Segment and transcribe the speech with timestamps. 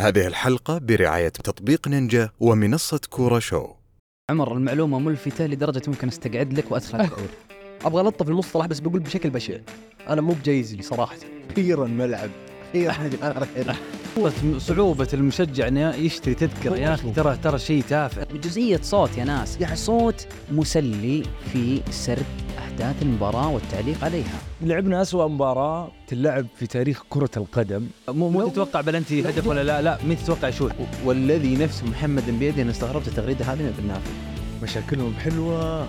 [0.00, 3.66] هذه الحلقة برعاية تطبيق نينجا ومنصة كورة شو
[4.30, 7.28] عمر المعلومة ملفتة لدرجة ممكن استقعد لك وادخل الشعور
[7.84, 9.54] أبغى ألطف المصطلح بس بقول بشكل بشع.
[10.08, 11.16] أنا مو بجايز لي صراحة.
[11.50, 12.30] أخيرا ملعب.
[13.22, 13.74] أخيرا
[14.58, 16.76] صعوبة المشجع إنه يشتري تذكرة.
[16.76, 18.24] يا أخي ترى ترى شيء تافه.
[18.24, 19.60] جزئية صوت يا ناس.
[19.60, 21.22] يعني صوت مسلي
[21.52, 22.47] في سرد
[22.82, 24.38] أحداث المباراة والتعليق عليها.
[24.62, 27.86] لعبنا أسوأ مباراة تلعب في تاريخ كرة القدم.
[28.08, 30.72] مو مو تتوقع بلنتي هدف ولا لا؟ لا مين تتوقع يشوت؟
[31.04, 34.10] والذي نفس محمد بيدي أنا استغربت التغريده هذه من النافذ
[34.62, 35.88] مشاكلهم حلوة.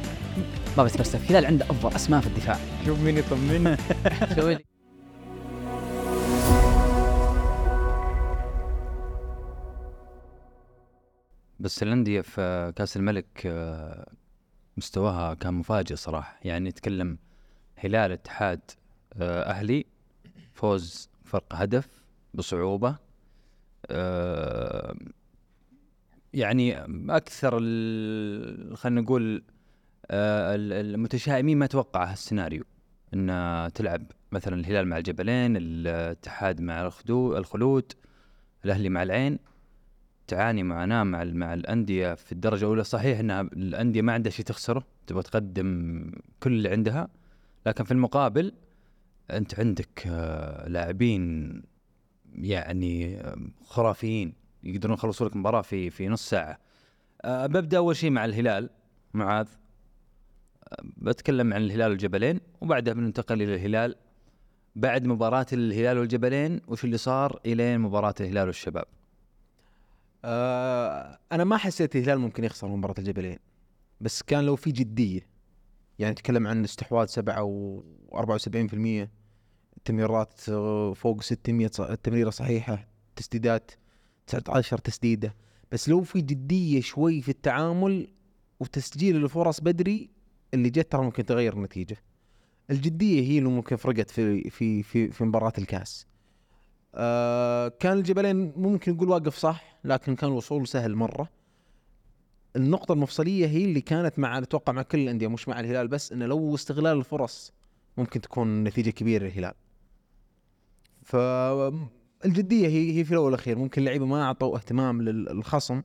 [0.78, 2.58] ما بتفلسف الهلال عنده أفضل أسماء في الدفاع.
[2.86, 3.78] شوف مين يطمن.
[4.36, 4.66] سوي لي
[11.60, 14.08] بس الأندية في كأس الملك آه،
[14.80, 16.40] مستواها كان مفاجئ صراحة.
[16.44, 17.18] يعني نتكلم
[17.76, 18.60] هلال اتحاد
[19.14, 19.86] آه، أهلي
[20.54, 21.88] فوز فرق هدف
[22.34, 22.96] بصعوبة.
[23.92, 24.96] آه،
[26.34, 26.78] يعني
[27.16, 29.44] أكثر ال- خلينا نقول
[30.12, 32.64] آه، ال- المتشائمين ما توقع هالسيناريو.
[33.14, 37.94] إن تلعب مثلا الهلال مع الجبلين الاتحاد مع الخلود
[38.66, 39.40] الأهلي مع العين.
[40.30, 42.84] تعاني معاناة مع مع الأندية في الدرجة الأولى.
[42.84, 47.10] صحيح إن الأندية ما عندها شيء تخسره تبغى تقدم كل اللي عندها
[47.66, 48.54] لكن في المقابل
[49.32, 51.54] أنت عندك آه، لاعبين
[52.36, 56.60] يعني آه، خرافيين يقدرون يخلصوا لك مباراة في في نص ساعة.
[57.22, 58.70] أه ببدأ أول شيء مع الهلال
[59.14, 59.48] معاذ.
[60.68, 63.96] أه بتكلم عن الهلال والجبلين وبعدها بننتقل إلى الهلال.
[64.76, 68.86] بعد مباراة الهلال والجبلين وش اللي صار إلين مباراة الهلال والشباب؟
[70.26, 73.38] آه أنا ما حسيت الهلال ممكن يخسر مباراة الجبلين
[74.02, 75.28] بس كان لو في جدية
[76.00, 79.10] يعني نتكلم عن استحواذ 7 و 74%
[79.78, 83.72] التمريرات آه، فوق 600 ص- التمريرة صحيحة تسديدات
[84.28, 85.36] 19 تسديدة
[85.72, 88.08] بس لو في جدية شوي في التعامل
[88.60, 90.10] وتسجيل الفرص بدري
[90.54, 91.98] اللي جت ترى ممكن تغير النتيجة.
[92.70, 96.06] الجدية هي اللي ممكن فرقت في في في في مباراة الكاس.
[97.02, 101.30] آه كان الجبلين ممكن نقول واقف صح لكن كان الوصول سهل مرة.
[102.56, 106.26] النقطة المفصلية هي اللي كانت مع أتوقع مع كل الأندية مش مع الهلال بس إنه
[106.26, 107.54] لو استغلال الفرص
[107.98, 109.54] ممكن تكون نتيجة كبيرة للهلال.
[111.04, 113.58] فالجدية هي هي في الأول والأخير.
[113.58, 115.82] ممكن اللعيبة ما أعطوا اهتمام لل- للخصم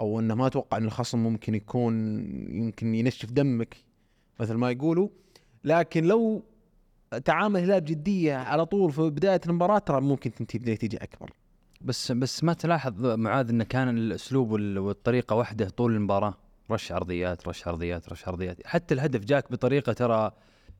[0.00, 1.94] أو إنه ما توقع إن الخصم ممكن يكون
[2.50, 3.76] يمكن ينشف دمك
[4.40, 5.08] مثل ما يقولوا.
[5.64, 6.42] لكن لو
[7.18, 11.30] تعامل الهلال بجدية على طول في بداية المباراة ترى ممكن تنتهي بنتيجة أكبر.
[11.80, 16.34] بس بس ما تلاحظ معاذ انه كان الأسلوب وال- والطريقة واحدة طول المباراة؟
[16.70, 18.66] رش عرضيات رش عرضيات رش عرضيات.
[18.66, 20.30] حتى الهدف جاك بطريقة ترى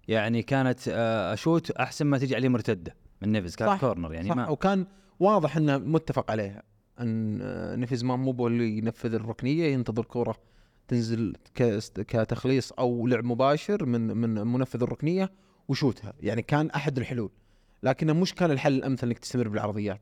[0.08, 4.28] يعني كانت آه، أشوت أحسن ما تجي عليه مرتدة من نيفز كانت صح، corner يعني
[4.28, 4.36] صح.
[4.36, 4.86] ما وكان
[5.20, 6.62] واضح إنه متفق عليها
[7.00, 10.34] إن آه، نيفيز ما مو اللي ينفذ الركنية ينتظر كورة
[10.88, 11.36] تنزل
[11.96, 15.30] كتخليص أو لعب مباشر من من منفذ الركنية
[15.68, 16.12] وشوتها.
[16.20, 17.30] يعني كان أحد الحلول.
[17.82, 20.00] لكنه مش كان الحل الأمثل إنك تستمر بالعرضيات.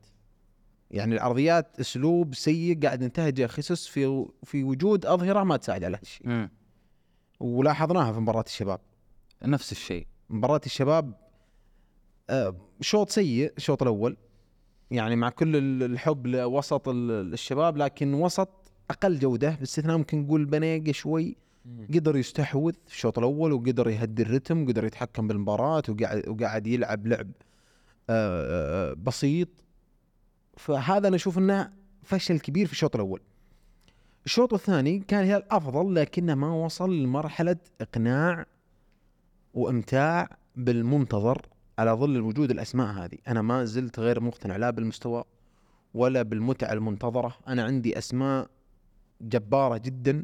[0.91, 6.27] يعني العرضيات أسلوب سيء قاعد ينتهجه خسس في في وجود أظهرة ما تساعد على هالشيء.
[7.39, 8.79] ولاحظناها في مباراة الشباب.
[9.45, 10.07] نفس الشيء.
[10.29, 11.13] مباراة الشباب
[12.29, 14.17] آه، شوط سيء الشوط الأول.
[14.91, 18.49] يعني مع كل ال- الحب لوسط ال- الشباب لكن وسط
[18.89, 19.49] أقل جودة.
[19.59, 21.37] باستثناء ممكن نقول بنيقة شوي.
[21.93, 27.31] قدر يستحوذ في الشوط الأول وقدر يهدي الرتم وقدر يتحكم بالمباراة وقاعد وقاعد يلعب لعب
[28.09, 29.49] آه، آه، بسيط.
[30.57, 31.73] فهذا أنا أشوف أنه
[32.03, 33.21] فشل كبير في الشوط الأول.
[34.25, 38.45] الشوط الثاني كان الهلال أفضل لكنه ما وصل لمرحلة إقناع
[39.53, 41.41] وإمتاع بالمنتظر
[41.79, 45.23] على ظل وجود الأسماء هذه، أنا ما زلت غير مقتنع لا بالمستوى
[45.93, 48.49] ولا بالمتعة المنتظرة، أنا عندي أسماء
[49.21, 50.23] جبارة جدا.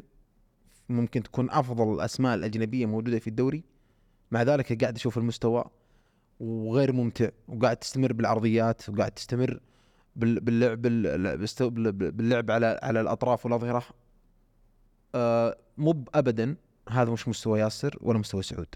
[0.90, 3.64] ممكن تكون أفضل الأسماء الأجنبية موجودة في الدوري.
[4.30, 5.64] مع ذلك قاعد أشوف المستوى
[6.40, 9.60] وغير ممتع وقاعد تستمر بالعرضيات وقاعد تستمر
[10.16, 10.82] بال- باللعب
[12.16, 13.82] باللعب على على الأطراف والأظهرة.
[15.14, 16.56] آه مو ابدا
[16.88, 18.74] هذا مش مستوى ياسر ولا مستوى سعود.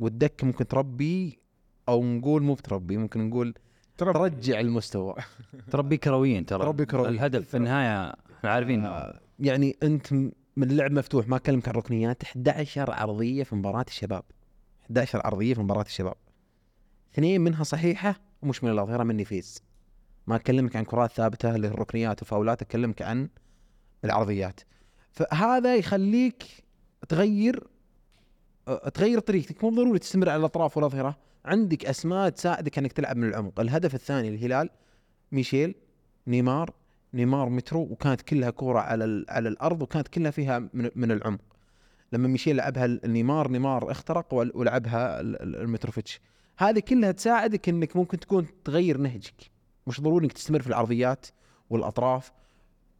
[0.00, 1.38] والدك ممكن تربي
[1.88, 3.54] أو نقول مو بتربي ممكن نقول
[3.96, 5.14] ترجع المستوى.
[5.70, 6.58] تربي كرويين ترى.
[6.58, 7.14] تربي كرويين.
[7.14, 8.84] الهدف في النهاية إحنا عارفين.
[8.84, 10.06] آه، يعني أنت
[10.60, 14.22] من اللعب مفتوح ما أكلمك عن الركنيات 11 عرضيه في مباراة الشباب.
[14.82, 16.14] 11 عرضيه في مباراة الشباب.
[17.14, 19.62] اثنين منها صحيحة ومش من الأظهرة من نيفيز
[20.26, 23.28] ما أكلمك عن كرات ثابتة اللي الركنيات وفاولات أكلمك عن
[24.04, 24.60] العرضيات
[25.10, 26.44] فهذا يخليك
[27.08, 27.66] تغير
[28.68, 29.64] أه، تغير طريقتك.
[29.64, 31.18] مو ضروري تستمر على الأطراف والأظهرة.
[31.44, 33.60] عندك أسماء تساعدك أنك تلعب من العمق.
[33.60, 34.70] الهدف الثاني للهلال
[35.32, 35.74] ميشيل
[36.26, 36.74] نيمار
[37.14, 41.40] نيمار مترو وكانت كلها كورة على على الأرض وكانت كلها فيها من, من العمق.
[42.12, 46.20] لما ميشيل لعبها النيمار نيمار اخترق ول- ولعبها ال- ال- المتروفيتش.
[46.58, 49.50] هذه كلها تساعدك إنك ممكن تكون تغير نهجك.
[49.86, 51.26] مش ضروري إنك تستمر في العرضيات
[51.70, 52.32] والأطراف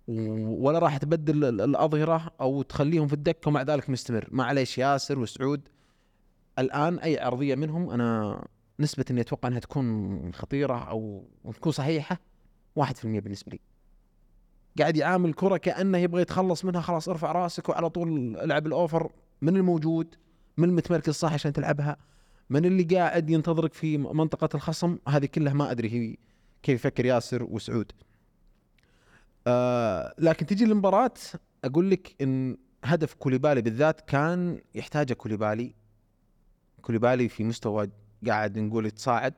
[0.08, 4.28] ولا راح تبدل ال- الأظهرة أو تخليهم في الدكة ومع ذلك مستمر.
[4.30, 5.68] معليش ياسر وسعود.
[6.58, 8.40] الآن أي عرضية منهم أنا
[8.80, 11.24] نسبة إني أتوقع إنها تكون خطيرة أو
[11.54, 12.20] تكون صحيحة
[12.76, 13.60] 1% بالنسبة لي.
[14.78, 19.12] قاعد يعامل الكره كأنه يبغى يتخلص منها خلاص ارفع رأسك وعلى طول العب الأوفر.
[19.42, 20.14] من الموجود؟
[20.56, 21.96] من المتمركز صح عشان تلعبها؟
[22.50, 26.16] من اللي قاعد ينتظرك في منطقة الخصم؟ هذه كلها ما أدري هي
[26.62, 27.92] كيف يفكر ياسر وسعود.
[29.46, 31.14] آه لكن تجي المباراة
[31.64, 35.74] أقول لك إن هدف كوليبالي بالذات كان يحتاجه كوليبالي.
[36.82, 37.90] كوليبالي في مستوى
[38.26, 39.34] قاعد نقول يتصاعد.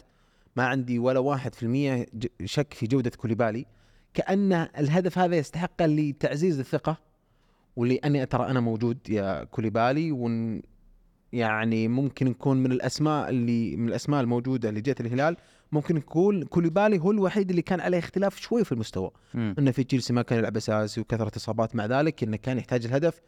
[0.56, 2.06] ما عندي ولا واحد في المية
[2.44, 3.66] شك في جودة كوليبالي.
[4.14, 6.96] كأن الهدف هذا يستحق لتعزيز الثقة
[7.76, 10.62] ولأني ترى أنا موجود يا كوليبالي ون
[11.32, 15.36] يعني ممكن نكون من الأسماء اللي من الأسماء الموجودة اللي جت الهلال.
[15.72, 19.10] ممكن نقول كوليبالي هو الوحيد اللي كان عليه اختلاف شوي في المستوى.
[19.34, 19.54] مم.
[19.58, 23.20] إنه في تشيلسي ما كان يلعب اساسي وكثرة إصابات مع ذلك إنه كان يحتاج الهدف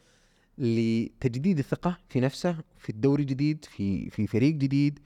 [0.58, 4.98] لتجديد الثقة في نفسه في الدوري جديد في في فريق جديد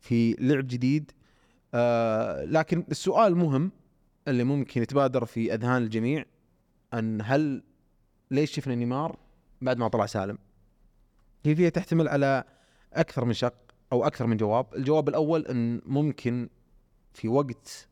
[0.00, 1.12] في لعب جديد.
[1.74, 3.70] آه لكن السؤال المهم
[4.28, 6.24] اللي ممكن يتبادر في أذهان الجميع
[6.94, 7.62] أن هل
[8.30, 9.18] ليش شفنا نيمار
[9.62, 10.38] بعد ما طلع سالم؟
[11.44, 12.44] هي فيها تحتمل على
[12.92, 13.54] أكثر من شق
[13.92, 16.48] أو أكثر من جواب، الجواب الأول أن ممكن
[17.14, 17.88] في وقت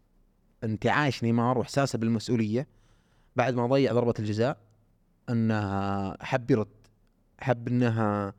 [0.64, 2.66] انتعاش نيمار وإحساسه بالمسؤولية
[3.36, 4.58] بعد ما ضيع ضربة الجزاء
[5.30, 6.68] انها حب يرد
[7.38, 8.34] حب إنها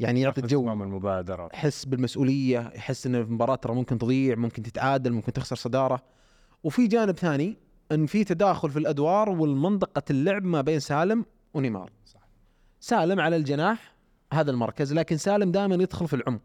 [0.00, 1.48] يعني يعطي الجو المبادرة.
[1.54, 6.02] يحس بالمسؤولية يحس إن المباراه ترى ممكن تضيع ممكن تتعادل ممكن تخسر صدارة.
[6.64, 7.56] وفي جانب ثاني
[7.92, 11.24] إن في تداخل في الأدوار والمنطقة اللعب ما بين سالم
[11.54, 11.90] ونيمار.
[12.06, 12.20] صح.
[12.80, 13.94] سالم على الجناح
[14.32, 16.40] هذا المركز لكن سالم دائما يدخل في العمق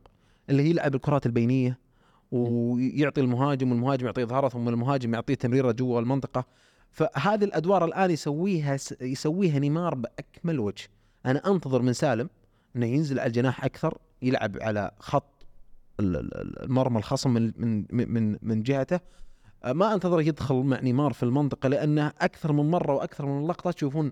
[0.50, 1.79] اللي هي يلعب الكرات البينية
[2.31, 6.45] ويعطي المهاجم والمهاجم يعطيه ظهره ثم المهاجم يعطيه تمريرة جوا المنطقة.
[6.91, 10.88] فهذه الأدوار الآن يسويها يسويها نيمار بأكمل وجه.
[11.25, 12.29] أنا أنتظر من سالم
[12.75, 15.45] إنه ينزل على الجناح أكثر يلعب على خط
[16.00, 19.00] ال- ال- المرمى الخصم من من من من جهته
[19.65, 24.12] ما انتظره يدخل مع نيمار في المنطقة لأنه أكثر من مرة وأكثر من لقطة تشوفون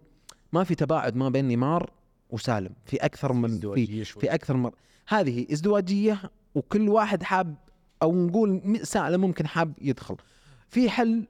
[0.53, 1.91] ما في تباعد ما بين نيمار
[2.29, 4.03] وسالم في أكثر من في.
[4.03, 4.71] في أكثر من
[5.07, 6.21] هذه إزدواجية
[6.55, 7.55] وكل واحد حاب
[8.01, 10.15] أو نقول سالم ممكن حاب يدخل
[10.69, 11.27] في حل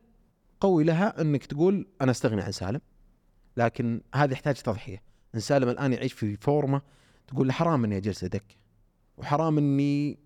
[0.59, 2.81] قوي لها إنك تقول أنا أستغني عن سالم
[3.57, 5.01] لكن هذا يحتاج تضحية
[5.35, 6.81] إن سالم الآن يعيش في فورمة
[7.27, 8.55] تقول حرام إني أجلس دكه
[9.17, 10.19] وحرام إني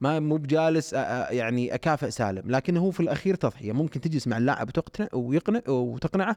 [0.00, 3.72] ما مو بجالس يعني أكافئ سالم لكن هو في الأخير تضحية.
[3.72, 6.36] ممكن تجلس مع اللاعب وتقنع ويقنع وتقنعه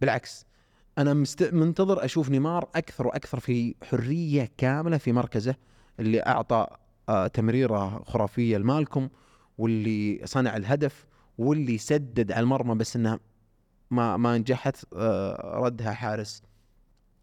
[0.00, 0.46] بالعكس
[0.98, 1.42] أنا مست...
[1.54, 5.54] منتظر أشوف نيمار أكثر وأكثر في حرية كاملة في مركزه
[6.00, 6.66] اللي أعطى
[7.08, 9.08] آه، تمريرة خرافية لمالكم
[9.58, 11.06] واللي صنع الهدف
[11.38, 13.18] واللي سدد على المرمى بس إنها
[13.90, 16.42] ما ما نجحت آه، ردها حارس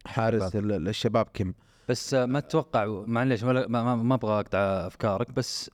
[0.06, 1.54] حارس ال- الشباب كيم.
[1.90, 5.72] بس ما تتوقع معليش ما أبغى أقطع أفكارك بس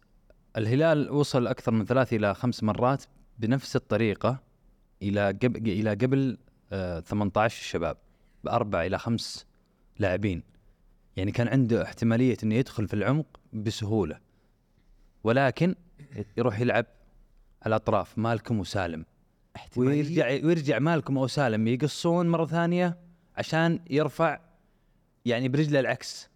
[0.57, 3.03] الهلال وصل أكثر من ثلاث إلى خمس مرات
[3.39, 4.39] بنفس الطريقة
[5.01, 6.37] إلى قبل إلى قبل
[6.71, 7.97] آه 18 شباب
[8.43, 9.45] بأربع إلى خمس
[9.99, 10.43] لاعبين.
[11.15, 14.19] يعني كان عنده احتمالية إنه يدخل في العمق بسهولة.
[15.23, 15.75] ولكن
[16.37, 16.85] يروح يلعب
[17.61, 19.05] على الاطراف مالكم وسالم.
[19.77, 22.97] ويرجع ويرجع مالكم أو سالم يقصون مرة ثانية
[23.37, 24.39] عشان يرفع
[25.25, 26.29] يعني برجله العكس.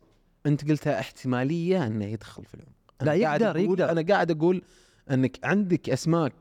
[0.46, 2.77] أنت قلتها احتمالية إنه يدخل في العمق.
[3.02, 3.92] لا، يقدر- يقدر.
[3.92, 4.62] أنا قاعد أقول
[5.12, 6.32] إنك عندك أسماء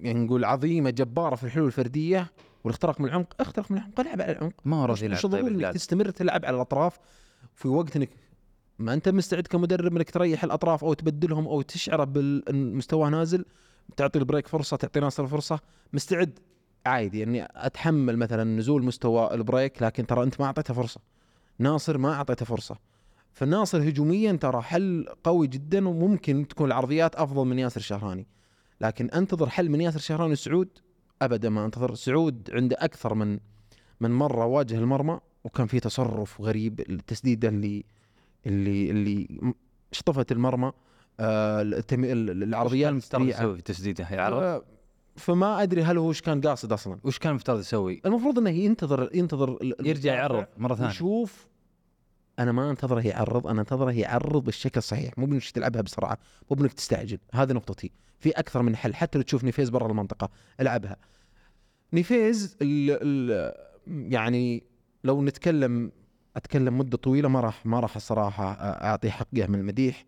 [0.00, 2.32] يعني نقول عظيمة جبارة في الحلول الفردية
[2.64, 4.52] والاختراق من العمق اخترق من العمق العب على العمق.
[4.64, 6.98] ما راضي يلعب مش طيب إنك تستمر تلعب على الأطراف
[7.54, 8.10] في وقت إنك
[8.78, 13.44] ما أنت مستعد كمدرب إنك تريح الأطراف أو تبدلهم أو تشعره بالمستوى نازل
[13.96, 15.60] تعطي البريك فرصة تعطي ناصر فرصه
[15.92, 16.38] مستعد؟
[16.86, 21.00] عادي اني أتحمل مثلا نزول مستوى البريك لكن ترى أنت ما أعطيته فرصة.
[21.58, 22.76] ناصر ما أعطيته فرصة.
[23.32, 28.26] فالناصر هجوميا ترى حل قوي جدا وممكن تكون العرضيات أفضل من ياسر الشهراني
[28.80, 30.68] لكن أنتظر حل من ياسر الشهراني وسعود
[31.22, 31.94] ابدا ما أنتظر.
[31.94, 33.38] سعود عنده أكثر من
[34.00, 37.84] من مرة واجه المرمى وكان في تصرف غريب التسديده اللي
[38.46, 39.54] اللي اللي
[39.92, 40.72] شطفت المرمى.
[41.20, 43.40] آه العرضيات وش كان مفترض السريعة.
[43.40, 44.62] يسوي في تسديده؟ يعرف آه،
[45.16, 46.98] فما أدري هل هو إيش كان قاصد أصلا.
[47.04, 50.88] وش كان مفترض يسوي؟ المفروض إنه ينتظر ينتظر يرجع يعرض مرة ثانية.
[50.88, 51.51] ويشوف
[52.38, 56.18] أنا ما انتظره يعرض أنا انتظره يعرض بالشكل الصحيح مو بإنك تلعبها بسرعة
[56.50, 57.90] مو بإنك تستعجل هذه نقطتي.
[58.18, 60.96] في أكثر من حل حتى لو تشوف نيفيز برا المنطقة ألعبها.
[61.92, 63.52] نيفيز ال ال
[64.12, 64.62] يعني
[65.04, 65.92] لو نتكلم
[66.36, 70.06] أتكلم مدة طويلة ما راح ما راح الصراحة أعطي حقه من المديح.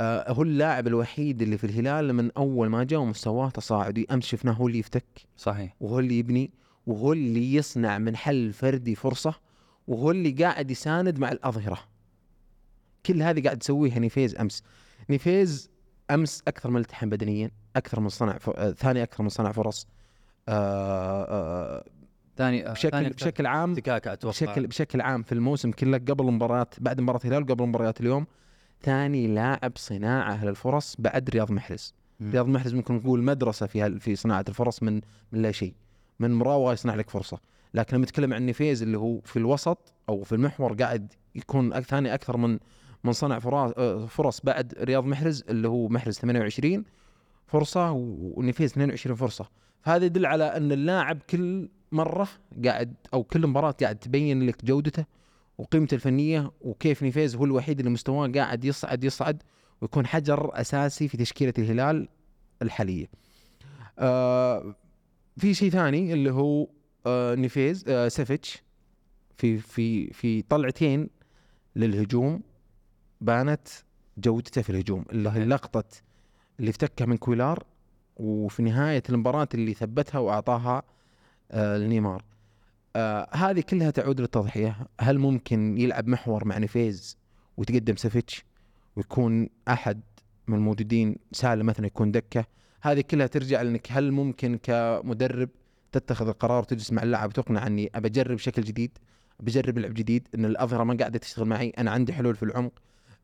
[0.00, 4.66] هو اللاعب الوحيد اللي في الهلال من أول ما جاء ومستواه تصاعدي أمس شفناه هو
[4.66, 5.04] اللي يفتك
[5.36, 5.76] صحيح.
[5.80, 6.50] وهو اللي يبني
[6.86, 9.34] وهو اللي يصنع من حل فردي فرصة.
[9.86, 11.78] وهو اللي قاعد يساند مع الأظهرة.
[13.06, 14.62] كل هذه قاعد تسويها نيفيز أمس.
[15.10, 15.70] نيفيز
[16.10, 18.50] أمس أكثر من التحم بدنيا أكثر من صنع ف...
[18.50, 19.86] آه، ثاني أكثر من صنع فرص.
[20.48, 21.84] آه آه
[22.36, 23.74] ثاني بشكل ثاني بشكل عام
[24.24, 28.26] بشكل بشكل عام في الموسم كله قبل مباراة بعد مباراة الهلال وقبل مباريات اليوم
[28.82, 31.94] ثاني لاعب صناعة للفرص بعد رياض محرز.
[32.22, 35.00] رياض محرز ممكن نقول مدرسة في في صناعة الفرص من
[35.32, 35.74] من لا شيء.
[36.20, 37.38] من مراوغة يصنع لك فرصة.
[37.74, 42.14] لكن لما نتكلم عن نيفيز اللي هو في الوسط أو في المحور قاعد يكون ثاني
[42.14, 42.58] أكثر من
[43.04, 43.72] من صنع فرص
[44.08, 46.84] فرص بعد رياض محرز اللي هو محرز 28
[47.46, 49.48] فرصة و- ونيفيز 22 فرصة
[49.80, 52.28] فهذا يدل على أن اللاعب كل مرة
[52.64, 55.04] قاعد أو كل مباراة قاعد تبين لك جودته
[55.58, 59.42] وقيمته الفنية وكيف نيفيز هو الوحيد اللي مستواه قاعد يصعد يصعد
[59.82, 62.08] ويكون حجر أساسي في تشكيلة الهلال
[62.62, 63.06] الحالية.
[63.98, 64.74] آه
[65.36, 66.68] في شيء ثاني اللي هو
[67.06, 68.62] آه نيفيز آه سافيتش
[69.36, 71.10] في في في طلعتين
[71.76, 72.42] للهجوم
[73.20, 73.68] بانت
[74.18, 75.04] جودته في الهجوم.
[75.12, 75.84] اللي هي لقطة
[76.60, 77.64] اللي افتكها من كويلار
[78.16, 80.82] وفي نهاية المباراة اللي ثبتها وأعطاها
[81.50, 82.24] آه لنيمار.
[82.96, 84.86] آه هذه كلها تعود للتضحية.
[85.00, 87.18] هل ممكن يلعب محور مع نيفيز
[87.56, 88.44] ويتقدم سافيتش
[88.96, 90.00] ويكون أحد
[90.48, 92.44] من الموجودين سالم مثلا يكون دكة؟
[92.82, 95.48] هذه كلها ترجع لأنك هل ممكن كمدرب
[95.92, 98.98] تتخذ القرار وتجلس مع اللاعب وتقنع أني ابى أجرب شكل جديد
[99.40, 102.72] بجرب لعب جديد إن الأظهرة ما قاعدة تشتغل معي أنا عندي حلول في العمق.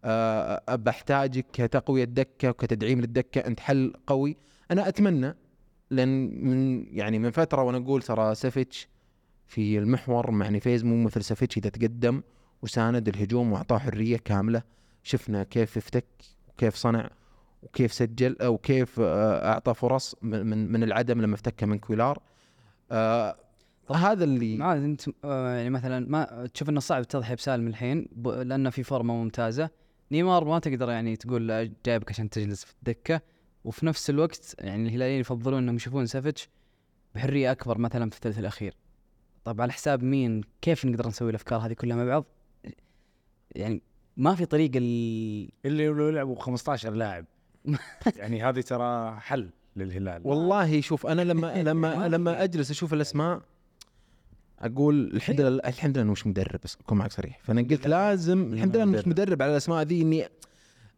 [0.05, 4.37] أه بحتاجك كتقوية دكة وكتدعيم للدكة أنت حل قوي.
[4.71, 5.35] أنا أتمنى
[5.91, 8.89] لأن من يعني من فترة وأنا أقول ترى سافيتش
[9.47, 12.23] في المحور مع نيفيز مو مثل سافيتش إذا تقدم
[12.63, 14.63] وساند الهجوم وأعطاه حرية كاملة.
[15.03, 16.07] شفنا كيف افتك
[16.49, 17.11] وكيف صنع
[17.63, 22.23] وكيف سجل وكيف آه، أعطى فرص من من العدم لما افتكها من كويلار.
[22.93, 23.37] آه
[23.95, 28.71] هذا اللي معاذ انت آه، يعني مثلا ما تشوف إنه صعب تضحي بسالم الحين لأنه
[28.71, 29.71] في فورمة ممتازة.
[30.13, 33.21] نيمار ما تقدر يعني تقول جايبك عشان تجلس في الدكة.
[33.65, 36.49] وفي نفس الوقت يعني الهلاليين يفضلون إنهم يشوفون سافيتش
[37.15, 38.77] بحرية أكبر مثلا في الثلث الأخير.
[39.45, 42.25] طيب على حساب مين؟ كيف نقدر نسوي الأفكار هذه كلها مع بعض؟
[43.55, 43.83] يعني
[44.17, 45.51] ما في طريقة ال...
[45.65, 47.27] اللي لو لعبوا 15 لاعب.
[48.17, 49.51] يعني هذه ترى حل.
[49.79, 50.23] للهلال.
[50.25, 53.41] والله شوف أنا لما لما لما أجلس أشوف الأسماء
[54.59, 57.39] أقول الحمد لله الحمد لله إنه مش مدرب بس أكون معك صريح.
[57.43, 59.43] فأنا قلت لازم الحمد لله مش مدرب.
[59.43, 60.29] على الأسماء ذي إني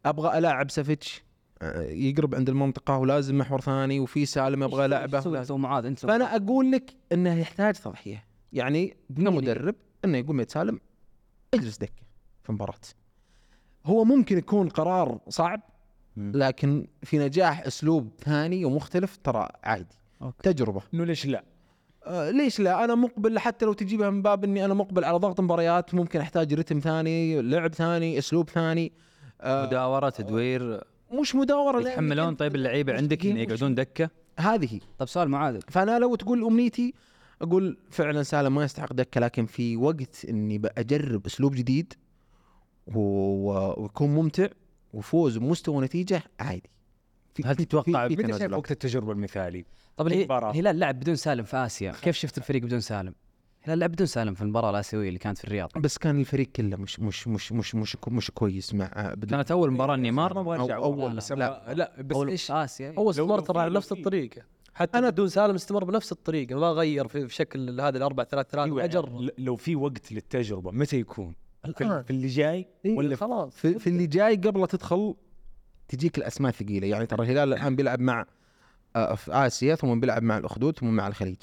[0.05, 1.23] أبغى ألاعب سافيتش
[1.61, 5.07] آه، يقرب عند المنطقة ولازم محور ثاني وفي سالم أبغى
[5.45, 8.25] تو معاذ إنت فأنا أقول لك إنه يحتاج تضحية.
[8.53, 10.79] يعني كمدرب إنه يقول ميت سالم
[11.53, 12.03] اجلس دكه
[12.43, 12.79] في مباراة.
[13.85, 15.61] هو ممكن يكون قرار صعب.
[16.17, 19.95] لكن في نجاح أسلوب ثاني ومختلف ترى عادي.
[20.21, 20.53] أوكي.
[20.53, 20.81] تجربة.
[20.93, 21.43] إنه ليش لا؟
[22.05, 25.39] آه ليش لا؟ أنا مقبل حتى لو تجيبها من باب إني أنا مقبل على ضغط
[25.41, 28.91] مباريات ممكن أحتاج رتم ثاني لعب ثاني أسلوب ثاني.
[29.41, 30.81] آه مداورة تدوير.
[31.21, 36.15] مش مداورة يتحملون طيب اللعيبة عندك مش- يقعدون دكة؟ هذه طب سؤال معاذ فأنا لو
[36.15, 36.93] تقول أمنيتي
[37.41, 41.93] أقول فعلا سالم ما يستحق دكة لكن في وقت إني بجرب أسلوب جديد
[42.95, 44.47] ويكون ممتع
[44.93, 46.69] وفوز بمستوى ونتيجة عادي
[47.33, 48.53] في هل تتوقع في- في متى شايف.
[48.53, 49.65] وقت التجربة المثالي؟
[49.97, 50.07] طب.
[50.07, 53.15] الهلال لعب بدون سالم في آسيا كيف شفت الفريق بدون سالم
[53.63, 56.77] الهلال لعب بدون سالم في المباراة الآسيوية اللي كانت في الرياض بس كان الفريق كله
[56.77, 60.55] مش مش مش مش مش, مش كويس مع بدون كانت أول مباراة نيمار ما أبغى
[60.61, 61.63] ارجع أو- ورا، أول- بس لا.
[61.65, 63.91] أبغى- لا بس أول- إيش آسيا هو استمر ترى على نفس.
[63.91, 64.41] الطريقة
[64.73, 68.47] حتى أنا- أنا بدون سالم استمر بنفس الطريقة ما غير في شكل هذا الأربع ثلاث
[68.49, 71.91] ثلاث أيوة، أجر لو في وقت للتجربة متى يكون؟ في, الآن.
[71.97, 75.15] ال- في اللي جاي إيه، ولا خلاص في, في اللي جاي قبل لا تدخل
[75.87, 78.25] تجيك الأسماء الثقيلة يعني ترى الهلال الآن بيلعب مع
[78.95, 81.37] آه، في اسيا ثم بيلعب مع الأخدود ثم مع الخليج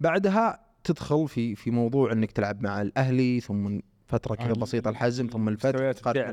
[0.00, 5.48] بعدها تدخل في في موضوع إنك تلعب مع الأهلي ثم فترة كذا بسيطة الحزم ثم
[5.48, 5.68] الفتح؟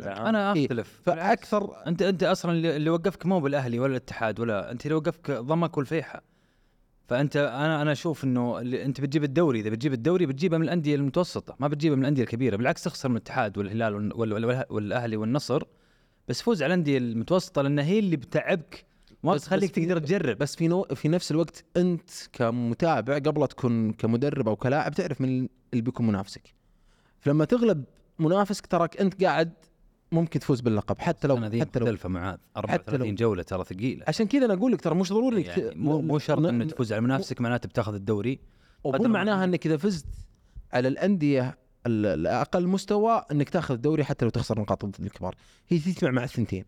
[0.08, 0.64] أنا إيه.
[0.66, 4.96] أختلف فأكثر أنت أنت أصلا اللي اللي وقفك مو بالأهلي ولا الاتحاد ولا أنت اللي
[4.96, 6.24] وقفك ضمك والفيحة
[7.12, 10.96] فأنت أنا أنا أشوف إنه اللي أنت بتجيب الدوري إذا بتجيب الدوري بتجيبه من الأندية
[10.96, 15.18] المتوسطة ما بتجيبه من الأندية الكبيرة بالعكس تخسر من الاتحاد والهلال وال- وال- وال- والأهلي
[15.18, 15.64] والنصر
[16.28, 18.86] بس فوز على الأندية المتوسطة لأن هي اللي بتعبك
[19.24, 20.38] ما بس- بتخليك بس في- تقدر تجرب.
[20.38, 25.28] بس في نو في نفس الوقت أنت كمتابع قبل تكون كمدرب أو كلاعب تعرف من
[25.74, 26.54] اللي بيكون منافسك.
[27.20, 27.84] فلما تغلب
[28.20, 29.54] منافسك تراك أنت قاعد
[30.12, 31.00] ممكن تفوز باللقب.
[31.00, 32.38] حتى لو حتى لو مختلفة معاذ.
[32.58, 34.06] 34 جولة ترى ثقيلة.
[34.08, 37.02] عشان كذا أنا أقول لك ترى مش ضروري يعني مو مو شرط انه تفوز على
[37.02, 38.40] منافسك معناته بتاخذ الدوري.
[38.84, 40.06] ومو معناها إنك إذا فزت
[40.74, 45.36] على الأندية ال- الأقل مستوى إنك تاخذ الدوري حتى لو تخسر نقاط ضد الكبار.
[45.70, 46.66] هي تجمع مع الثنتين.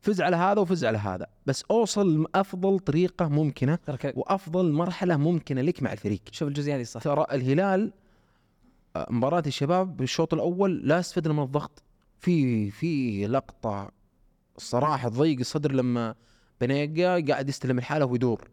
[0.00, 1.26] فز على هذا وفز على هذا.
[1.46, 3.78] بس أوصل أفضل طريقة ممكنة
[4.16, 6.20] وأفضل مرحلة ممكنة لك مع الفريق.
[6.32, 7.92] شوف الجزئية هذه صح ترى الهلال
[8.96, 11.82] آه، مباراة الشباب بالشوط الأول لا استفدنا من الضغط.
[12.26, 13.90] في في لقطة
[14.56, 16.14] الصراحة تضيق الصدر لما
[16.60, 18.48] بنيقا قاعد يستلم الحالة ويدور.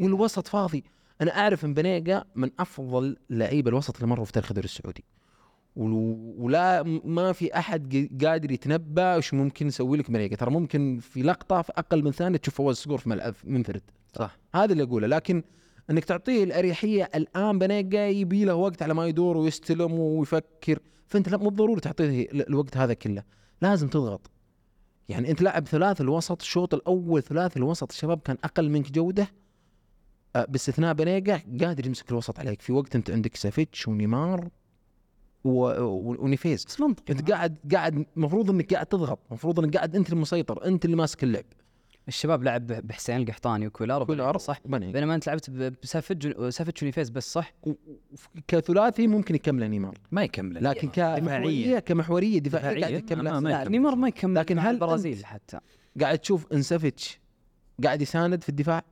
[0.00, 0.84] والوسط فاضي.
[1.20, 5.04] أنا أعرف إن بنيقا من أفضل لعيبة الوسط اللي مروا في تاريخ الدوري السعودي.
[5.76, 10.98] ول- ولا ما في أحد ق- قادر يتنبأ وش ممكن يسوي لك بنيقا ترى ممكن
[11.02, 13.82] في لقطة في أقل من ثانية تشوف فواز الصقور في ملعب منفرد.
[14.18, 14.38] صح.
[14.54, 15.06] هذا اللي أقوله.
[15.06, 15.42] لكن
[15.90, 20.78] إنك تعطيه الأريحية الآن بنيقا يبي له وقت على ما يدور ويستلم ويفكر.
[21.10, 23.22] فأنت لا مو بالضروري تعطيه ال- الوقت هذا كله.
[23.62, 24.30] لازم تضغط.
[25.08, 29.28] يعني أنت لاعب ثلاث الوسط الشوط الأول ثلاث الوسط الشباب كان أقل منك جودة
[30.36, 32.62] آه، باستثناء بنيقا قادر يمسك الوسط عليك.
[32.62, 34.48] في وقت أنت عندك سافيتش ونيمار
[35.44, 35.50] و...
[35.82, 36.16] و...
[36.24, 36.64] ونيفيز.
[36.64, 37.12] بس منطقي.
[37.12, 41.24] أنت قاعد قاعد المفروض إنك قاعد تضغط المفروض إنك قاعد أنت المسيطر أنت اللي ماسك
[41.24, 41.44] اللعب.
[42.08, 45.50] الشباب لعب بحسين القحطاني وكويلار كويلار صح؟ بينما انت لعبت
[45.82, 47.52] بسافيتش سافيتش ونيفيز بس صح؟
[48.48, 49.98] كثلاثي ممكن يكمله نيمار.
[50.10, 50.64] ما يكمل.
[50.64, 53.70] لكن كمحورية كمحورية دفاعية؟ قاعد يكمل.
[53.70, 55.58] نيمار ما يكمل لكن هل البرازيل حتى.
[56.00, 57.20] قاعد تشوف إن سافيتش
[57.84, 58.82] قاعد يساند في الدفاع؟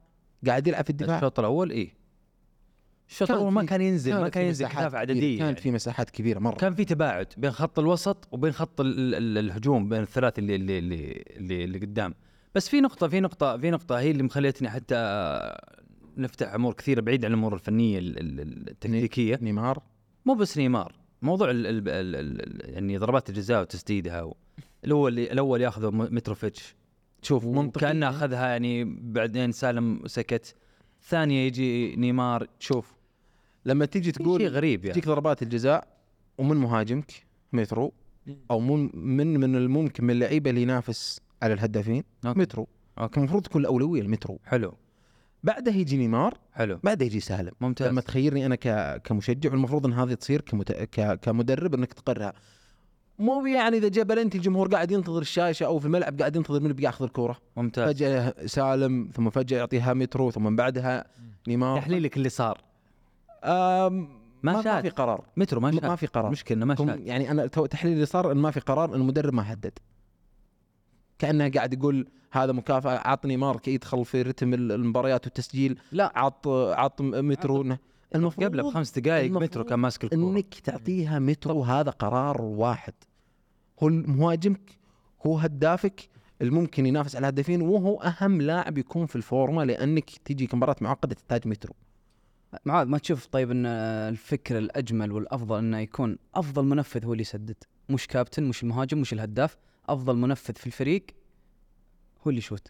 [0.47, 1.99] قاعد يلعب في الدفاع؟ الشوط الأول إيه.
[3.09, 5.17] الشوط كان الأول ما في- كان ينزل ما كان ينزل مساحات كثافه كبيرة.
[5.17, 5.57] عددية كانت يعني.
[5.61, 6.55] في مساحات كبيرة مرة.
[6.57, 10.79] كان في تباعد بين خط الوسط وبين خط ال ال الهجوم بين الثلاث اللي اللي
[10.79, 12.15] اللي, اللي, اللي قدام.
[12.55, 14.97] بس في نقطة في نقطة في نقطة هي اللي مخليتني حتى
[16.17, 19.39] نفتح أمور كثيرة بعيد عن الأمور الفنية ال- ال- ال- التكتيكية.
[19.43, 19.83] نيمار؟
[20.27, 20.95] مو بس نيمار.
[21.23, 24.37] موضوع ال ال ال ال يعني ضربات الجزاء وتسديدها و
[24.85, 26.75] الأول الأول ياخذه متروفيتش.
[27.23, 30.55] شوف منطقي؟ كأنه أخذها يعني بعدين سالم سكت.
[31.03, 32.93] ثانية يجي نيمار شوف.
[33.65, 34.93] لما تيجي في شيء تقول غريب يعني.
[35.01, 35.87] تجيك ضربات الجزاء
[36.39, 37.13] ومن مهاجمك
[37.53, 37.93] مترو
[38.51, 42.39] أو من من من الممكن من اللعيبة اللي ينافس على الهدافين أوكي.
[42.39, 42.69] مترو.
[42.99, 43.21] أوكي.
[43.21, 44.39] المفروض تكون الأولوية المترو.
[44.45, 44.75] حلو.
[45.45, 46.79] بعدها يجي نيمار حلو.
[46.85, 47.53] بعدها يجي سالم.
[47.61, 47.89] ممتاز.
[47.89, 48.97] لما تخيرني أنا ك...
[49.03, 50.73] كمشجع والمفروض إن هذه تصير كمت...
[50.73, 51.21] ك...
[51.21, 52.33] كمدرب إنك تقرها.
[53.19, 56.73] مو يعني إذا جاء بلنتي الجمهور قاعد ينتظر الشاشة أو في الملعب قاعد ينتظر من
[56.73, 57.39] بياخذ الكورة.
[57.57, 57.89] ممتاز.
[57.89, 61.05] فجأة سالم ثم فجأة يعطيها مترو ثم من بعدها
[61.49, 61.79] نيمار.
[61.81, 62.61] تحليلك اللي صار.
[63.45, 64.83] آم ما ما, ما شاف.
[64.83, 65.25] في قرار.
[65.37, 66.31] مترو ما ما, شاف ما في قرار.
[66.31, 69.43] مشكلة ما شاد يعني أنا تو- تحليلي اللي صار إن ما في قرار المدرب ما
[69.43, 69.73] حدد
[71.19, 75.79] كأنه قاعد يقول هذا مكافأة عط نيمار كي يدخل في رتم ال- المباريات والتسجيل.
[75.93, 76.13] لا.
[76.17, 77.77] عط عط مترو.
[78.15, 80.19] المفروض قبله بخمس دقائق مترو كان ماسك الكورة.
[80.21, 82.93] إنك تعطيها مترو هذا قرار واحد.
[83.83, 84.79] هو مهاجمك
[85.27, 86.09] هو هدافك
[86.43, 91.49] الممكن ينافس على الهدافين وهو أهم لاعب يكون في الفورمة لأنك تجيك مباراه معقدة تحتاج
[91.49, 91.75] مترو.
[92.65, 97.57] معاذ ما تشوف طيب إن الفكر الأجمل والأفضل إنه يكون أفضل منفذ هو اللي يسدد؟
[97.89, 99.57] مش كابتن مش المهاجم مش الهداف.
[99.89, 101.07] أفضل منفذ في الفريق
[102.27, 102.69] هو اللي يشوت.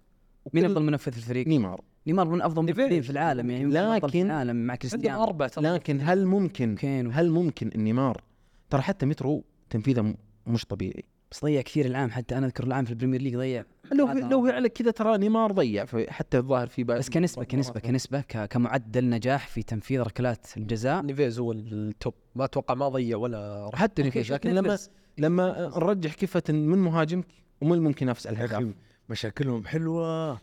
[0.55, 1.81] مين أفضل منفذ في الفريق؟ نيمار.
[2.07, 2.63] نيمار من أفضل.
[2.63, 5.37] المنفذين في العالم يعني أفضل في لكن- العالم مع كريستيانو.
[5.59, 8.23] لكن هل ممكن كين هل ممكن إن نيمار؟
[8.71, 10.15] ترى حتى مترو تنفيذه م-
[10.47, 11.05] مش طبيعي.
[11.33, 13.65] بس ضيع كثير العام حتى أنا أذكر العام في ال Premier League ضيع.
[13.93, 18.21] لو لو على كذا ترى نيمار ضيع في حتى الظاهر في بس كنسبه كنسبه كنسبة
[18.21, 21.03] ك- كمعدل نجاح في تنفيذ ركلات الجزاء.
[21.03, 22.15] نيفيز هو ال top.
[22.35, 24.79] ما أتوقع ما ضيع ولا حتى نيفيز لكن لما.
[25.19, 27.25] لما نرجح كفه من مهاجمك
[27.61, 28.73] ومن الممكن ينافس على
[29.09, 30.39] مشاكلهم حلوة.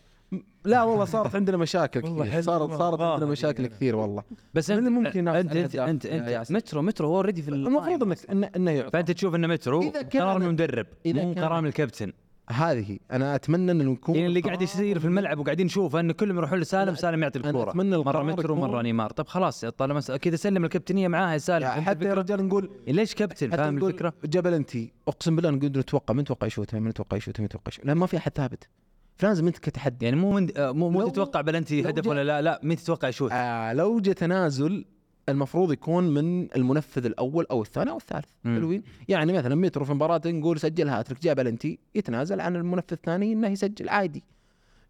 [0.64, 2.42] لا والله صارت عندنا مشاكل والله كثير.
[2.42, 3.12] صارت صارت والله.
[3.12, 4.22] عندنا مشاكل كثير والله.
[4.54, 7.48] بس من انت الممكن ينافس انت انت انت, انت ياسر؟ مترو مترو هو already في
[7.48, 8.90] المفروض انك انه إنه يعطى.
[8.90, 12.12] فأنت تشوف ان مترو قرار من المدرب مو قرار من الكابتن.
[12.50, 16.12] هذه أنا أتمنى انه يكون يعني اللي قاعد القرار- يصير في الملعب وقاعدين نشوفه أن
[16.12, 17.70] كلهم يروحون لسالم سالم يعطي الكورة.
[17.70, 19.10] أتمنى مرة القرار مترو يكون- مرة نيمار.
[19.10, 21.62] طب خلاص طالما س- كذا سلم الكابتنية معاه يا سالم.
[21.62, 24.70] يعني حتى يا؟ رجال نقول ليش كابتن؟ فاهم الفكرة؟ جبل أنت.
[25.08, 27.86] أقسم بالله نقول نتوقع من نتوقع يشوت من نتوقع يشوت من نتوقع يشوت.
[27.86, 28.68] لأن ما في أحد ثابت.
[29.16, 32.60] فلازم انت كتحدي يعني مو من آه، مو مو تتوقع بلنتي هدف ولا لا؟ لا
[32.62, 34.84] مين تتوقع يشوت؟ آه لو جاء تنازل
[35.28, 38.28] المفروض يكون من المنفذ الأول أو الثاني أو الثالث.
[38.44, 43.32] حلوين؟ يعني مثلا مترو في مباراة نقول سجل هاتريك جاب بلنتي يتنازل عن المنفذ الثاني
[43.32, 44.24] إنه يسجل عادي.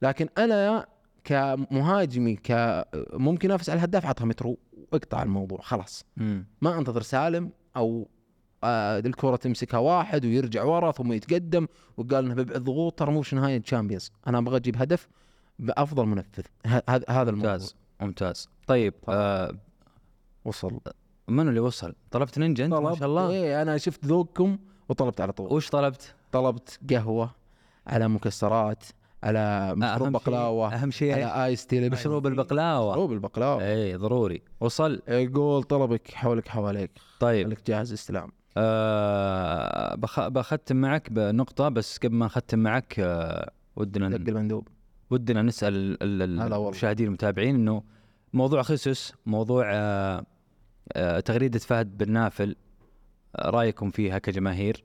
[0.03, 0.87] لكن أنا
[1.25, 4.59] كمهاجمي ك ممكن انافس على الهداف عطها مترو
[4.93, 6.05] واقطع الموضوع خلاص.
[6.63, 8.09] ما أنتظر سالم أو
[8.65, 13.59] آه الكرة تمسكها واحد ويرجع ورا ثم يتقدم وقال إنه ببعد ضغوط ترى مش نهاية
[13.59, 15.09] Champions أنا أبغى أجيب هدف
[15.59, 16.45] بأفضل منفذ.
[16.67, 17.53] هذا هذا الموضوع.
[17.53, 17.77] ممتاز.
[18.01, 18.49] ممتاز.
[18.67, 19.55] طيب آه
[20.47, 20.81] وصل.
[21.29, 23.31] منو اللي وصل؟ طلبت نينجا أنت؟ ما شاء الله.
[23.31, 25.53] إيه أنا شفت ذوقكم وطلبت على طول.
[25.53, 27.31] وش طلبت؟ طلبت قهوة
[27.87, 28.85] على مكسرات
[29.23, 32.91] على مشروب أهم شيء- بقلاوة أهم شيء على آيس تي مشروب البقلاوة.
[32.93, 33.63] مشروب البقلاوة.
[33.65, 34.43] اي ضروري.
[34.61, 35.03] وصل.
[35.09, 36.91] يقول طلبك حولك حواليك.
[37.21, 37.47] طيب.
[37.47, 38.33] خليك جاهز استلام.
[38.57, 40.29] آه بخ...
[40.29, 44.69] بختم معك بنقطة بس قبل ما نختم معك آه ودنا دق المندوب.
[45.11, 45.97] ودنا نسأل.
[46.03, 47.83] المشاهدين المتابعين إنه
[48.33, 50.25] موضوع خسس موضوع آه
[50.93, 52.57] آه تغريدة فهد بن نافل
[53.37, 54.85] آه رأيكم فيها كجماهير؟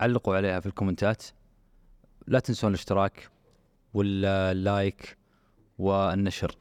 [0.00, 1.22] علقوا عليها في الكومنتات.
[2.26, 3.28] لا تنسون الاشتراك
[3.94, 5.16] واللايك
[5.78, 6.56] والنشر.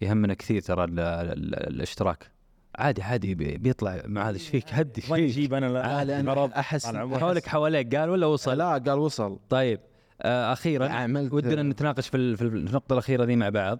[0.00, 2.30] يهمنا كثير ترى ال- ال- الاشتراك.
[2.78, 5.86] عادي عادي بي- بيطلع مع هذا إيش فيك؟ هدي إيش ما فيك؟ يجيب أنا لا-
[5.86, 6.86] عاد أنا مرض أحس.
[6.96, 7.94] حولك حواليك.
[7.96, 9.38] قال ولا وصل؟ لا قال وصل.
[9.48, 9.80] طيب
[10.22, 13.78] آه أخيرا عملت ودنا نتناقش في في النقطة الأخيرة ذي مع بعض.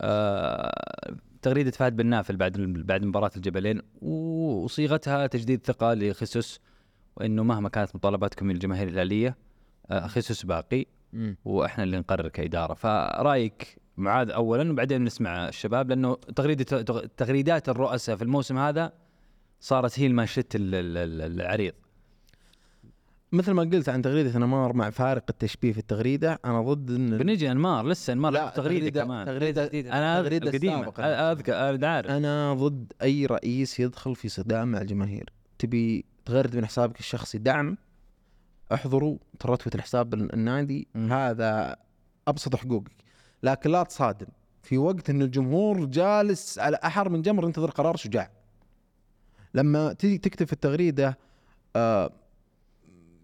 [0.00, 2.52] آه تغريدة فهد بن نافل بعد
[2.86, 6.60] بعد مباراة الجبلين وصيغتها تجديد ثقة لخسوس
[7.16, 9.36] وإنه مهما كانت مطالباتكم من الجماهير الهلالية
[9.90, 11.36] آه خسوس باقي مم.
[11.44, 18.16] وإحنا اللي نقرر كإدارة فرأيك معاذ أولا وبعدين نسمع الشباب لأنه تغريدة تغ- تغريدات الرؤساء
[18.16, 18.92] في الموسم هذا
[19.60, 21.72] صارت هي المانشيت ال- ال- ال- العريض
[23.32, 27.50] مثل ما قلت عن تغريدة أنمار مع فارق التشبيه في التغريدة أنا ضد إن بنجي
[27.50, 29.26] أنمار لسه أنمار لا تغريدة كمان.
[29.26, 31.04] تغريده أذ- التغريدة القديمة السابقة.
[31.04, 32.10] أذكر أنا عارف.
[32.10, 35.30] أنا ضد أي رئيس يدخل في صدام مع الجماهير.
[35.58, 37.76] تبي تغرد من حسابك الشخصي دعم
[38.74, 41.12] احضروا ترتبة الحساب النادي مم.
[41.12, 41.76] هذا
[42.28, 42.90] أبسط حقوقك.
[43.42, 44.26] لكن لا تصادم
[44.62, 48.30] في وقت إن الجمهور جالس على أحر من جمر ينتظر قرار شجاع.
[49.54, 51.18] لما تيجي تكتب في التغريدة
[51.76, 52.10] آه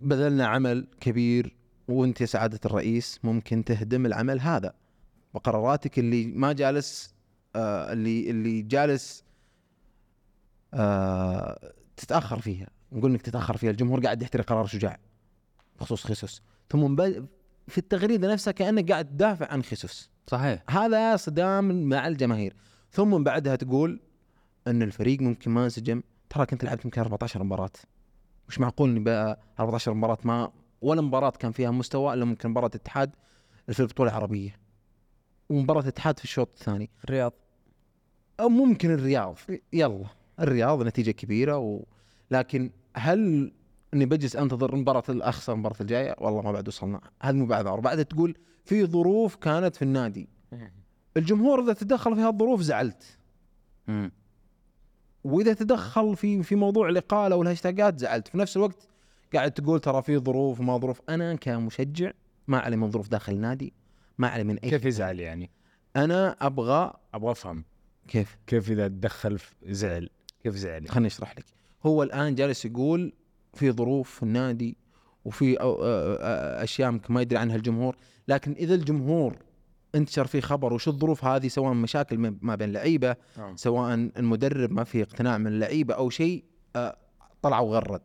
[0.01, 1.57] بذلنا عمل كبير
[1.89, 4.75] وانت يا سعادة الرئيس ممكن تهدم العمل هذا.
[5.35, 7.15] وقراراتك اللي ما جالس
[7.57, 9.25] آه اللي اللي جالس
[10.75, 12.67] آه تتأخر فيها.
[12.93, 13.71] نقول إنك تتأخر فيها.
[13.71, 14.99] الجمهور قاعد يحتري قرار شجاع
[15.81, 16.43] بخصوص خيسوس.
[16.71, 16.97] ثم
[17.69, 20.11] في التغريدة نفسها كأنك قاعد تدافع عن خيسوس.
[20.27, 20.63] صحيح.
[20.71, 22.57] هذا صدام مع الجماهير.
[22.93, 24.01] ثم بعدها تقول
[24.67, 26.03] إن الفريق ممكن ما انسجم.
[26.31, 27.71] تراك أنت لعبت يمكن 14 مباراة.
[28.49, 32.69] مش معقول إني بقى 14 مباراة؟ ما ولا مباراة كان فيها مستوى إلا ممكن مباراة
[32.69, 33.11] الاتحاد
[33.73, 34.57] في البطولة العربية.
[35.49, 36.91] ومباراة الاتحاد في الشوط الثاني.
[37.05, 37.33] الرياض.
[38.41, 39.39] أو ممكن الرياض.
[39.73, 40.07] يلا.
[40.41, 41.85] الرياض نتيجة كبيرة و...
[42.31, 43.53] لكن هل
[43.95, 47.01] إني بجلس أنتظر مباراة الاخسر المباراة الجاية؟ والله ما بعد وصلنا.
[47.23, 50.29] هذا مو بعد بعدها تقول في ظروف كانت في النادي.
[51.17, 53.19] الجمهور إذا تدخل في هالظروف زعلت.
[55.27, 58.29] وإذا تدخل في في موضوع الإقالة والهاشتاجات زعلت.
[58.29, 58.89] في نفس الوقت
[59.35, 61.01] قاعد تقول ترى في ظروف وما ظروف.
[61.09, 62.11] أنا كمشجع
[62.49, 63.73] ما علي من ظروف داخل النادي
[64.19, 64.85] ما علي من أي كيف.
[64.85, 65.51] يزعل يعني؟
[65.97, 67.65] أنا أبغى أبغى أفهم.
[68.09, 70.09] كيف؟ كيف إذا تدخل في زعل؟
[70.43, 71.45] كيف زعل؟ خليني أشرح لك.
[71.87, 73.13] هو الآن جالس يقول
[73.55, 74.77] في ظروف في النادي
[75.25, 77.97] وفي أو- أ- أ- أشياء ما يدري عنها الجمهور.
[78.29, 79.37] لكن إذا الجمهور
[79.97, 83.57] انتشر فيه خبر وش الظروف هذه سواء مشاكل ما- بين لعيبة نعم.
[83.57, 86.45] سواء المدرب ما في اقتناع من اللعيبه أو شيء
[86.77, 86.97] آه،
[87.43, 88.01] طلع وغرد.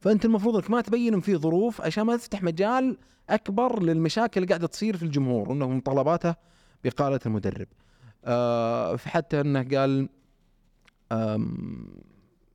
[0.00, 2.96] فأنت المفروض إنك ما تبين في ظروف عشان ما تفتح مجال
[3.30, 6.34] أكبر للمشاكل اللي قاعدة تصير في الجمهور وانه مطالباته
[6.84, 7.66] باقاله المدرب.
[8.24, 10.08] آه فحتى إنه قال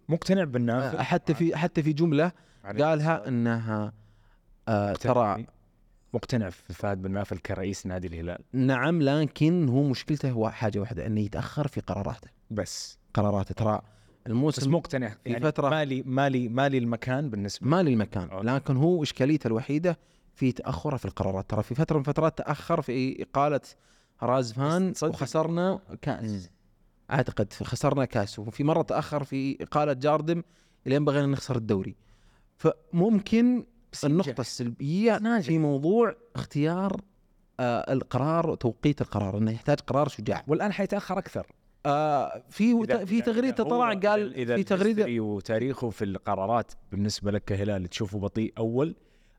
[0.10, 2.32] مقتنع بالنافع حتى في حتى في جملة
[2.80, 3.94] قالها إنها
[4.68, 5.46] آه ترى
[6.18, 11.06] مقتنع في فهد بن نافل كرئيس نادي الهلال؟ نعم لكن هو مشكلته هو حاجة واحدة
[11.08, 12.30] أنه يتأخر في قراراته.
[12.52, 12.98] بس.
[13.14, 13.54] قراراته.
[13.54, 17.68] ترى بس الموسم مقتنع في يعني فترة- مالي مالي مالي المكان بالنسبة.
[17.68, 18.46] ما للمكان أوكي.
[18.48, 19.98] لكن هو إشكاليته الوحيدة
[20.36, 21.50] في تأخره في القرارات.
[21.50, 23.62] ترى في فترة من الفترات تأخر في إقالة
[24.24, 24.94] رازفان.
[25.04, 26.50] وخسرنا كاس.
[27.12, 28.40] أعتقد خسرنا كاس.
[28.40, 30.44] وفي مرة تأخر في إقالة جاردم
[30.88, 31.96] الين بغينا نخسر الدوري.
[32.58, 33.66] فممكن
[34.06, 37.02] النقطه السلبية في موضوع اختيار
[37.60, 40.44] آه القرار وتوقيت القرار إنه يحتاج قرار شجاع.
[40.48, 41.48] والآن حيتأخر أكثر.
[41.86, 46.72] آه في إذا- في إذا- تغريدة إذا طلع قال إذا في تغريدة وتاريخه في القرارات
[46.92, 48.96] بالنسبة لك كهلال تشوفه بطيء أول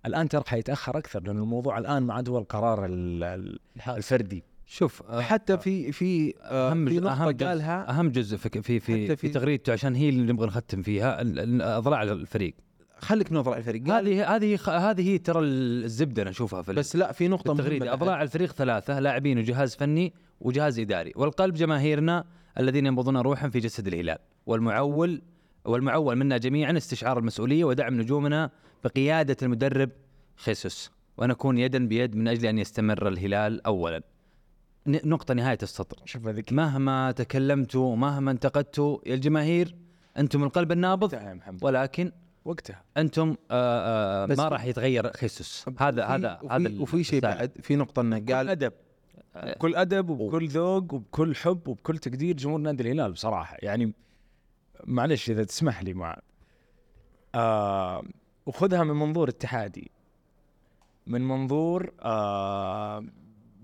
[0.06, 4.42] الآن ترى حيتأخر أكثر لأن الموضوع الآن ما عاد هو القرار ال- ال- الفردي.
[4.66, 8.48] شوف آه، حتى في في آه أهم في جزء نقطة جزء قالها أهم جزء في
[8.48, 12.54] في في, في, في- تغريدته عشان هي اللي نبغى نختم فيها ال- ال- أضلاع الفريق.
[13.00, 13.88] خليك نظر على الفريق.
[13.88, 17.92] هذه هذه هذه هي ترى الزبدة أنا أشوفها في بس لا في نقطة مهمة.
[17.92, 21.12] أضلاع الفريق ثلاثة لاعبين وجهاز فني وجهاز إداري.
[21.16, 22.24] والقلب جماهيرنا
[22.58, 24.18] الذين ينبضون روحا في جسد الهلال.
[24.46, 25.22] والمعول
[25.64, 28.50] والمعول منا جميعا استشعار المسؤولية ودعم نجومنا
[28.84, 29.90] بقيادة المدرب
[30.36, 30.90] خيسوس.
[31.16, 34.02] ونكون يدا بيد من أجل أن يستمر الهلال اولا.
[34.86, 35.96] نقطة نهاية السطر.
[36.04, 36.52] شوف هذيك
[42.48, 42.82] وقتها.
[42.96, 45.64] أنتم آه آه بس ما في- راح يتغير خيسوس.
[45.78, 47.20] هذا هذا وفي- هذا وفي شيء.
[47.20, 48.72] بعد في نقطة إنه بكل قال ادب
[49.36, 53.56] بكل أدب وبكل ذوق وبكل حب وبكل تقدير جمهور نادي الهلال بصراحة.
[53.62, 53.92] يعني
[54.84, 56.18] معلش إذا تسمح لي مع
[57.34, 58.02] آه
[58.46, 59.90] وخذها من منظور اتحادي.
[61.06, 63.04] من منظور آه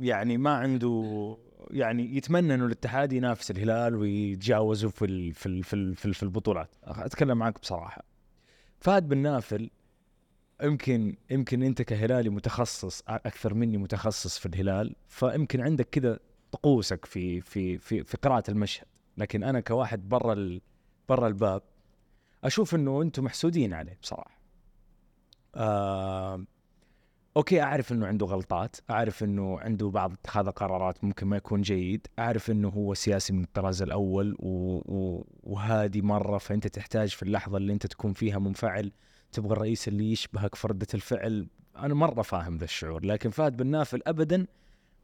[0.00, 1.36] يعني ما عنده
[1.70, 6.14] يعني يتمنى انه الاتحاد ينافس الهلال ويتجاوزه في ال في ال في, ال في, ال
[6.14, 6.68] في البطولات.
[6.84, 8.02] أتكلم معك بصراحة.
[8.84, 9.70] فهد بن نافل
[10.62, 16.18] يمكن يمكن أنت كهلالي متخصص أكثر مني متخصص في الهلال فيمكن عندك كذا
[16.52, 18.86] طقوسك في في في في قراءة المشهد.
[19.16, 20.60] لكن أنا كواحد برا
[21.08, 21.62] برا الباب
[22.44, 24.38] أشوف إنه أنتم محسودين عليه بصراحة.
[25.54, 26.44] آه
[27.36, 32.06] أوكي أعرف إنه عنده غلطات أعرف إنه عنده بعض اتخاذ قرارات ممكن ما يكون جيد
[32.18, 34.76] أعرف إنه هو سياسي من الطراز الأول و...
[34.76, 35.26] و...
[35.42, 38.92] وهادي مرة فأنت تحتاج في اللحظة اللي أنت تكون فيها منفعل
[39.32, 41.48] تبغى الرئيس اللي يشبهك في رده الفعل.
[41.76, 44.46] أنا مرة فاهم ذا الشعور لكن فهد بن نافل ابدا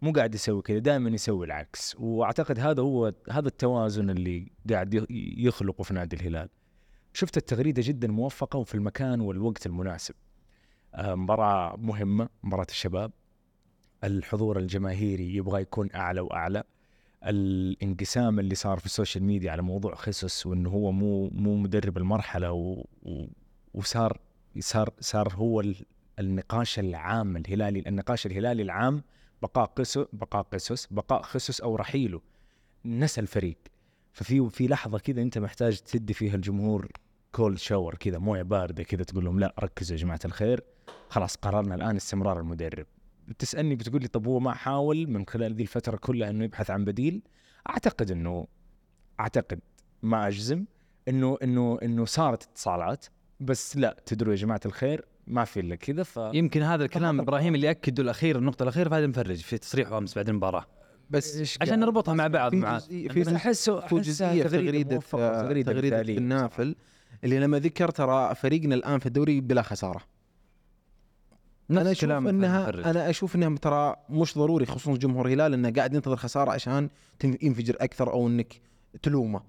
[0.03, 1.97] مو قاعد يسوي كذا دائما يسوي العكس.
[1.99, 5.07] وأعتقد هذا هو هذا التوازن اللي قاعد
[5.39, 6.49] يخلقه في نادي الهلال.
[7.13, 10.15] شفت التغريدة جدا موفقة وفي المكان والوقت المناسب.
[10.95, 13.13] آه، مباراة مهمة مباراة الشباب.
[14.05, 16.63] الحضور الجماهيري يبغى يكون أعلى وأعلى.
[17.25, 21.99] الانقسام اللي صار في ال social media على موضوع خيسوس وإنه هو مو مو مدرب
[21.99, 23.27] المرحلة و و
[23.75, 24.21] وصار
[24.59, 25.85] صار صار هو ال-
[26.19, 29.03] النقاش العام الهلالي النقاش الهلالي العام.
[29.43, 32.21] بقاء قسو بقاء قسس بقاء خسس أو رحيله.
[32.85, 33.59] نسى الفريق
[34.13, 36.89] ففي في لحظة كذا أنت محتاج تدي فيها الجمهور
[37.33, 40.63] كولد شاور كذا موية باردة كذا تقول لهم لا ركزوا يا جماعة الخير.
[41.11, 42.87] خلاص قررنا الآن استمرار المدرب.
[43.29, 46.85] بتسألني بتقول لي طب هو ما حاول من خلال ذي الفترة كلها إنه يبحث عن
[46.85, 47.23] بديل؟
[47.71, 48.47] أعتقد إنه
[49.21, 49.61] أعتقد
[50.03, 50.65] ما أجزم
[51.09, 53.07] إنه إنه إنه صارت اتصالات
[53.41, 57.55] بس لا تدروا يا جماعة الخير ما في إلا كذا ف يمكن هذا الكلام إبراهيم
[57.55, 60.67] اللي اكده الأخير النقطة الأخيرة في هذا المفرج في تصريحه أمس بعد المباراة.
[61.11, 66.01] بس عشان نربطها مع بعض في مع في احسه في جزئية في تغريدة تغريدة, تغريدة
[66.01, 66.77] النافل
[67.25, 70.01] اللي لما ذكر ترى فريقنا الان في الدوري بلا خسارة.
[71.71, 72.91] أنا أشوف انها.
[72.91, 76.89] أنا أشوف إنها ترى مش ضروري خصوصا جمهور الهلال إنه قاعد ينتظر خسارة عشان
[77.43, 78.61] ينفجر أكثر أو إنك
[79.03, 79.41] تلومه.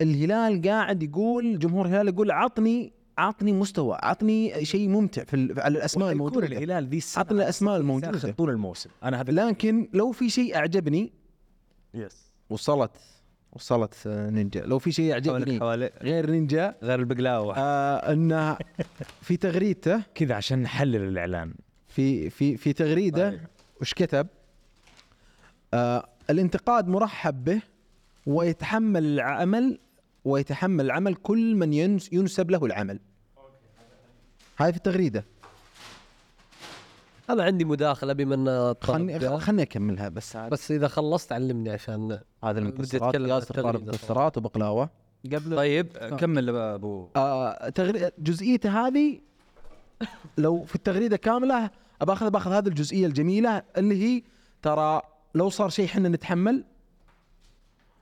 [0.00, 5.78] الهلال قاعد يقول جمهور الهلال يقول عطني عطني مستوى عطني شيء ممتع في ال- على
[5.78, 6.46] الأسماء الموجودة.
[6.46, 8.30] الهلال ذي السنة عطنا الأسماء الموجودة.
[8.32, 8.90] طول الموسم.
[9.04, 11.12] أنا هذا لكن لو في شيء أعجبني
[11.94, 12.90] يس وصلت
[13.52, 14.60] وصلت آه، نينجا.
[14.60, 17.54] لو في شيء أعجبني حوالي غير نينجا غير البقلاوة.
[17.58, 18.56] آه إنه
[19.20, 20.02] في تغريدته.
[20.14, 21.54] كذا عشان نحلل الإعلان.
[21.94, 23.40] في في في تغريدة
[23.80, 24.26] وش كتب؟
[25.74, 27.62] آه الانتقاد مرحب به
[28.26, 29.78] ويتحمل العمل
[30.24, 33.00] ويتحمل العمل كل من ينس ينسب له العمل.
[34.58, 35.24] هاي في التغريدة
[37.30, 40.50] أنا عندي مداخلة بما ان خلني خلني أكملها بس عاد.
[40.50, 43.88] بس إذا خلصت علمني عشان هذا بدي المكسرات ياسر طالب.
[43.88, 44.90] مكسرات وبقلاوة
[45.26, 48.10] قبل طيب كمل أبو آه تغري...
[48.18, 49.20] جزئيته هذه
[50.38, 54.22] لو في التغريدة كاملة باخذ باخذ هذه الجزئية الجميلة اللي هي
[54.62, 55.02] ترى
[55.34, 56.64] لو صار شيء إحنا نتحمل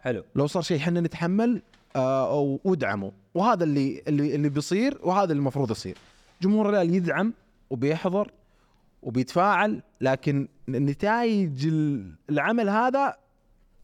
[0.00, 0.24] حلو.
[0.34, 1.62] لو صار شيء إحنا نتحمل
[1.96, 3.12] آه أو ودعمه.
[3.34, 5.96] وهذا اللي اللي اللي بيصير وهذا اللي المفروض يصير.
[6.42, 7.32] جمهور الهلال يدعم
[7.70, 8.30] وبيحضر
[9.02, 13.16] وبيتفاعل لكن نتائج ال- العمل هذا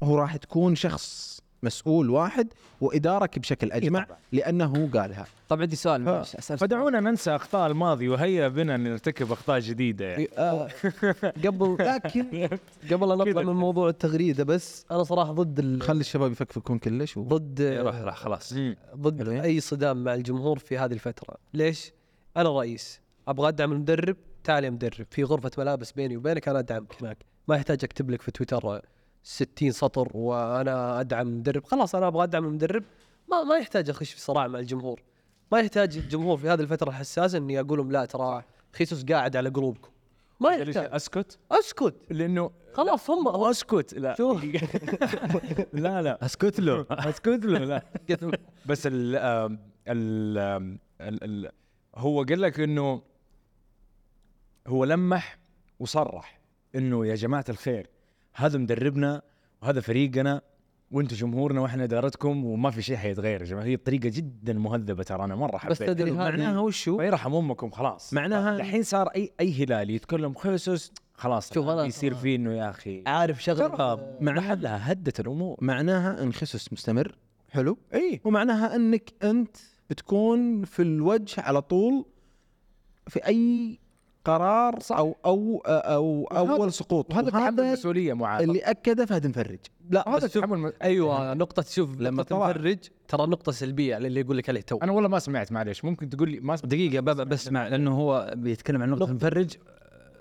[0.02, 2.48] هو راح تكون شخص مسؤول واحد
[2.80, 5.26] وإدارك بشكل أجمع لأنه قالها.
[5.48, 6.02] طب عندي سؤال.
[6.02, 10.28] معلش فدعونا ننسى أخطاء الماضي وهيا بنا نرتكب أخطاء جديدة يعني.
[10.38, 10.68] آه.
[11.46, 12.48] قبل لكن
[12.92, 13.30] قبل ان كذا.
[13.30, 15.82] اطلع من موضوع التغريدة بس أنا صراحة ضد ال...
[15.82, 17.22] خلي الشباب يفكفكون كلش و...
[17.22, 18.54] ضد روح راح خلاص.
[18.96, 19.28] ضد.
[19.28, 21.36] أي صدام مع الجمهور في هذه الفترة.
[21.54, 21.92] ليش؟
[22.36, 23.00] أنا رئيس.
[23.28, 25.06] أبغى أدعم المدرب تعال يا مدرب.
[25.10, 27.18] في غرفة ملابس بيني وبينك أنا أدعمك هناك.
[27.48, 28.80] ما يحتاج أكتب لك في تويتر
[29.22, 32.84] 60 سطر وأنا أدعم المدرب خلاص أنا أبغى أدعم المدرب.
[33.30, 35.02] ما ما يحتاج أخش في صراع مع الجمهور.
[35.52, 39.48] ما يحتاج الجمهور في هذه الفترة الحساسة إني أقول لهم لا ترى خيسوس قاعد على
[39.48, 39.90] قلوبكم.
[40.40, 40.88] ما يحتاج.
[40.92, 41.94] أسكت؟ أسكت.
[42.10, 43.94] لأنه خلاص هم هو أسكت.
[43.94, 44.14] لا.
[44.14, 44.44] شوف.
[45.72, 46.24] لا لا.
[46.24, 46.86] أسكت له.
[46.90, 47.82] أسكت له لا.
[48.66, 49.16] بس ال
[49.88, 50.38] ال
[51.00, 51.50] ال ال
[51.94, 53.02] هو قال لك إنه
[54.66, 55.38] هو لمح
[55.80, 56.40] وصرح
[56.74, 57.86] إنه يا جماعة الخير.
[58.38, 59.22] هذا مدربنا
[59.62, 60.40] وهذا فريقنا
[60.90, 63.64] وأنتم جمهورنا وإحنا إدارتكم وما في شيء حيتغير يا جماعة.
[63.64, 67.70] هي طريقة جدا مهذبة ترى أنا مرة حبيت بس تدري هذه معناها وشو؟ ويرحم امكم
[67.70, 68.14] خلاص.
[68.14, 72.70] معناها الحين صار اي أي هلالي يتكلم خيسوس خلاص شوف أنا- يصير فيه إنه يا
[72.70, 73.68] أخي عارف شغلة.
[73.68, 75.56] ترى مع لها هدت الأمور.
[75.60, 77.14] معناها إن خسس مستمر
[77.50, 78.20] حلو؟ إي.
[78.24, 79.56] ومعناها إنك أنت
[79.90, 82.04] بتكون في الوجه على طول
[83.08, 83.78] في أي
[84.28, 87.10] قرار أو أو أو أول سقوط.
[87.14, 89.58] وهذا تحمل مسؤوليه معاذ اللي أكده فهد مفرج.
[89.90, 94.36] لا هذا تحمل م- أيوه نقطة شوف لما تفرج ترى نقطة سلبية على اللي يقول
[94.38, 94.78] لك عليه تو.
[94.82, 95.84] أنا والله ما سمعت معليش.
[95.84, 96.70] ممكن تقول لي ما سمعت.
[96.70, 99.10] دقيقة ب- ب- بسمع لأنه هو بيتكلم عن نقطة نقطة.
[99.10, 99.56] المفرج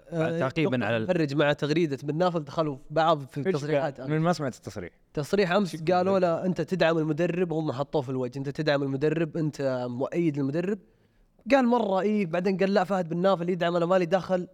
[0.09, 4.55] آه، تعقيباً على مفرج مع تغريدة بن نافل دخلوا بعض في التصريحات؟ من ما سمعت
[4.55, 4.89] التصريح.
[5.13, 8.37] تصريح أمس قالوا له أنت تدعم المدرب هم حطوه في الوجه.
[8.39, 10.79] أنت تدعم المدرب أنت مؤيد للمدرب
[11.51, 14.47] قال مرة إيه بعدين قال لا فهد بن نافل يدعم أنا مالي دخل.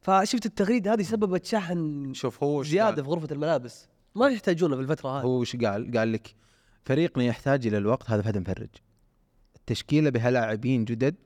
[0.00, 3.88] فشفت التغريده هذه سببت شحن شوف هو زيادة قال؟ في غرفة الملابس.
[4.14, 5.24] ما يحتاجونه في الفترة هذه.
[5.24, 6.34] هو وش قال؟ قال لك
[6.84, 8.68] فريقنا يحتاج إلى الوقت هذا فهد مفرج.
[9.56, 11.16] التشكيلة بها لاعبين جدد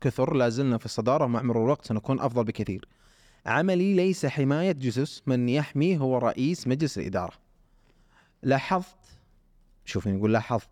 [0.00, 2.88] كثر لا زلنا في الصدارة ومع مرور الوقت سنكون أفضل بكثير.
[3.46, 7.34] عملي ليس حماية جيسوس من يحميه هو رئيس مجلس الإدارة.
[8.42, 8.98] لاحظت؟
[9.84, 10.70] شوف يقول لاحظت.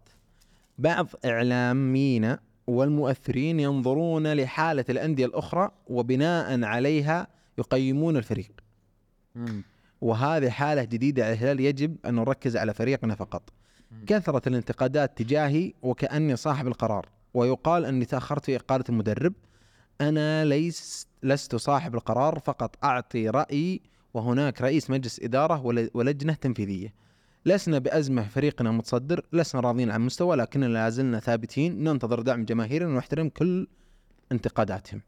[0.79, 7.27] بعض اعلاميين والمؤثرين ينظرون لحالة الأندية الأخرى وبناء عليها
[7.59, 8.53] يقيمون الفريق.
[10.01, 13.43] وهذه حالة جديدة على الهلال يجب أن نركز على فريقنا فقط.
[14.07, 19.33] كثرة الانتقادات تجاهي وكأني صاحب القرار ويقال أني تأخرت في إقالة المدرب.
[20.01, 23.81] أنا ليس لست صاحب القرار فقط أعطي رأيي
[24.15, 26.95] وهناك رئيس مجلس إدارة ول- ولجنة تنفيذية.
[27.47, 32.89] لسنا بأزمة فريقنا متصدر لسنا راضين عن مستوى لكننا لا زلنا ثابتين ننتظر دعم جماهيرنا
[32.95, 33.67] ونحترم كل
[34.33, 35.01] انتقاداتهم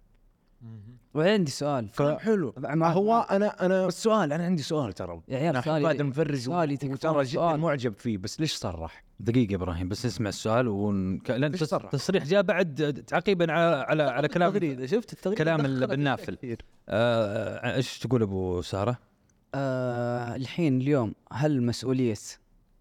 [1.15, 5.49] وعندي سؤال حلو مع هو أنا أنا بس سؤال أنا عندي سؤال ترى يا عيال
[5.57, 7.57] أنا سؤالي- فهد المفرج سؤالي ترى جدا.
[7.57, 11.19] معجب فيه بس ليش صرح؟ دقيقة إبراهيم بس اسمع السؤال ون...
[11.29, 14.53] لأن؟ التصريح جاء بعد تعقيبا على على على كلام
[14.87, 16.23] شفت التغريدة كلام دخلت ال- بن نافل.
[16.23, 16.59] أشياء كثير.
[16.89, 18.99] آه، آه، إيش تقول أبو سارة؟
[19.61, 22.15] آه الحين اليوم هل مسؤولية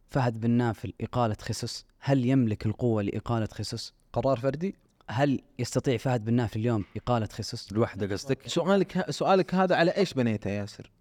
[0.10, 4.76] فهد بن نافل إقالة خيسوس؟ هل يملك القوة لإقالة خيسوس؟ قرار فردي
[5.10, 9.92] هل يستطيع فهد بن نافل اليوم إقالة خيسوس؟ لوحده قصدك؟ سؤالك ه- سؤالك هذا على
[9.92, 10.92] إيش بنيته يا ياسر؟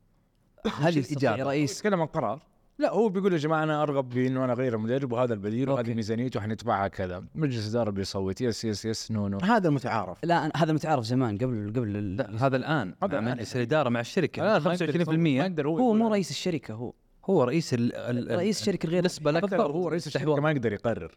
[0.66, 2.42] هل يستطيع؟ رئيس يتكلم عن قرار
[2.78, 5.94] لا هو بيقول يا جماعة أنا أرغب بإنه أنا اغير المدرب وهذا البديل وهذه.
[5.94, 7.24] ميزانيته وحندفعها كذا.
[7.34, 9.38] مجلس الإدارة بيصوت yes yes yes no no.
[9.38, 12.94] هذا المتعارف لا هذا متعارف زمان قبل قبل لا هذا الآن.
[13.02, 13.20] هذا.
[13.20, 14.42] مجلس الإدارة مع الشركة.
[14.42, 15.14] لا، ما يقدر 25% يصوت.
[15.14, 16.92] ما يقدر هو يقول- مو رئيس الشركة هو.
[17.24, 19.60] هو رئيس ال ال ال- رئيس الشركة الغير لك بالضبط.
[19.70, 21.14] هو رئيس الشركة ما يقدر يقرر.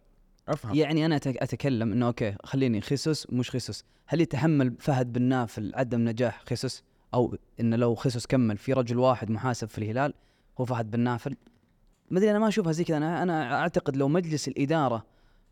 [0.48, 0.76] أفهم.
[0.76, 5.72] يعني أنا أتك- أتكلم إنه أوكي خليني خصوص مش خصوص هل يتحمل فهد بن نافل
[5.76, 10.14] عدم نجاح خصوص أو إن لو خصوص كمل في رجل واحد محاسب في الهلال
[10.58, 11.36] هو فهد بن نافل.
[12.10, 12.98] ما أدري أنا ما أشوفها زي كذا.
[12.98, 15.06] أنا أنا أعتقد لو مجلس الإدارة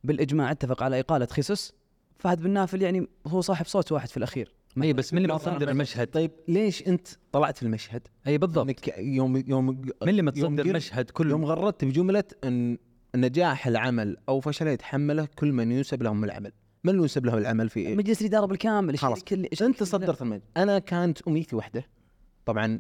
[0.04, 1.74] بالإجماع اتفق على إقالة خصوص
[2.20, 4.52] فهد بن نافل يعني هو صاحب صوت واحد في الأخير.
[4.84, 8.68] اي بس من اللي مصدر المشهد؟ طيب ليش أنت طلعت في المشهد؟ اي بالضبط.
[8.68, 12.78] إنك يوم يوم من اللي متصدر المشهد كله؟ يوم غردت بجملة أن
[13.16, 16.52] نجاح العمل أو فشله يتحمله كل من ينسب لهم العمل،
[16.84, 19.24] من اللي ينسب له العمل في مجلس الإدارة بالكامل خلاص.
[19.62, 21.86] أنت صدرت المجد أنا كانت امنيتي واحدة
[22.46, 22.80] طبعا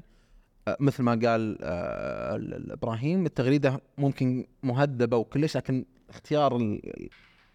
[0.79, 2.39] مثل ما قال آه،
[2.73, 7.09] إبراهيم التغريدة ممكن مهذبة وكلش لكن اختيار ال-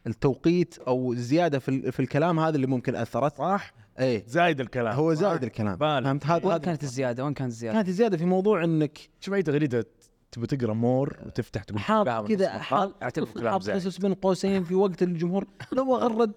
[0.06, 3.36] التوقيت أو الزيادة في ال- في الكلام هذا اللي ممكن أثرت.
[3.36, 4.24] صح؟ إيه.
[4.26, 4.94] زايد الكلام.
[4.94, 5.76] هو صح؟ زائد الكلام.
[5.76, 6.26] فهمت.
[6.26, 9.86] هذا وين كانت الزيادة؟ وين كانت الزيادة؟ كانت زياده في موضوع إنك شوف أي تغريدة
[10.32, 13.78] تبي تقرأ مور وتفتح تقول حاط كذا حاط مقال، أعتبره كلام حاط زايد.
[13.80, 15.46] خصوص بين قوسين في وقت الجمهور.
[15.72, 16.32] لو غرد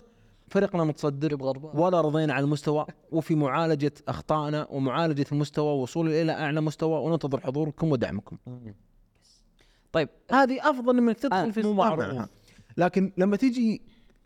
[0.53, 1.37] فريقنا متصدر.
[1.73, 7.91] ولا رضينا على المستوى وفي معالجة أخطائنا ومعالجة المستوى ووصول إلى أعلى مستوى وننتظر حضوركم
[7.91, 8.37] ودعمكم.
[9.91, 12.29] طيب هذه أفضل من انك آه، تدخل في مو معروف.
[12.77, 13.81] لكن لما تيجي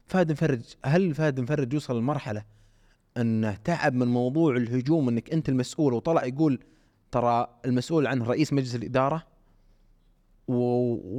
[0.07, 2.45] فهد مفرج هل فهد مفرج يوصل لمرحلة
[3.17, 6.59] أنه تعب من موضوع الهجوم أنك أنت المسؤول وطلع يقول
[7.11, 9.23] ترى المسؤول عنه رئيس مجلس الإدارة
[10.47, 10.53] و...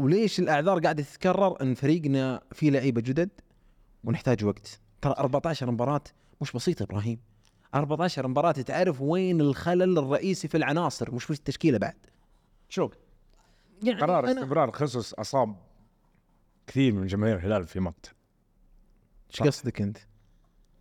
[0.02, 3.30] وليش الأعذار قاعدة تتكرر أن فريقنا فيه لعيبة جدد
[4.04, 6.00] ونحتاج وقت ترى 14 مباراة
[6.40, 7.20] مش بسيطة إبراهيم.
[7.74, 11.96] 14 مباراة تعرف وين الخلل الرئيسي في العناصر مش في التشكيلة بعد.
[12.68, 12.92] شوف
[13.82, 15.56] يعني قرار أنا- استمرار خصوص أصاب
[16.66, 18.14] كثير من جماهير الهلال في مقت
[19.30, 19.98] إيش قصدك أنت؟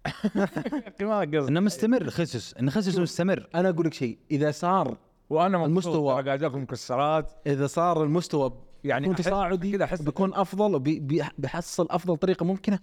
[1.01, 3.49] ما قصدي إنه مستمر خسس إنه خسس مستمر.
[3.56, 4.97] أنا أقول لك شيء إذا صار
[5.30, 7.32] وأنا المستوى- المستوى قاعد اكل مكسرات.
[7.47, 8.53] إذا صار المستوى
[8.84, 12.80] يعني تصاعدي كذا أحس بيكون أفضل وبيحصل أفضل طريقة ممكنة.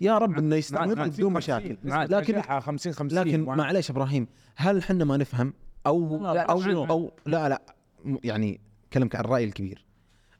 [0.00, 1.76] يا رب إنه يستمر بدون مشاكل.
[1.84, 4.26] لكن لكن 50 50 لكن معليش إبراهيم
[4.56, 5.54] هل إحنا ما نفهم؟
[5.86, 6.86] أو لا، أو لا.
[6.90, 7.62] أو لا لا.
[8.24, 8.60] يعني
[8.92, 9.84] كلامك عن الرأي الكبير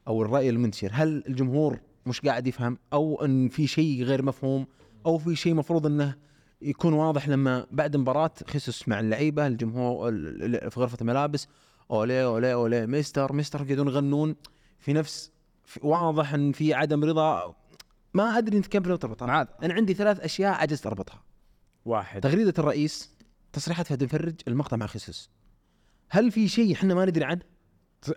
[0.07, 0.89] أو الرأي المنتشر.
[0.93, 4.67] هل الجمهور مش قاعد يفهم؟ أو إن في شيء غير مفهوم؟
[5.05, 6.15] أو في شيء مفروض إنه
[6.61, 11.47] يكون واضح لما بعد مباراة خسس مع اللعيبة الجمهور ال- ال- في غرفة الملابس.
[11.91, 14.35] أولي أولي أولي مستر مستر يقعدون يغنون
[14.79, 15.31] في نفس
[15.83, 17.55] واضح إن في عدم رضا
[18.13, 21.23] ما أدري أنت كيف تربطها معاذ أنا عندي ثلاث أشياء عجزت أربطها.
[21.85, 22.21] واحد.
[22.21, 23.11] تغريدة الرئيس
[23.53, 25.29] تصريحات فهد الفرج المقطع مع خسس.
[26.09, 27.41] هل في شيء إحنا ما ندري عنه؟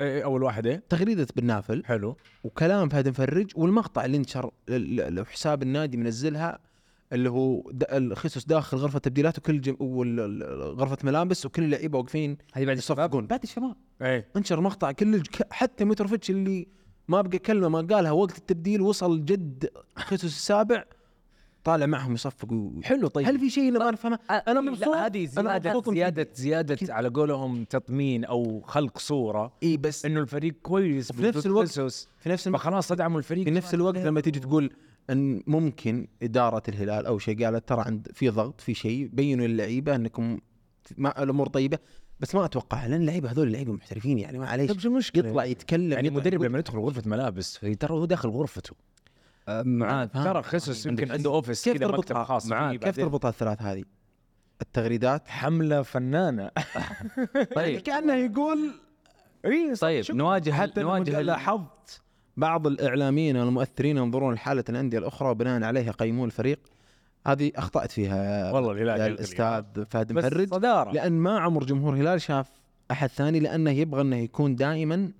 [0.01, 0.83] إيه، أول واحد إيه.
[0.89, 1.83] تغريدة بن نافل.
[1.85, 2.17] حلو.
[2.45, 4.51] وكلام فهد المفرج والمقطع اللي انتشر
[5.25, 6.59] حساب النادي منزلها
[7.13, 9.77] اللي هو الخصوص داخل غرفة تبديلات وكل جم...
[10.53, 13.77] غرفة ملابس وكل اللعيبه واقفين هذه بعد الشباب؟ بعد الشباب.
[14.03, 16.69] إيه انشر مقطع كل الج- حتى متروفيتش اللي
[17.09, 20.85] ما بقى كلمة ما قالها وقت التبديل وصل جد خصوص السابع
[21.65, 22.71] طالع معهم يصفق و...
[22.83, 26.75] حلو طيب هل في شيء اللي ما نفهمه؟ أنا مبسوط هذه زياده في- زياده زيادة
[26.75, 26.95] كذا.
[26.95, 31.69] على قولهم تطمين أو خلق صورة إي بس إنه الفريق كويس وفي نفس الوقت-.
[32.19, 34.71] في نفس الوقت فخلاص أدعموا الفريق في نفس الوقت لما تيجي تقول
[35.11, 39.95] إن ممكن إدارة الهلال أو شيء قالت ترى عند في ضغط في شيء بينوا للعيبه
[39.95, 40.39] إنكم
[40.97, 41.79] ما الأمور طيبة
[42.21, 45.93] بس ما أتوقع لأن اللعيبة هذول لعيبة محترفين يعني معليش طيب شو المشكلة؟ يطلع يتكلم
[45.93, 48.75] يعني يطلع مدرب يقول- لما يدخل غرفة ملابس ترى هو داخل غرفته
[49.49, 52.97] معاذ؟ ترى خصص يمكن عنده اوفيس كيف كذا مكتب تربطها خاص معاه؟ كيف.
[52.97, 53.85] تربطها الثلاث هذه؟
[54.63, 56.51] التغريدات حملة فنانة
[57.57, 58.75] طيب كأنه يقول
[59.45, 62.01] اي طيب نواجه حتى نواجه لاحظت
[62.37, 66.59] بعض الإعلاميين والمؤثرين ينظرون لحالة الأندية الأخرى وبناء عليها يقيمون الفريق
[67.27, 70.49] هذه أخطأت فيها والله الهلال الأستاذ فهد بس مفرج.
[70.49, 70.93] صدارة.
[70.93, 72.51] لأن ما عمر جمهور الهلال شاف
[72.91, 75.13] أحد ثاني لأنه يبغى إنه يكون دائما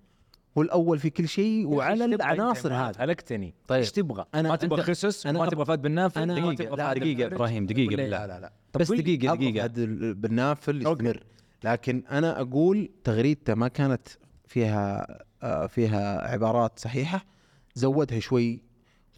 [0.59, 2.95] هو الأول في كل شيء وعلى العناصر هذه.
[2.99, 3.55] هلكتني.
[3.69, 3.79] طيب.
[3.81, 6.77] إيش تبغى؟ أنا- ما تبغى خصص أنا ما تبغى فهد بن نافل؟ أنا- دقيقة، تبغى؟
[6.77, 7.91] لا، دقيقة بن إبراهيم دقيقة.
[7.97, 8.53] بالله لا لا لا.
[8.81, 9.69] بس طيب، دقيقة أبغى دقيقة.
[9.69, 9.81] فهد
[10.21, 10.77] بن نافل.
[10.87, 11.25] يستمر.
[11.65, 14.09] لكن أنا أقول تغريدته ما كانت
[14.47, 15.07] فيها
[15.43, 17.25] آه، فيها عبارات صحيحة.
[17.75, 18.63] زودها شوي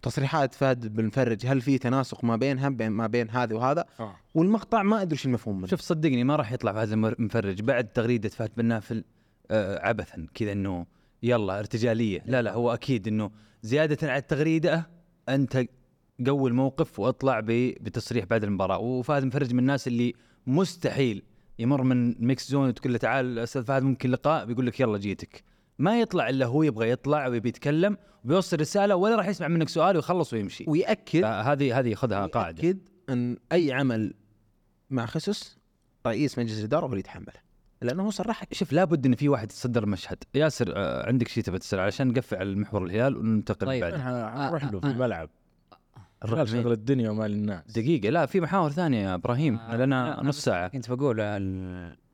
[0.01, 4.15] تصريحات فهد بن فرج هل في تناسق ما بينها بين ما بين هذا وهذا؟ آه.
[4.35, 5.67] والمقطع ما أدري إيش المفهوم منه.
[5.67, 9.03] شوف صدقني ما راح يطلع فهد المفرج بعد تغريدة فهد بن نافل
[9.51, 10.85] آه، عبثا كذا إنه
[11.23, 12.23] يلا ارتجالية.
[12.25, 13.31] لا لا هو أكيد إنه
[13.61, 14.89] زيادة على التغريدة
[15.29, 15.65] أنت
[16.27, 18.77] قوي الموقف واطلع بتصريح بعد المباراة.
[18.77, 20.13] وفهد المفرج من الناس اللي
[20.47, 21.23] مستحيل
[21.59, 25.43] يمر من mixed zone وتقول له تعال أستاذ فهد ممكن لقاء بيقول لك يلا جيتك.
[25.79, 29.95] ما يطلع إلا هو يبغى يطلع ويبي يتكلم وبيوصل رسالة ولا راح يسمع منك سؤال
[29.95, 30.65] ويخلص ويمشي.
[30.67, 32.63] ويأكد هذه هذه خذها قاعدة.
[32.63, 34.13] ياكد إن أي عمل
[34.89, 35.57] مع خسس
[36.07, 37.47] رئيس مجلس الإدارة هو اللي يتحمله
[37.81, 41.59] لأنه هو صرح شوف لابد إن في واحد يتصدر المشهد ياسر آه، عندك شيء تبي
[41.59, 43.81] تسأل؟ عشان نقفل على المحور الهلال وننتقل طيب.
[43.81, 43.93] بعد.
[43.93, 44.93] أنا أروح له في آه، آه.
[44.93, 45.29] الملعب.
[46.25, 47.71] فين؟ شغل الدنيا ومال الناس.
[47.71, 50.67] دقيقة لا في محاور ثانية يا إبراهيم آه، لنا أنا نص ساعة.
[50.67, 51.19] كنت بقول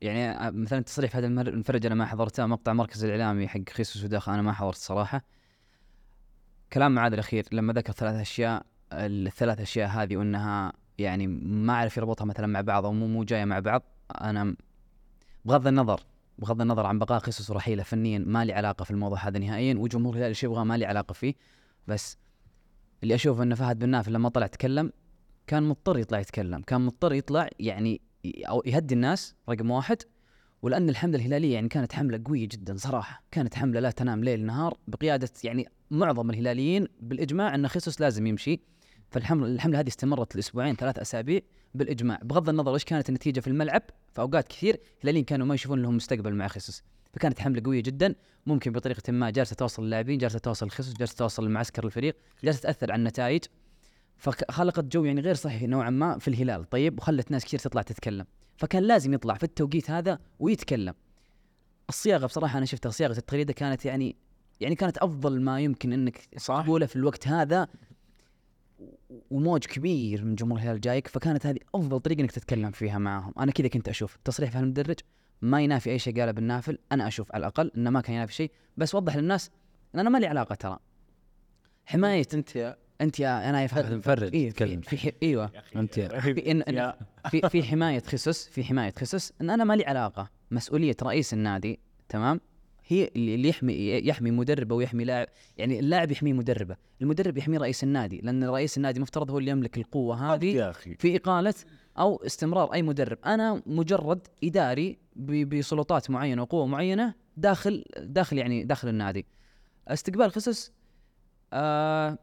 [0.00, 4.32] يعني آه، مثلا تصريح هذا المفرج أنا ما حضرته مقطع مركز الإعلامي حق خيسوس وداخل
[4.32, 5.24] أنا ما حضرت صراحة.
[6.72, 12.24] كلام معاذ الأخير لما ذكر ثلاث أشياء الثلاث أشياء هذه وإنها يعني ما أعرف يربطها
[12.24, 13.82] مثلا مع بعض أو مو مو جاية مع بعض
[14.20, 14.56] أنا
[15.44, 16.00] بغض النظر
[16.38, 20.14] بغض النظر عن بقاء خيسوس ورحيله فنيا ما لي علاقة في الموضوع هذا نهائيا وجمهور
[20.14, 21.34] الهلال إيش يبغى ما لي علاقة فيه
[21.86, 22.18] بس
[23.04, 24.92] اللي أشوف انه فهد بن نافل لما طلع تكلم
[25.46, 26.60] كان مضطر يطلع يتكلم.
[26.60, 30.02] كان مضطر يطلع يعني أو يهدي الناس رقم واحد
[30.62, 33.22] ولأن الحملة الهلالية يعني كانت حملة قوية جدا صراحة.
[33.30, 38.60] كانت حملة لا تنام ليل نهار بقيادة يعني معظم الهلاليين بالإجماع إن خيسوس لازم يمشي.
[39.10, 41.40] فالحمله الحملة هذه استمرت الاسبوعين ثلاث أسابيع
[41.74, 42.20] بالإجماع.
[42.22, 43.82] بغض النظر إيش كانت النتيجة في الملعب
[44.12, 46.82] في اوقات كثير الهلاليين كانوا ما يشوفون لهم مستقبل مع خيسوس.
[47.14, 48.14] فكانت حملة قوية جدا
[48.46, 52.92] ممكن بطريقة ما جالسة توصل اللاعبين جالسة توصل خيسوس جالسة توصل المعسكر الفريق جالسة تأثر
[52.92, 53.44] على النتائج.
[54.16, 58.26] فخلقت جو يعني غير صحي نوعا ما في الهلال طيب؟ وخلت ناس كثير تطلع تتكلم.
[58.56, 60.94] فكان لازم يطلع في التوقيت هذا ويتكلم.
[61.88, 64.16] الصياغة بصراحة أنا شفتها صياغة التغريده كانت يعني
[64.60, 66.62] يعني كانت أفضل ما يمكن إنك صح.
[66.64, 67.68] تقوله في الوقت هذا.
[69.30, 73.32] وموج كبير من جمهور الهلال جايك فكانت هذه أفضل طريقة إنك تتكلم فيها معاهم.
[73.38, 74.98] أنا كذا كنت أشوف تصريح فهد المدرج.
[75.42, 76.78] ما ينافي أي شيء قاله بالنافل.
[76.92, 78.50] أنا أشوف على الأقل إنه ما كان ينافي شيء.
[78.76, 79.50] بس وضح للناس
[79.94, 80.78] إن أنا ما لي علاقة ترى.
[81.86, 82.26] حماية.
[82.34, 85.50] أنت يا أنت يا أنا يا المفرج إيه تتكلم في, في إيوه.
[85.76, 86.92] أنت يا في إن إن
[87.30, 90.30] في في حماية خصص في حماية خصص إن أنا ما لي علاقة.
[90.50, 91.78] مسؤولية رئيس النادي
[92.08, 92.40] تمام؟
[92.86, 95.26] هي اللي اللي يحمي يحمي مدربه ويحمي لاعب
[95.56, 96.76] يعني اللاعب يحمي مدربه.
[97.02, 101.54] المدرب يحمي رئيس النادي لأن رئيس النادي مفترض هو اللي يملك القوة هذه في إقالة
[101.98, 103.18] أو استمرار أي مدرب.
[103.26, 109.26] أنا مجرد إداري ب- بسلطات معينة وقوة معينة داخل داخل يعني داخل النادي.
[109.88, 110.72] استقبال خصص
[111.52, 112.18] آه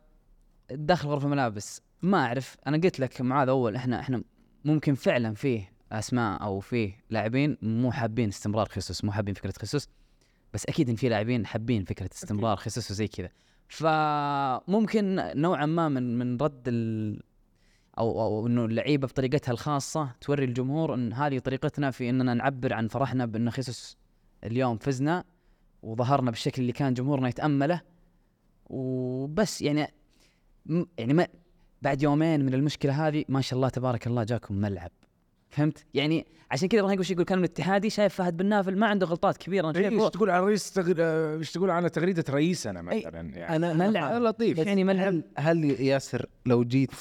[0.71, 1.81] داخل غرفة ملابس.
[2.01, 2.57] ما أعرف.
[2.67, 4.23] أنا قلت لك معاذ أول إحنا إحنا
[4.65, 9.87] ممكن فعلا فيه أسماء أو فيه لاعبين مو حابين استمرار خصوص مو حابين فكرة خصوص
[10.53, 13.29] بس أكيد إن في لاعبين حابين فكرة استمرار خصوص وزي كذا.
[13.67, 16.63] فممكن نوعا ما من من رد
[17.97, 22.87] أو أو إنه اللعيبة بطريقتها الخاصة توري الجمهور إن هذه طريقتنا في إننا نعبر عن
[22.87, 23.97] فرحنا بإن خصوص
[24.43, 25.23] اليوم فزنا
[25.83, 27.81] وظهرنا بالشكل اللي كان جمهورنا يتأمله
[28.65, 29.87] وبس يعني
[30.97, 31.27] يعني ما
[31.81, 34.91] بعد يومين من المشكلة هذه ما شاء الله تبارك الله جاكم ملعب
[35.49, 39.37] فهمت؟ يعني عشان كذا إبراهيم يقول كان الاتحادي شايف فهد بن نافل ما عنده غلطات
[39.37, 40.93] كبيرة أنا إيش شايفه تقول عن رئيس تغ...
[41.37, 44.21] إيش تقول عن تغريدة رئيسنا مثلا يعني أنا ملعب.
[44.21, 45.07] لطيف يعني ملعب.
[45.07, 46.91] هل هل ياسر لو جيت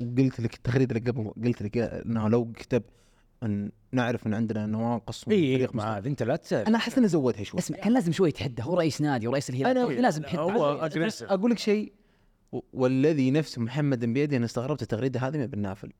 [0.00, 2.82] وقلت لك التغريده اللي قبل قلت لك إنه لو كتب
[3.42, 6.66] إن نعرف إن عندنا نواقص اي فريق مع هذا أنت لا تسأل.
[6.66, 7.58] أنا أحس انه زودها شوي.
[7.60, 9.96] اسمع كان لازم شوي يتحدى هو رئيس نادي ورئيس الهلال.
[9.96, 10.88] أنا- لازم يحد هو
[11.22, 11.92] أقول لك شيء
[12.72, 15.92] والذي نفس محمد بيدي أنا استغربت التغريدة هذه من بن نافل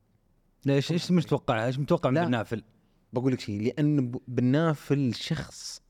[0.66, 2.24] ليش؟ إيش متوقع؟ إيش متوقع من.
[2.24, 2.62] بن نافل؟
[3.12, 5.82] بقول لك شيء لأن بن نافل شخص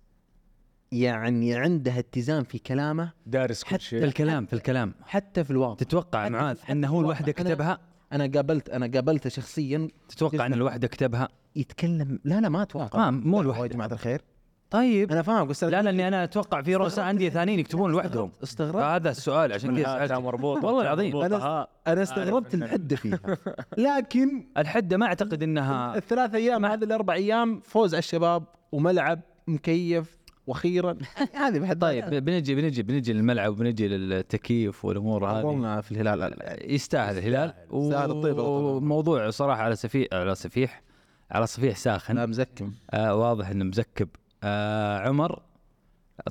[0.92, 4.94] يعني عنده اتزان في كلامه دارس كل حتى في شيء الكلام في الكلام.
[5.02, 5.74] حتى في الواقع.
[5.74, 7.78] تتوقع معاذ إنه هو أنا- كتبها؟
[8.12, 13.10] أنا قابلت أنا قابلته شخصيا تتوقع إن الوحدة كتبها؟ يتكلم لا لا ما أتوقع.
[13.10, 14.20] ما مو يا الوحده جماعة الخير.
[14.70, 15.12] طيب.
[15.12, 19.10] أنا فاهم بس لا لاني أنا أتوقع في رؤساء أندية ثانيين يكتبون لوحدهم استغربت هذا
[19.10, 20.20] السؤال عشان كذا هاتها سألت.
[20.20, 20.66] مربوطة.
[20.66, 21.12] والله العظيم.
[21.28, 21.68] أنا- ها.
[21.86, 23.20] أنا استغربت إن- الحدة فيها.
[23.78, 30.17] لكن الحدة ما أعتقد إنها الثلاث أيام هذه الأربع أيام فوز على الشباب وملعب مكيف.
[30.48, 30.98] وأخيرا.
[31.42, 35.42] هذه بحد طيب بنجي بنجي بنجي للملعب وبنجي للتكييف والأمور هذه.
[35.42, 36.34] ظلنا في الهلال
[36.72, 37.54] يستاهل الهلال.
[37.72, 38.42] يستاهل والطيبة.
[38.42, 40.82] وموضوع صراحة على سفيح على سفيح
[41.30, 42.14] على صفيح ساخن.
[42.14, 42.72] لا مزكم.
[42.90, 44.08] آه واضح إنه مزكب.
[44.44, 45.42] آه عمر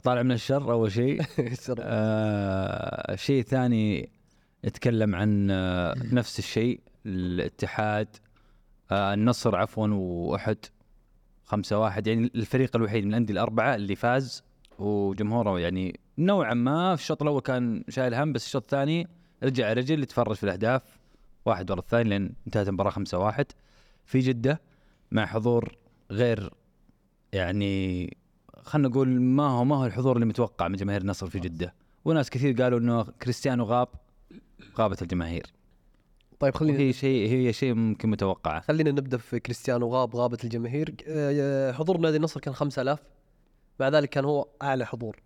[0.03, 1.21] طالع من الشر أول شيء.
[1.79, 4.09] آه شيء ثاني
[4.65, 8.07] نتكلم عن آه نفس الشيء الاتحاد
[8.91, 10.57] آه النصر عفوا وأحد.
[11.47, 14.43] خمسة واحد يعني الفريق الوحيد من الأندية الأربعة اللي فاز
[14.79, 19.07] وجمهوره يعني نوعا ما في الشوط الأول كان شايل هم بس الشوط الثاني
[19.43, 20.81] رجع رجل يتفرج في الأهداف
[21.45, 23.45] واحد ورا الثاني لين انتهت المباراة خمسة واحد.
[24.05, 24.61] في جدة
[25.11, 25.77] مع حضور
[26.11, 26.53] غير
[27.33, 28.17] يعني
[28.63, 31.73] خلينا نقول ما هو ما هو الحضور اللي متوقع من جماهير النصر في جدة.
[32.05, 33.87] وناس كثير قالوا إنه كريستيانو غاب
[34.77, 35.56] غابت الجماهير.
[36.39, 38.59] طيب خلينا هي شيء هي شيء ممكن متوقعة.
[38.61, 40.95] خلينا نبدأ في كريستيانو غاب غابة الجماهير.
[41.07, 42.99] آه، حضور نادي النصر كان 5000
[43.79, 45.19] مع ذلك كان هو أعلى حضور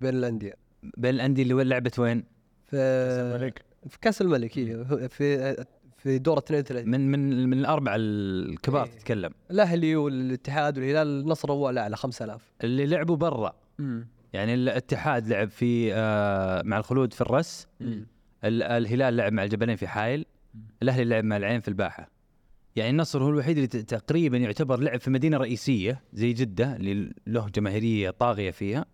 [0.00, 0.54] بين الأندية.
[0.82, 2.24] بين الأندية اللي وين لعبت وين؟
[2.66, 3.64] في الملك.
[3.88, 5.56] في كأس الملك إيه، في
[5.96, 8.90] في دور 32 من من من الأربعة الكبار إيه.
[8.90, 9.30] تتكلم.
[9.50, 13.52] الأهلي والاتحاد والهلال النصر هو الأعلى 5000 اللي لعبوا برا.
[14.32, 19.86] يعني الاتحاد لعب في آه مع الخلود في الرس ال- الهلال لعب مع الجبلين في
[19.86, 20.26] حايل
[20.82, 22.10] الأهلي لعب مع العين في الباحة.
[22.76, 27.48] يعني النصر هو الوحيد اللي تقريبا يعتبر لعب في مدينة رئيسية زي جدة اللي له
[27.48, 28.84] جماهيرية طاغية فيها.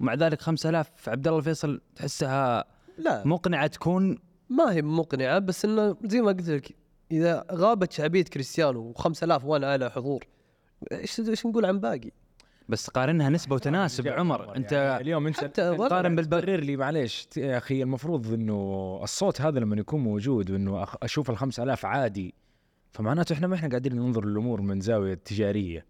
[0.00, 2.64] ومع ذلك 5000 عبد الله الفيصل تحسها
[2.98, 3.22] لا.
[3.26, 4.18] مقنعة تكون
[4.50, 6.76] ما هي مقنعة بس إنه زي ما قلت لك
[7.12, 10.24] إذا غابت شعبية كريستيانو و5000 وأنا أعلى حضور
[10.92, 12.10] إيش إيش نقول عن باقي؟
[12.68, 14.56] بس قارنها نسبة وتناسب عمر.
[14.56, 17.28] أنت يعني اليوم أنت حتى قارن بالبر برر لي معليش.
[17.36, 22.34] يا أخي المفروض إنه الصوت هذا لما يكون موجود وإنه أشوف ال 5000 عادي
[22.92, 25.86] فمعناته إحنا ما إحنا قاعدين ننظر للأمور من زاوية تجارية.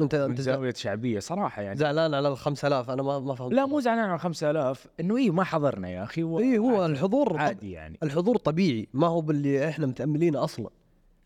[0.00, 1.76] أنت من أنت زاوية شعبية صراحة يعني.
[1.78, 3.52] زعلان على ال 5000 أنا ما ما فهمت.
[3.52, 6.38] لا مو زعلان على 5000 إنه اي ما حضرنا يا أخي و...
[6.38, 7.98] اي هو عادي- الحضور عادي يعني.
[8.02, 8.88] الحضور طبيعي.
[8.94, 10.70] ما هو باللي إحنا متاملينه أصلا.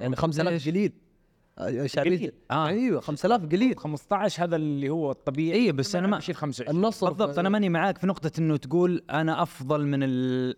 [0.01, 0.93] يعني 5000 ليش؟ قليل.
[1.61, 2.33] آه، قليل.
[2.51, 2.67] آه.
[2.67, 3.77] أيوه 5000 قليل.
[3.77, 5.61] 15 هذا اللي هو الطبيعي.
[5.61, 9.03] اي بس أنا ما اشيل 25 النصر بالضبط أنا ماني معاك في نقطة إنه تقول
[9.11, 10.57] أنا أفضل من ال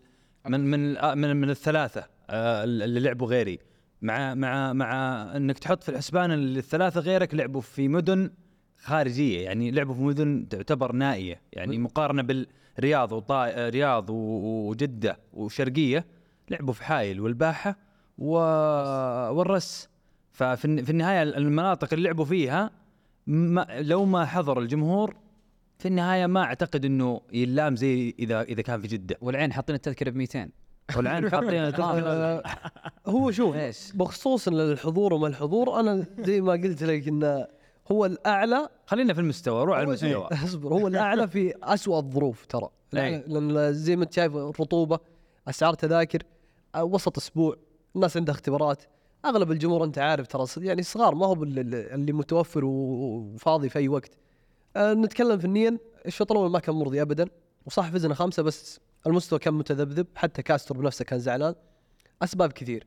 [0.49, 3.59] من من آه، من, من الثلاثة آه، اللي لعبوا غيري.
[4.03, 8.31] مع مع مع إنك تحط في الحسبان الثلاثة غيرك لعبوا في مدن
[8.79, 9.45] خارجية.
[9.45, 11.41] يعني لعبوا في مدن تعتبر نائية.
[11.53, 16.07] يعني مقارنة بالرياض وطا رياض وجدة وشرقية
[16.51, 17.79] لعبوا في حايل والباحة
[18.19, 18.35] و...
[19.31, 19.92] والرس.
[20.33, 22.71] ففي الن- في النهاية المناطق اللي لعبوا فيها
[23.27, 25.17] ما لو ما حضر الجمهور
[25.79, 29.17] في النهاية ما أعتقد إنه يلام زي إذا إذا كان في جدة.
[29.21, 30.49] والعين حاطين التذكرة ب 200
[30.97, 31.73] والعين حاطين
[33.07, 33.57] هو شوف؟
[33.95, 37.47] بخصوص الحضور وما الحضور أنا زي ما قلت لك إنه
[37.93, 38.69] هو الأعلى.
[38.87, 40.29] خلينا في المستوى روح على هو المستوى.
[40.33, 40.75] اصبر.
[40.75, 42.69] هو الأعلى في أسوأ الظروف ترى.
[42.97, 43.25] أي.
[43.27, 44.99] لأن زي ما أنت شايف الرطوبة
[45.49, 46.23] أسعار تذاكر
[46.79, 47.57] وسط أسبوع
[47.97, 48.83] الناس عندها اختبارات.
[49.25, 54.11] أغلب الجمهور أنت عارف ترى يعني صغار ما هو اللي متوفر وفاضي في أي وقت.
[54.77, 57.29] أه نتكلم فنيا الشوط الأول ما كان مرضي ابدا
[57.67, 61.55] وصح فزنا خمسة بس المستوى كان متذبذب حتى كاستر بنفسه كان زعلان.
[62.23, 62.87] أسباب كثير.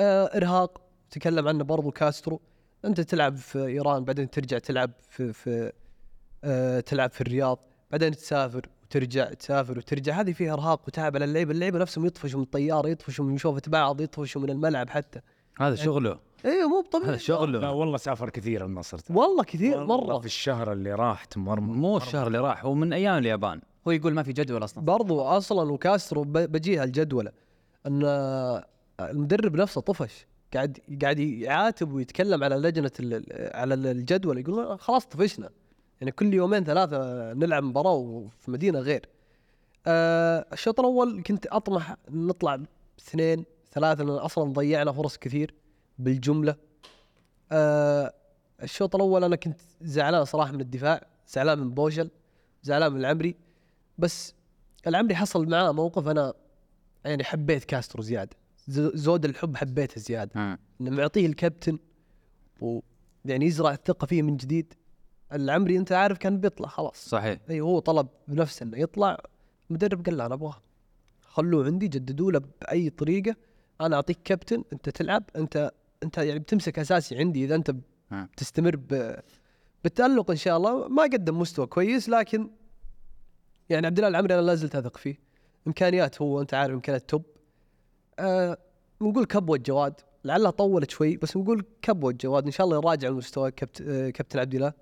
[0.00, 0.80] أه إرهاق
[1.10, 2.40] تكلم عنه برضو كاسترو.
[2.84, 5.72] أنت تلعب في إيران بعدين ترجع تلعب في في
[6.44, 7.58] أه تلعب في الرياض
[7.90, 10.20] بعدين تسافر وترجع تسافر وترجع.
[10.20, 14.00] هذه فيها إرهاق وتعب على اللعيبة اللعيبة نفسهم يطفشوا من الطيارة يطفشوا من شوفة بعض
[14.00, 15.20] يطفشوا من الملعب حتى.
[15.60, 16.18] هذا شغله.
[16.44, 18.98] أيوه مو هذا بطبيعي لا شغله والله سافر كثير النصر.
[19.10, 20.18] والله كثير والله مرة.
[20.18, 23.60] في الشهر اللي راح تمرمر مو الشهر اللي راح هو من أيام اليابان.
[23.88, 24.84] هو يقول ما في جدول أصلا.
[24.84, 27.32] برضو أصلا وكاسترو بجيها الجدوله
[27.86, 28.02] إن
[29.00, 30.26] المدرب نفسه طفش.
[30.54, 34.38] قاعد قاعد يعاتب ويتكلم على لجنة ال- على الجدول.
[34.38, 35.50] يقول خلاص طفشنا.
[36.00, 39.06] يعني كل يومين ثلاثة نلعب مباراة وفي مدينة غير.
[39.86, 42.58] آه الشوط الأول كنت أطمح نطلع
[42.98, 45.54] اثنين ثلاثة لأن أصلا ضيعنا فرص كثير
[45.98, 46.56] بالجملة.
[47.52, 48.14] آه
[48.62, 52.10] الشوط الأول أنا كنت زعلان صراحة من الدفاع زعلان من بوشل
[52.62, 53.36] زعلان من العمري.
[53.98, 54.34] بس
[54.86, 56.34] العمري حصل معاه موقف أنا
[57.04, 58.36] يعني حبيت كاسترو زيادة.
[58.68, 60.30] ز- زود الحب حبيته زيادة.
[60.40, 60.58] مم.
[60.80, 61.78] إنه معطيه الكابتن
[62.60, 64.74] ويعني يزرع الثقة فيه من جديد.
[65.32, 67.08] العمري أنت عارف كان بيطلع خلاص.
[67.08, 67.40] صحيح.
[67.50, 69.18] أي هو طلب بنفسه إنه يطلع
[69.70, 70.62] المدرب قال له أنا أبغاه.
[71.22, 73.36] خلوه عندي جددوا له بأي طريقة.
[73.80, 75.70] أنا أعطيك كابتن أنت تلعب أنت
[76.02, 77.74] أنت يعني بتمسك أساسي عندي إذا أنت.
[78.12, 79.16] بتستمر ب...
[79.84, 80.88] بالتألق إن شاء الله.
[80.88, 82.50] ما قدم مستوى كويس لكن
[83.68, 85.18] يعني عبد الله العمري أنا لا زلت أثق فيه.
[85.66, 87.22] إمكانيات هو أنت عارف إمكانيات توب
[88.18, 88.58] آه
[89.00, 93.50] نقول كبوه جواد لعلها طولت شوي بس نقول كبوه جواد إن شاء الله يراجع مستوى
[93.50, 93.80] كابت...
[93.80, 94.72] آه كابتن عبد الله.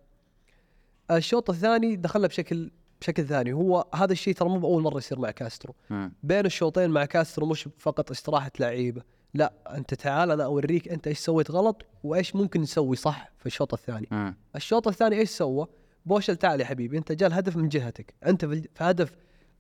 [1.10, 2.70] الشوط الثاني دخلنا بشكل
[3.00, 5.74] بشكل ثاني هو هذا الشيء ترى مو بأول مرة يصير مع كاسترو.
[6.22, 9.02] بين الشوطين مع كاسترو مش فقط استراحة لعيبة
[9.34, 13.74] لا أنت تعال أنا أوريك أنت إيش سويت غلط وإيش ممكن نسوي صح في الشوط
[13.74, 14.34] الثاني.
[14.56, 15.66] الشوط الثاني إيش سوى
[16.06, 19.12] بوشل تعال يا حبيبي أنت جاء الهدف من جهتك أنت في هدف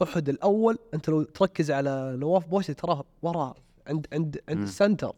[0.02, 3.54] أحد الأول أنت لو تركز على نواف بوشل تراه ورا
[3.86, 4.62] عند عند عند.
[4.62, 5.12] ال center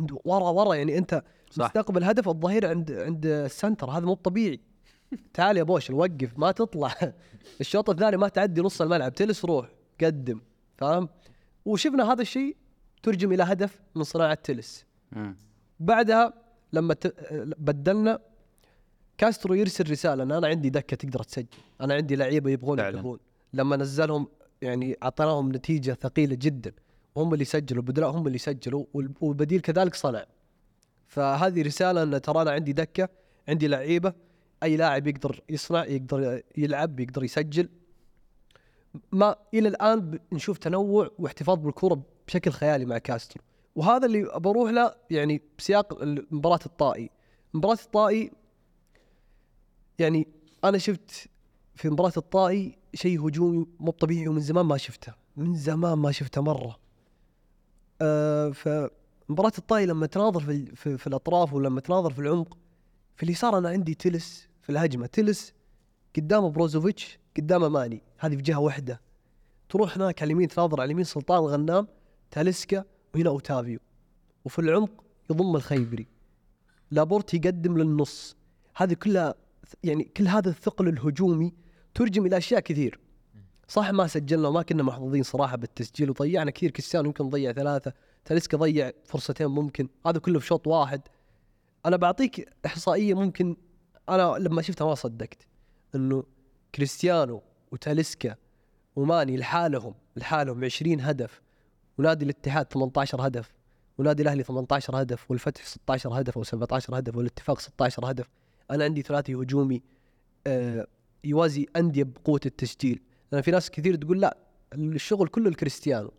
[0.00, 1.64] عند ورا ورا يعني أنت صح.
[1.64, 4.60] مستقبل هدف الظهير عند عند ال center هذا مو طبيعي
[5.34, 6.94] تعال يا بوشل وقف ما تطلع.
[7.60, 9.68] الشوط الثاني ما تعدي نص الملعب تلس روح
[10.00, 10.40] قدم
[10.76, 11.08] فاهم؟
[11.64, 12.56] وشفنا هذا الشيء
[13.02, 14.84] ترجم إلى هدف من صناعة تلس.
[15.80, 16.32] بعدها
[16.72, 17.14] لما ت...
[17.58, 18.18] بدلنا
[19.18, 21.46] كاسترو يرسل رسالة ان أنا عندي دكة تقدر تسجل
[21.80, 22.78] أنا عندي لعيبة يبغون.
[22.78, 23.18] يلعبون
[23.52, 24.28] لما نزلهم
[24.62, 26.72] يعني اعطيناهم نتيجة ثقيلة جدا.
[27.14, 30.24] وهم اللي سجلوا البدلاء هم اللي سجلوا وال- والبديل كذلك صنع.
[31.06, 33.08] فهذه رسالة إن ترى أنا عندي دكة
[33.48, 34.12] عندي لعيبة
[34.64, 37.68] أي لاعب يقدر يصنع يقدر يلعب يقدر يسجل.
[39.12, 43.42] ما إلى الآن نشوف تنوع واحتفاظ بالكرة بشكل خيالي مع كاسترو.
[43.76, 47.10] وهذا اللي بروح له يعني بسياق مباراة الطائي.
[47.54, 48.30] مباراة الطائي
[49.98, 50.28] يعني
[50.64, 51.28] أنا شفت
[51.74, 55.12] في مباراة الطائي شيء هجومي مو طبيعي ومن زمان ما شفته.
[55.36, 56.78] من زمان ما شفته مرة.
[58.02, 62.56] آه فمباراه الطائي لما تناظر في, في, في الأطراف ولما تناظر في العمق
[63.16, 65.06] في اليسار أنا عندي تلس في الهجمة.
[65.06, 65.52] تلس
[66.16, 68.02] قدامه بروزوفيتش قدامه ماني.
[68.18, 69.00] هذه في جهة واحدة.
[69.68, 71.88] تروح هناك على اليمين تناظر على اليمين سلطان الغنام
[72.30, 72.84] تاليسكا
[73.14, 73.78] وهنا أوتافيو.
[74.44, 76.06] وفي العمق يضم الخيبري.
[76.90, 78.36] لابورت يقدم للنص.
[78.76, 79.34] هذه كلها
[79.82, 81.52] يعني كل هذا الثقل الهجومي
[81.94, 83.00] ترجم إلى أشياء كثير.
[83.68, 86.70] صح ما سجلنا وما كنا محظوظين صراحة بالتسجيل وضيعنا كثير.
[86.70, 87.92] كريستيانو يمكن ضيع ثلاثة.
[88.24, 89.88] تاليسكا ضيع فرصتين ممكن.
[90.06, 91.00] هذا كله في شوط واحد.
[91.86, 93.56] أنا بعطيك إحصائية ممكن
[94.08, 95.46] أنا لما شفتها ما صدقت
[95.94, 96.24] إنه
[96.74, 97.42] كريستيانو
[97.72, 98.36] وتاليسكا
[98.96, 101.42] وماني لحالهم لحالهم 20 هدف
[101.98, 103.52] ونادي الاتحاد 18 هدف
[103.98, 108.28] ونادي الأهلي 18 هدف والفتح 16 هدف أو 17 هدف والاتفاق 16 هدف.
[108.70, 109.82] أنا عندي ثلاثي هجومي
[110.46, 110.86] آه
[111.24, 113.02] يوازي أندية بقوة التسجيل.
[113.32, 114.36] لأن في ناس كثير تقول لا
[114.74, 116.12] الشغل كله الكريستيانو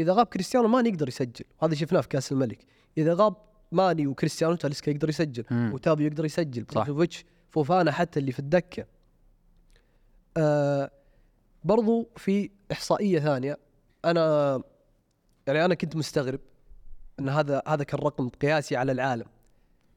[0.00, 1.44] إذا غاب كريستيانو ماني يقدر يسجل.
[1.62, 2.66] هذا شفناه في كأس الملك.
[2.98, 3.36] إذا غاب
[3.72, 5.70] ماني وكريستيانو تاليسكا يقدر يسجل مم.
[5.74, 6.84] وتابي يقدر يسجل صح.
[6.84, 8.86] بروزوفيتش فوفانا حتى اللي في الدكة.
[10.36, 10.90] آه
[11.64, 13.58] برضو في إحصائية ثانية.
[14.04, 14.62] أنا
[15.46, 16.40] يعني أنا كنت مستغرب
[17.20, 19.26] إن هذا هذا كان رقم قياسي على العالم.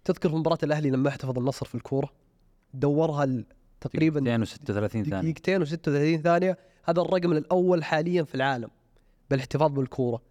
[0.06, 2.10] تذكر في مباراة الأهلي لما احتفظ النصر في الكورة؟
[2.74, 3.44] دورها
[3.82, 5.22] تقريبا 236 ثانية.
[5.22, 6.58] دقيقتين و36 ثانية.
[6.84, 8.70] هذا الرقم الأول حاليا في العالم
[9.30, 10.22] بالإحتفاظ بالكورة.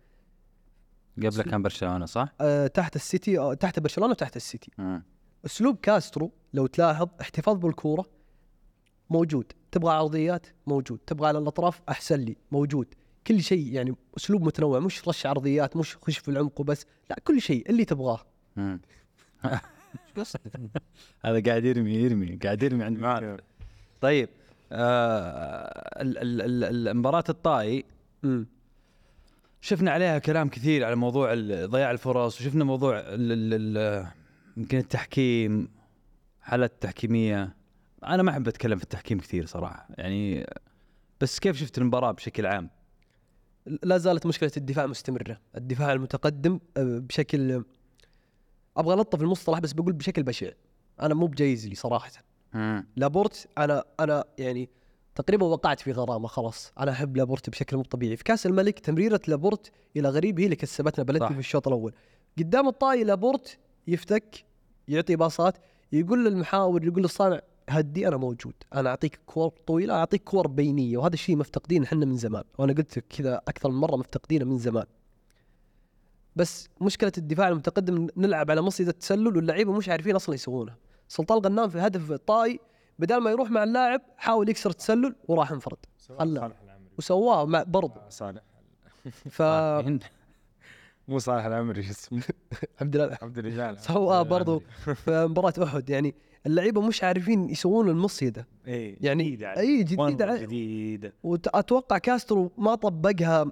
[1.26, 4.70] قبله كان برشلونة صح؟ أه تحت السيتي أو تحت برشلونة وتحت السيتي.
[4.78, 5.02] مم.
[5.46, 8.06] أسلوب كاسترو لو تلاحظ احتفاظ بالكورة
[9.10, 12.86] موجود تبغى عرضيات موجود تبغى على الأطراف أحسن لي موجود.
[13.26, 17.40] كل شيء يعني أسلوب متنوع مش رش عرضيات مش خش في العمق وبس لا كل
[17.40, 18.20] شيء اللي تبغاه.
[21.24, 23.36] هذا قاعد يرمي يرمي قاعد يرمي عند معاذ
[24.00, 24.28] طيب
[24.72, 27.84] آه ال- ال- ال- المباراة الطائي
[29.68, 33.04] شفنا عليها كلام كثير على موضوع ضياع الفرص وشفنا موضوع
[34.56, 35.68] يمكن التحكيم
[36.40, 37.56] حالات تحكيمية
[38.04, 40.46] أنا ما أحب أتكلم في التحكيم كثير صراحة يعني
[41.20, 42.70] بس كيف شفت المباراة بشكل عام؟
[43.82, 47.64] لا زالت مشكلة الدفاع مستمرة الدفاع المتقدم أه، بشكل
[48.76, 50.50] أبغى ألطف المصطلح بس بقول بشكل بشع
[51.00, 52.10] أنا مو بجايز لي صراحة.
[52.96, 54.68] لابورت أنا أنا يعني
[55.18, 56.72] تقريبا وقعت في غرامة خلاص.
[56.78, 58.16] أنا أحب لابورت بشكل مو طبيعي.
[58.16, 61.32] في كأس الملك تمريرة لابورت إلى غريب هي اللي كسبتنا بلدي صح.
[61.32, 61.92] في الشوط الأول.
[62.38, 64.44] قدام الطاي لابورت يفتك
[64.88, 65.58] يعطي باصات
[65.92, 68.54] يقول للمحاور يقول للصانع هدي أنا موجود.
[68.74, 70.98] أنا أعطيك كور طويلة أعطيك كور بينية.
[70.98, 72.44] وهذا الشيء مفتقدينه إحنا من زمان.
[72.58, 74.86] وأنا قلت كذا أكثر من مرة مفتقدينه من زمان.
[76.36, 80.76] بس مشكلة الدفاع المتقدم نلعب على مصيدة التسلل واللعيبة مش عارفين أصلا يسوونها
[81.08, 82.60] سلطان غنام في هدف الطاي
[82.98, 85.76] بدل ما يروح مع اللاعب حاول يكسر التسلل وراح انفرد.
[86.18, 86.52] خلى
[86.98, 88.42] وسواه مع برضه صالح.
[89.36, 89.42] ف
[91.08, 92.22] مو صالح العمري شو اسمه؟
[92.74, 93.80] الحمد لله عبد الرجال.
[93.80, 94.62] سواه برضو
[95.04, 95.90] في مباراة أحد.
[95.90, 96.14] يعني
[96.46, 98.46] اللعيبة مش عارفين يسوون المصيدة.
[98.66, 99.38] اي يعني.
[99.58, 100.40] اي جديد والله عليه.
[100.46, 103.46] جديد وأتوقع كاسترو ما طبقها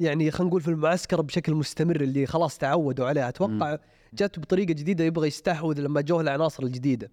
[0.00, 3.78] يعني خلينا نقول في المعسكر بشكل مستمر اللي خلاص تعودوا عليها أتوقع
[4.14, 7.10] جات بطريقة جديدة يبغى يستحوذ لما جوه العناصر الجديدة.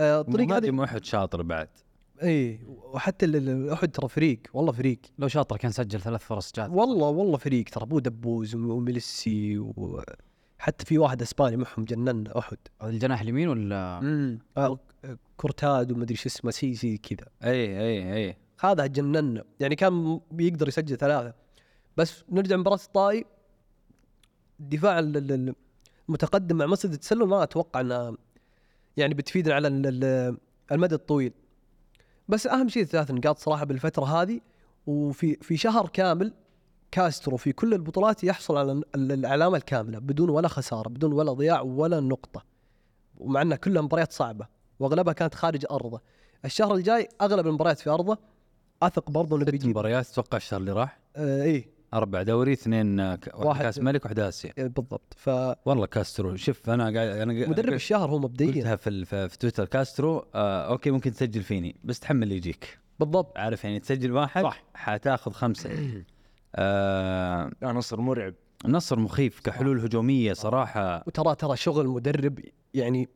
[0.00, 1.68] آه، الطريقة هذه مهاجم أحد شاطر بعد.
[2.22, 3.26] إي وحتى
[3.72, 4.98] أحد ترى فريق والله فريق.
[5.18, 6.70] لو شاطر كان سجل ثلاث فرص جات.
[6.70, 12.58] والله والله فريق ترى بودبوز وميلسي وحتى في واحد إسباني معهم جنن أحد.
[12.82, 14.78] الجناح اليمين ولا؟ امم آه،
[15.36, 17.28] كورتاد ومدري شو اسمه شيء زي كذا.
[17.44, 18.36] إي إي إي.
[18.60, 21.34] هذا جننا يعني كان بيقدر يسجل ثلاثة.
[21.96, 23.24] بس نرجع مباراة الطائي.
[24.60, 25.54] الدفاع ال- ال- ال-
[26.08, 28.16] المتقدم مع مصيدة التسلل ما أتوقع انها
[28.96, 30.36] يعني بتفيدنا على ال- ال-
[30.72, 31.32] المدى الطويل.
[32.28, 34.40] بس أهم شيء ثلاث نقاط صراحة بالفترة هذه
[34.86, 36.32] وفي في شهر كامل
[36.90, 41.60] كاسترو في كل البطولات يحصل على ال- العلامة الكاملة بدون ولا خسارة بدون ولا ضياع
[41.60, 42.44] ولا نقطة.
[43.18, 44.46] ومع انها كلها مباريات صعبة
[44.80, 46.00] وأغلبها كانت خارج أرضه.
[46.44, 48.18] الشهر الجاي أغلب المباريات في أرضه
[48.82, 51.71] أثق برضه انه ست بيجيب مباريات أتوقع الشهر اللي راح؟ آه إيه.
[51.94, 54.52] أربع دوري اثنين ك- واحد كأس ملك واحد آسيا.
[54.58, 55.14] آه، بالضبط.
[55.16, 58.52] فمدرب والله كاسترو شوف أنا قاعد أنا قاعد- الشهر هو مبدئيا.
[58.54, 62.78] قلتها في ال- في, تويتر كاسترو آه okay ممكن تسجل فيني بس تحمل اللي يجيك.
[63.00, 63.38] بالضبط.
[63.38, 64.64] عارف يعني تسجل واحد صح.
[64.74, 65.70] حتاخذ خمسة.
[66.54, 68.34] آه نصر مرعب.
[68.64, 71.04] النصر مخيف كحلول هجومية صراحة.
[71.06, 72.38] وترى ترى شغل مدرب
[72.74, 73.08] يعني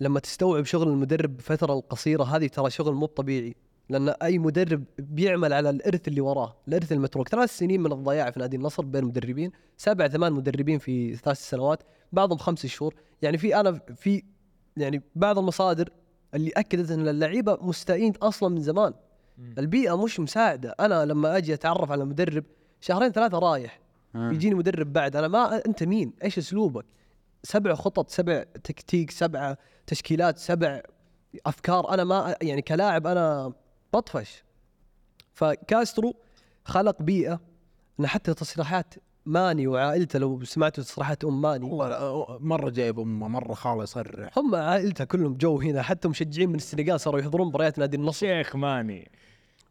[0.00, 3.54] لما تستوعب شغل المدرب بفتره القصيرة هذه ترى شغل مو طبيعي.
[3.90, 7.28] لأن أي مدرب بيعمل على الإرث اللي وراه الإرث المتروك.
[7.28, 11.82] ثلاث سنين من الضياع في نادي النصر بين مدربين سبع ثمان مدربين في ثلاث سنوات
[12.12, 12.94] بعضهم خمس شهور.
[13.22, 14.22] يعني في أنا في
[14.76, 15.90] يعني بعض المصادر
[16.34, 18.94] اللي أكدت إن اللعيبة مستائين أصلا من زمان.
[19.58, 20.74] البيئة مش مساعدة.
[20.80, 22.44] أنا لما أجي أتعرف على مدرب
[22.80, 23.80] شهرين ثلاثة رايح.
[24.14, 26.84] يجيني مدرب بعد أنا ما أنت مين؟ إيش أسلوبك؟
[27.42, 30.82] سبع خطط سبع تكتيك سبع تشكيلات سبع
[31.46, 31.94] أفكار.
[31.94, 33.52] أنا ما يعني كلاعب أنا
[33.92, 34.42] بطفش.
[35.32, 36.14] فكاسترو
[36.64, 37.40] خلق بيئة
[38.00, 38.94] إن حتى تصريحات
[39.26, 41.70] ماني وعائلته لو سمعتوا تصريحات أم ماني.
[41.70, 44.38] والله مرة جايب أمه مرة خالة يصرح.
[44.38, 48.18] هم عائلته كلهم جو هنا حتى مشجعين من السنغال صاروا يحضرون مباريات نادي النصر.
[48.26, 49.10] شيخ ماني.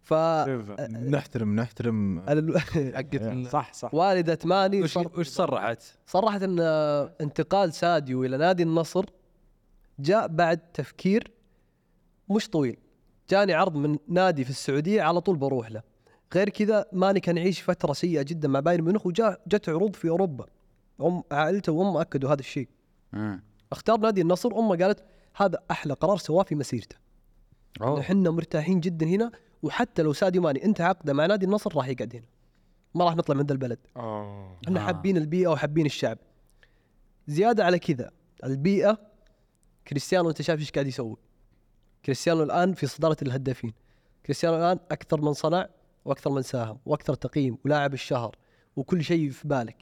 [0.03, 0.13] ف.
[0.13, 2.21] نحترم نحترم.
[2.95, 3.93] حقت صح صح.
[3.93, 6.59] والدة ماني وش وش صرحت؟ صرحت إن
[7.21, 9.05] انتقال ساديو إلى نادي النصر
[9.99, 11.31] جاء بعد تفكير
[12.29, 12.77] مش طويل.
[13.29, 15.81] جاني عرض من نادي في السعودية على طول بروح له.
[16.35, 20.09] غير كذا ماني كان يعيش فترة سيئة جدا مع بايرن ميونخ وجاء جت عروض في
[20.09, 20.45] أوروبا.
[21.01, 22.67] ام عائلته وأمه أكدوا هذا الشيء.
[23.71, 25.03] اختار نادي النصر أمه قالت
[25.35, 26.95] هذا أحلى قرار سواه في مسيرته.
[27.81, 29.31] إحنا مرتاحين جدا هنا
[29.63, 32.25] وحتى لو ساديو ماني انت عقده مع نادي النصر راح يقعد هنا.
[32.95, 33.79] ما راح نطلع من ذا البلد.
[33.97, 34.57] أوه.
[34.65, 34.83] إحنا آه.
[34.83, 36.17] حابين البيئة وحابين الشعب.
[37.27, 38.11] زيادة على كذا
[38.43, 38.97] البيئة
[39.87, 41.17] كريستيانو أنت شايف إيش قاعد يسوي؟
[42.05, 43.73] كريستيانو الآن في صدارة الهدافين.
[44.25, 45.67] كريستيانو الآن أكثر من صنع
[46.05, 48.35] وأكثر من ساهم وأكثر تقييم ولاعب الشهر
[48.75, 49.75] وكل شيء في بالك.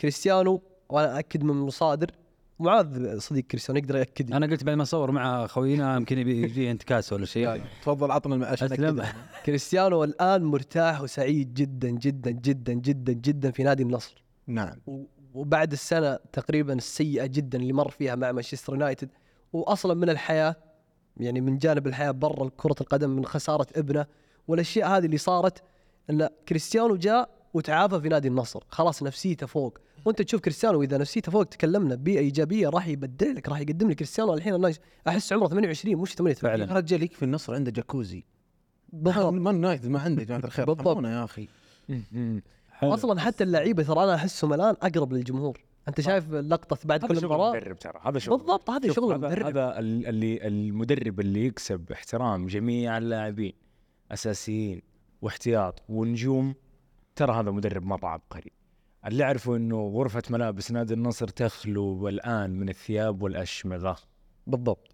[0.00, 2.10] كريستيانو وأنا اكد من مصادر
[2.58, 4.36] معاذ صديق كريستيانو يقدر يأكد لي.
[4.36, 7.62] أنا قلت بعد ما اصور مع خوينا يمكن يبي يجي انتكاس ولا شيء.
[7.82, 9.02] تفضل عطنا عشان.
[9.46, 14.22] كريستيانو الآن مرتاح وسعيد جدا جدا جدا جدا جدا في نادي النصر.
[14.46, 14.76] نعم.
[14.86, 15.04] و-
[15.34, 19.08] وبعد السنة تقريبا السيئة جدا اللي مر فيها مع مانشستر يونايتد.
[19.52, 20.56] واصلا من الحياة
[21.16, 24.06] يعني من جانب الحياة برا كرة القدم من خسارة ابنه
[24.48, 25.62] والأشياء هذه اللي صارت
[26.10, 28.62] إن كريستيانو جاء وتعافى في نادي النصر.
[28.68, 29.78] خلاص نفسيته فوق.
[30.04, 33.96] وأنت تشوف كريستيانو إذا نفسيته فوق تكلمنا بيئه ايجابيه راح يبدع لك راح يقدم لك
[33.96, 34.72] كريستيانو الحين أنا
[35.08, 36.72] أحس عمره 28 مش 38 فعلا.
[36.72, 38.24] يا رجال يكفي النصر عنده جاكوزي.
[38.92, 39.32] بالضبط.
[39.32, 40.72] مان يونايتد ما عنده جماعة الخير.
[40.72, 41.04] بالضبط.
[41.04, 41.48] يا أخي.
[42.82, 45.60] أصلا حتى اللعيبة ترى أنا أحسهم الآن أقرب للجمهور.
[45.88, 49.12] أنت شايف لقطه بعد هذا كل شغل مباراه المدرب ترى هذا شغل بالضبط هذا شغل
[49.12, 53.52] المدرب هذا ال- اللي المدرب اللي يكسب احترام جميع اللاعبين
[54.12, 54.82] أساسيين
[55.22, 56.54] واحتياط ونجوم
[57.16, 58.50] ترى هذا مدرب مرة عبقري.
[59.06, 63.96] اللي يعرفوا إنه غرفة ملابس نادي النصر تخلو الآن من الثياب والأشمغة.
[64.46, 64.91] بالضبط.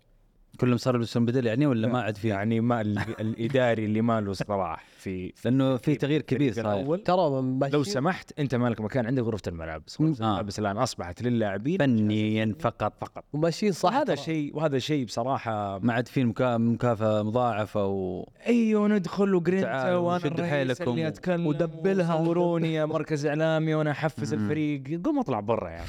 [0.61, 4.33] كلهم صار يلبسون بدل يعني ولا ما عاد في يعني ما ال- الإداري اللي ماله
[4.33, 7.43] صلاح في لأنه في تغيير كبير صاير ترى
[7.73, 10.29] لو سمحت أنت مالك مكان عندك غرفة الملابس غرفه آه.
[10.31, 14.15] الملابس الآن أصبحت للاعبين فنيا فقط فقط وماشيين صح وهذا.
[14.15, 20.19] شيء وهذا شيء بصراحة ما عاد في مكا- مكافأة مضاعفة و أيوه ندخل وجرينتا وأنا
[20.19, 22.25] شدوا حيلكم اللي أتكلم ودبلها.
[22.25, 24.33] صوروني يا مركز إعلامي وأنا أحفز.
[24.35, 25.89] الفريق قوم اطلع برا يعني.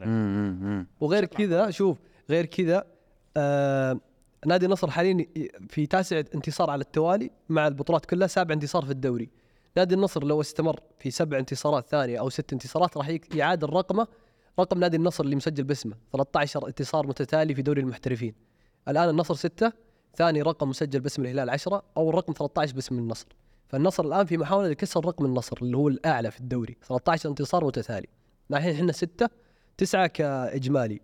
[1.00, 1.98] وغير كذا شوف
[2.30, 2.84] غير كذا
[3.36, 4.00] آه
[4.46, 5.26] نادي النصر حاليا
[5.68, 9.30] في تاسع انتصار على التوالي مع البطولات كلها سابع انتصار في الدوري.
[9.76, 14.06] نادي النصر لو استمر في سبع انتصارات ثانية أو ست انتصارات راح يعادل رقمه
[14.60, 18.34] رقم نادي النصر اللي مسجل باسمه 13 انتصار متتالي في دوري المحترفين.
[18.88, 19.72] الآن النصر ستة
[20.16, 23.26] ثاني رقم مسجل باسم الهلال 10 أول رقم 13 باسم النصر.
[23.68, 28.08] فالنصر الآن في محاولة لكسر رقم النصر اللي هو الأعلى في الدوري 13 انتصار متتالي.
[28.50, 29.28] الحين إحنا ستة
[29.76, 31.00] تسعة كإجمالي.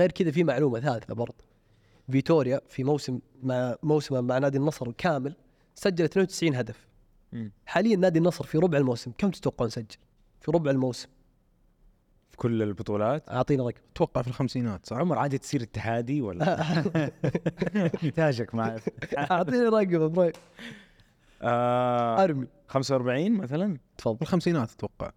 [0.00, 1.44] غير كذا في معلومة ثالثة برضه.
[2.10, 5.36] فيتوريا في موسم مع موسمه مع نادي النصر كامل
[5.74, 6.86] سجل 92 هدف.
[7.32, 7.52] مم.
[7.66, 9.12] حاليا نادي النصر في ربع الموسم.
[9.18, 9.96] كم تتوقعون سجل؟
[10.40, 11.08] في ربع الموسم.
[12.30, 13.80] في كل البطولات؟ اعطينا رقم.
[13.92, 14.86] أتوقع في الخمسينات.
[14.86, 16.62] صح؟ عمر عادي تصير اتحادي ولا؟
[17.94, 18.80] احتاجك معي
[19.18, 20.32] أعطيني رقم أبراهيم.
[21.42, 22.46] آه أرمي.
[22.68, 25.12] 45 مثلا؟ في تفضل الخمسينات أتوقع.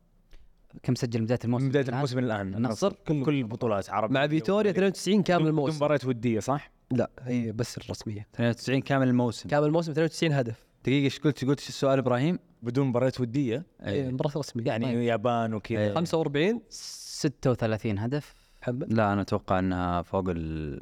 [0.83, 4.27] كم سجل بداية الموسم؟ من بداية الآن؟ الموسم الان النصر؟ كل كل البطولات عربي مع
[4.27, 8.27] فيتوريا 92 كامل بدون الموسم مباراه ودية صح؟ لا هي بس الرسمية.
[8.33, 9.49] 92 كامل الموسم.
[9.49, 10.65] كامل الموسم 92 هدف.
[10.83, 14.65] دقيقة إيش قلت؟ قلت إيش السؤال إبراهيم؟ بدون مباراة ودية؟ إيه، مباراة رسمية.
[14.65, 14.99] يعني طيب.
[14.99, 15.79] يابان وكذا.
[15.79, 15.93] إيه.
[15.93, 18.35] 45 36 هدف.
[18.61, 20.81] محمد لا أنا أتوقع إنها فوق ال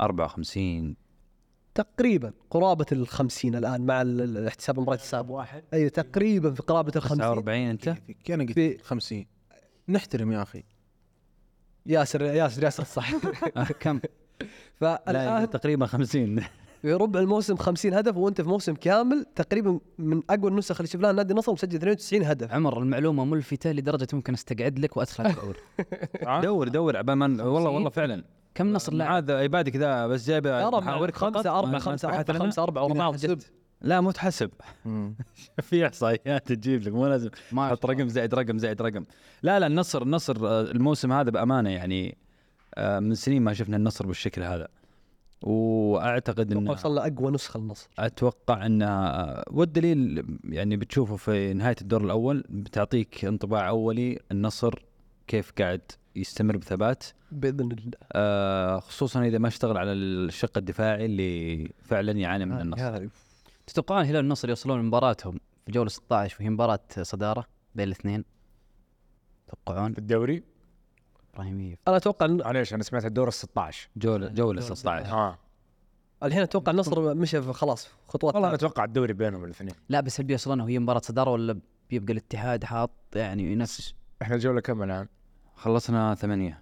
[0.00, 0.96] 54
[1.74, 5.62] تقريبا قرابة ال 50 الآن مع ال- ال- الاحتساب المباراه السابقه واحد.
[5.74, 7.94] أي تقريبا في قرابة ال 50 49 أنت؟
[8.30, 9.26] أنا قلت 50
[9.88, 10.64] نحترم يا أخي.
[11.86, 13.12] ياسر ياسر ياسر صح.
[13.56, 14.00] آه، كم؟
[14.80, 16.40] لا فالان تقريبا 50
[16.82, 21.12] في ربع الموسم 50 هدف وأنت في موسم كامل تقريبا من أقوى النسخ اللي شفناها
[21.12, 22.52] نادي النصر مسجل 92 هدف.
[22.52, 28.24] عمر المعلومة ملفتة لدرجة ممكن أستقعد لك وأدخل اشعر دور دور عبال والله والله فعلا.
[28.54, 31.16] كم نصر لاعب؟ هذا عبادي كذا بس جايب محاورك.
[31.16, 33.28] خمسة أربعة خمسة أربعة؟ خمسة أربعة ورا بعض حسب.
[33.28, 33.42] جد
[33.80, 34.50] لا مو تحسب
[35.68, 39.04] في احصائيات تجيب لك مو لازم ما حط رقم زائد رقم زائد رقم
[39.42, 42.18] لا لا النصر النصر آه، الموسم هذا بأمانة يعني
[42.74, 44.68] آه، من سنين ما شفنا النصر بالشكل هذا
[45.42, 52.44] وأعتقد إن وصلنا أقوى نسخة النصر أتوقع انها والدليل يعني بتشوفه في نهاية الدور الأول
[52.48, 54.84] بتعطيك انطباع أولي النصر
[55.26, 55.80] كيف قاعد
[56.16, 57.04] يستمر بثبات.
[57.32, 57.90] بإذن الله.
[58.12, 63.08] آه خصوصا إذا ما اشتغل على الشق الدفاعي اللي فعلا يعاني من النصر.
[63.66, 67.44] تتوقعون الهلال والنصر يوصلون مباراتهم في جولة 16 وهي مباراة صدارة
[67.74, 68.24] بين الاثنين؟
[69.46, 70.42] تتوقعون؟ في الدوري؟
[71.34, 75.38] ابراهيميه أنا أتوقع إن- معليش أنا سمعت الدور ال 16 جوله جولة 16 آه.
[76.22, 79.74] الحين أتوقع النصر مشى في خلاص خطوات والله أنا أتوقع الدوري بينهم الاثنين.
[79.88, 81.60] لا بس هل بيوصلون وهي مباراة صدارة ولا
[81.90, 85.06] بيبقى الاتحاد حاط يعني ينافس إحنا الجولة كم الآن؟
[85.56, 86.58] خلصنا ثمانية.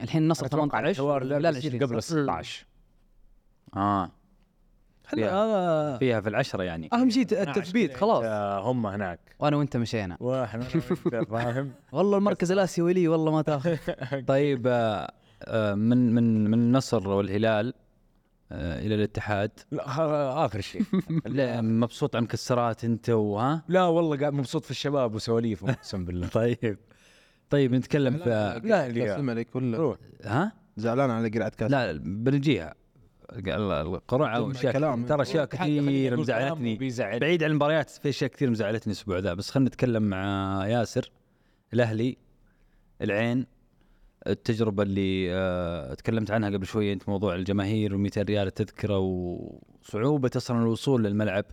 [0.00, 2.66] الحين النصر أتوقع 18 الحوار والهلال لا 20 قبل ال صح؟ 16
[3.76, 4.10] آه.
[5.06, 5.44] إحنا فيها.
[5.44, 6.88] أنا فيها في العشرة يعني.
[6.92, 8.22] أهم شيء التثبيت خلاص.
[8.26, 9.20] آه، هم هناك.
[9.38, 10.16] وأنا وأنت مشينا.
[10.20, 10.62] وإحنا
[11.30, 13.76] فاهم؟ والله المركز الآسيوي لي والله ما تاخذ.
[14.26, 17.74] طيب آه آه من من من النصر والهلال
[18.52, 20.82] آه إلى الاتحاد؟ لا آخر شيء.
[21.26, 26.28] لا مبسوط عن مكسرات أنت وها لا والله قاعد مبسوط في الشباب وسواليفهم أقسم بالله.
[26.28, 26.78] طيب.
[27.50, 29.96] طيب نتكلم في لا، كاس اللي- الملك ولا؟ روح.
[30.24, 31.70] ها؟ زعلان على قرعه كاس.
[31.70, 32.74] لا بنجيها
[33.36, 34.72] القرعه جمع وأشياء
[35.06, 36.78] ترى أشياء كثير مزعلتني.
[37.18, 39.34] بعيد عن المباريات في أشياء كثير مزعلتني الأسبوع ذا.
[39.34, 41.10] بس خلينا نتكلم مع ياسر
[41.72, 42.16] الأهلي
[43.02, 43.46] العين
[44.26, 50.62] التجربة اللي آه تكلمت عنها قبل شوية أنت موضوع الجماهير و200 ريال التذكره وصعوبة أصلا
[50.62, 51.44] الوصول للملعب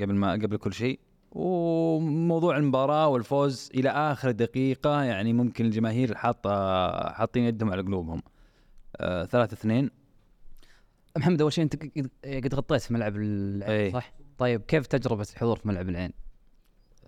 [0.00, 0.98] قبل ما قبل كل شيء.
[1.32, 6.50] وموضوع المباراة والفوز إلى آخر دقيقة يعني ممكن الجماهير حاطه
[7.12, 8.22] حاطين يدهم على قلوبهم
[8.96, 9.90] آه ثلاثة اثنين
[11.16, 13.92] محمد أول شيء أنت قد- غطيت في ملعب العين إيه.
[13.92, 16.12] صح؟ طيب كيف تجربة الحضور في ملعب العين؟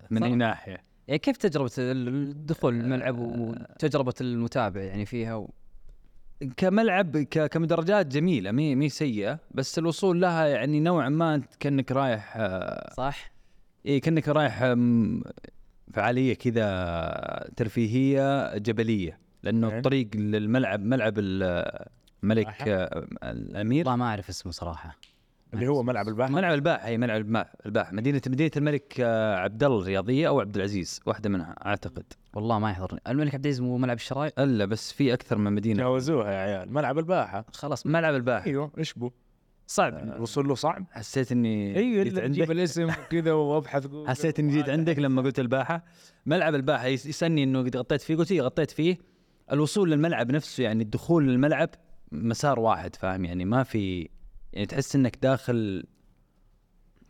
[0.09, 0.35] من أي.
[0.35, 5.49] ناحية؟ يعني كيف تجربة الدخول الملعب وتجربة المتابع يعني فيها و...
[6.57, 12.33] كملعب كمدرجات جميلة مي مي سيئة بس الوصول لها يعني نوعا ما أنت كأنك رايح
[12.37, 13.32] آه، صح؟
[13.85, 14.75] اي كأنك رايح
[15.93, 19.77] فعالية كذا ترفيهية جبلية لأنه نعم.
[19.77, 21.87] الطريق للملعب ملعب ال-
[22.23, 22.63] الملك
[23.23, 23.79] الأمير.
[23.79, 24.97] والله ما أعرف اسمه صراحة.
[25.53, 29.79] اللي هو ملعب البحر ملعب الباحة هي ملعب الباحة مدينة مدينة الملك آه، عبد الله
[29.79, 32.03] الرياضية أو عبد العزيز واحدة منها أعتقد.
[32.33, 32.99] والله ما يحضرني.
[33.07, 35.83] الملك عبد العزيز مو ملعب الشراي إلا بس في أكثر من مدينة.
[35.83, 36.73] جاوزوها يا عيال.
[36.73, 37.45] ملعب الباحة.
[37.53, 38.45] خلاص ملعب الباحة.
[38.45, 39.11] أيوه إيش بو؟
[39.67, 39.97] صعب.
[39.97, 40.85] الوصول له صعب.
[40.91, 42.51] حسيت إني أيوه جيت عندك.
[42.51, 45.85] الاسم وكذا وأبحث حسيت إني جيت عندك لما قلت الباحة.
[46.25, 48.97] ملعب الباحة يس- يسألني إنه قد غطيت فيه قلت إيه غطيت فيه.
[49.51, 51.69] الوصول للملعب نفسه يعني الدخول للملعب
[52.11, 54.09] مسار واحد فاهم؟ يعني ما في
[54.53, 55.83] يعني تحس إنك داخل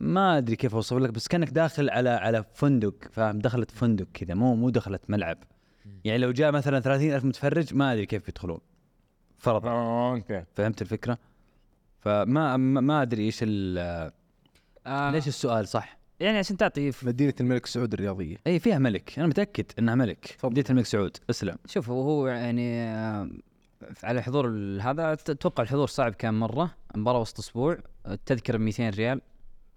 [0.00, 4.34] ما أدري كيف أوصف لك بس كأنك داخل على على فندق فاهم؟ دخلت فندق كذا
[4.34, 5.38] مو مو دخلت ملعب.
[6.04, 8.58] يعني لو جاء مثلا 30 ألف متفرج ما أدري كيف يدخلون
[9.38, 9.68] فرضا.
[9.70, 10.44] آه، okay.
[10.54, 11.18] فهمت الفكرة؟
[12.04, 14.10] فما ما ما أدري إيش ال-
[14.86, 15.10] آه.
[15.10, 18.36] ليش السؤال صح؟ يعني عشان تعطي مدينة الملك سعود الرياضية.
[18.46, 19.18] إي فيها ملك.
[19.18, 20.36] أنا متأكد إنها ملك.
[20.44, 21.16] مدينة الملك سعود.
[21.30, 21.56] أسلم.
[21.66, 23.30] شوف هو يعني آه،
[24.02, 24.48] على حضور
[24.82, 26.74] هذا أتوقع الحضور صعب كان مرة.
[26.94, 27.78] مباراة وسط أسبوع.
[28.08, 29.20] التذكرة ب 200 ريال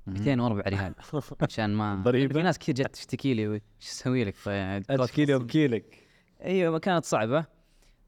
[0.07, 0.93] 204 ريال.
[1.41, 5.36] عشان ما ضريبة؟ في ناس كثير جت تشتكي لي وش أسوي لك؟ طيب اشكي لي
[5.36, 5.97] ابكي لك.
[6.43, 7.45] إيوه كانت صعبة.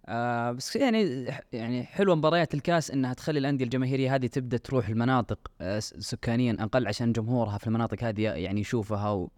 [0.10, 5.52] آه بس يعني يعني حلوة مباريات الكاس إنها تخلي الأندية الجماهيرية هذه تبدأ تروح المناطق
[5.62, 9.30] آه سكانيا أقل عشان جمهورها في المناطق هذه يعني يشوفها و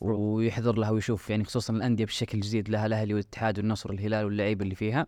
[0.00, 4.74] ويحضر لها ويشوف يعني خصوصا الأندية بشكل جديد لها الأهلي والاتحاد والنصر والهلال واللعيبة اللي
[4.74, 5.06] فيها.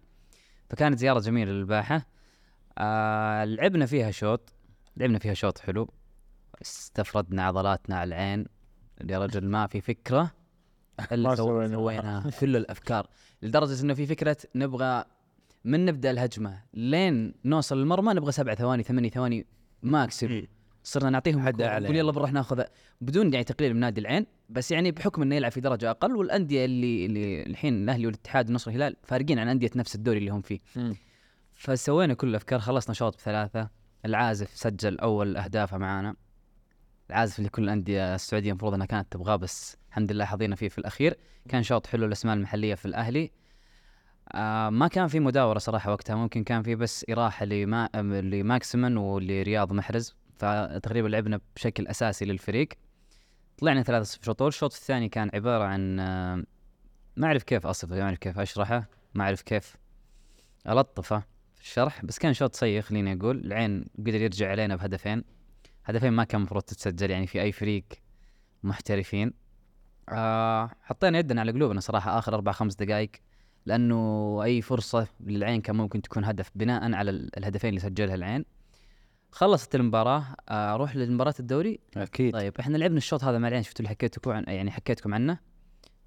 [0.71, 2.07] فكانت زيارة جميلة للباحة.
[2.79, 4.53] آه لعبنا فيها شوط
[4.97, 5.91] لعبنا فيها شوط حلو.
[6.63, 8.47] استفردنا عضلاتنا على العين.
[9.11, 10.31] يا رجل ما في فكرة.
[11.37, 11.69] سو- سوينا.
[11.77, 13.07] سويناها كل الأفكار
[13.43, 15.05] لدرجة إنه في فكرة نبغى
[15.65, 19.47] من نبدأ الهجمة لين نوصل المرمى نبغى سبع ثواني ثمانية ثواني
[19.83, 20.47] maximum
[20.85, 21.97] صرنا نعطيهم حد أعلى نقول.
[21.97, 22.63] يلا بنروح ناخذ
[23.01, 26.65] بدون يعني تقليل من نادي العين بس يعني بحكم إنه يلعب في درجة أقل والأندية
[26.65, 30.59] اللي اللي الحين الأهلي والاتحاد والنصر والهلال فارقين عن أندية نفس الدوري اللي هم فيه.
[31.53, 33.69] فسوينا كل الأفكار خلصنا شوط بثلاثة
[34.05, 36.15] العازف سجل أول أهدافه معانا
[37.11, 40.79] العازف اللي كل الأندية السعودية المفروض إنها كانت تبغاه بس الحمد لله حظينا فيه في
[40.79, 41.19] الأخير.
[41.49, 43.31] كان شوط حلو الاسماء المحلية في الأهلي.
[44.35, 49.73] آه ما كان في مداورة صراحة وقتها ممكن كان في بس إراحة لما لماكسيمن ولرياض
[49.73, 52.69] محرز فتقريبا لعبنا بشكل أساسي للفريق.
[53.59, 54.43] طلعنا ثلاثة صفر شوط.
[54.43, 56.45] الشوط الثاني كان عبارة عن آه
[57.17, 59.77] ما أعرف كيف اصفه ما أعرف كيف أشرحه ما أعرف كيف
[60.69, 61.23] ألطفه
[61.55, 63.39] في الشرح بس كان شوط سيء خليني أقول.
[63.39, 65.25] العين قدر يرجع علينا بهدفين.
[65.85, 67.85] هدفين ما كان المفروض تتسجل يعني في أي فريق
[68.63, 69.42] محترفين.
[70.09, 73.11] آه حطينا يدنا على قلوبنا صراحة آخر أربع خمس دقائق
[73.67, 78.45] لأنه أي فرصة للعين كان ممكن تكون هدف بناء على ال- الهدفين اللي سجلها العين.
[79.33, 82.33] خلصت المباراة آه، أروح لمباراة الدوري؟ أكيد.
[82.33, 85.39] طيب إحنا لعبنا الشوط هذا مع العين شفتوا اللي حكيتكم عن يعني حكيتكم عنه؟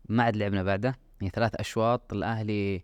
[0.09, 2.13] ما عاد لعبنا بعده يعني ثلاث أشواط.
[2.13, 2.83] الأهلي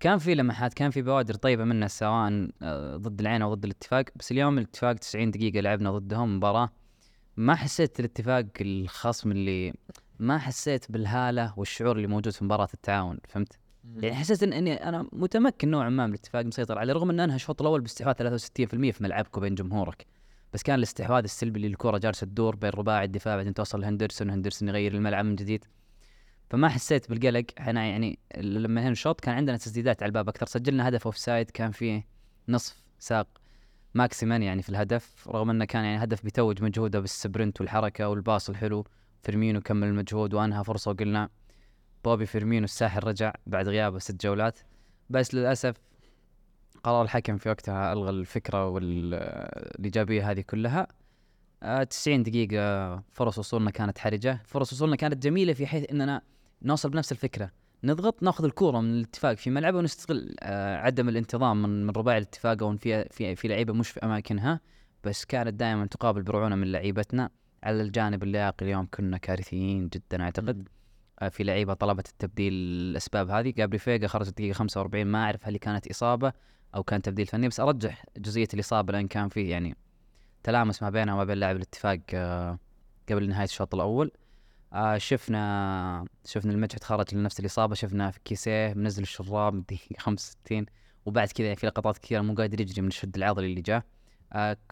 [0.00, 4.04] كان في لمحات كان في بوادر طيبة منه سواء آه، ضد العين أو ضد الاتفاق.
[4.16, 6.70] بس اليوم الاتفاق 90 دقيقة لعبنا ضدهم مباراة.
[7.36, 9.74] ما حسيت الاتفاق الخصم اللي
[10.22, 13.58] ما حسيت بالهالة والشعور اللي موجود في مباراة التعاون فهمت؟
[13.96, 17.36] يعني حسيت ان إني أنا متمكن نوعا ما من الاتفاق مسيطر عليه رغم إن أنهى
[17.36, 18.46] الشوط الأول باستحواذ 63%
[18.90, 20.06] في ملعبك وبين جمهورك.
[20.52, 24.68] بس كان الاستحواذ السلبي اللي الكره جالسة تدور بين رباعي الدفاع بعدين توصل لهندرسون وهندرسون
[24.68, 25.64] يغير الملعب من جديد.
[26.50, 27.44] فما حسيت بالقلق.
[27.58, 30.46] إحنا يعني لما انهينا الشوط كان عندنا تسديدات على الباب أكثر.
[30.46, 32.06] سجلنا هدف offside كان فيه
[32.48, 33.28] نصف ساق
[33.94, 38.21] ماكسيمان يعني في الهدف رغم إنه كان يعني هدف بيتوج مجهوده بال sprint والحركة وال
[38.21, 38.84] pass الحلو.
[39.22, 41.28] فيرمينو كمل المجهود وأنهى فرصة وقلنا
[42.04, 44.58] بوبي فيرمينو الساحر رجع بعد غيابه ست جولات.
[45.10, 45.76] بس للأسف
[46.84, 50.86] قرار الحكم في وقتها ألغى الفكرة والإيجابية هذه كلها.
[51.62, 56.22] آه، 90 دقيقة فرص وصولنا كانت حرجة، فرص وصولنا كانت جميلة في حيث إننا
[56.62, 57.50] نوصل بنفس الفكرة،
[57.84, 62.62] نضغط ناخذ الكورة من الاتفاق في ملعبه ونستغل آه، عدم الانتظام من من رباعي الاتفاق
[62.62, 64.60] أو في في في لعيبة مش في أماكنها،
[65.04, 67.30] بس كانت دائما تقابل برعونة من لعيبتنا،
[67.62, 70.68] على الجانب اللياقي اليوم كنا كارثيين جدا أعتقد.
[71.20, 73.50] آه، في لعيبة طلبت التبديل الأسباب هذه.
[73.50, 76.32] جابري فيجا خرج الدقيقه 45 ما أعرف هل كانت إصابة
[76.74, 79.76] أو كان تبديل فني بس أرجح جزئية الإصابة لأن كان فيه يعني
[80.42, 82.58] تلامس ما بينها وما بين لاعب الاتفاق آه،
[83.08, 84.12] قبل نهاية الشوط الأول.
[84.72, 90.66] آه، شفنا شفنا المجحد خرج لنفس الإصابة شفنا في كيسيه منزل الشراب من الدقيقه 65
[91.06, 93.84] وبعد كذا في لقطات كثيرة مو قادر يجري من الشد العضلي اللي جاه.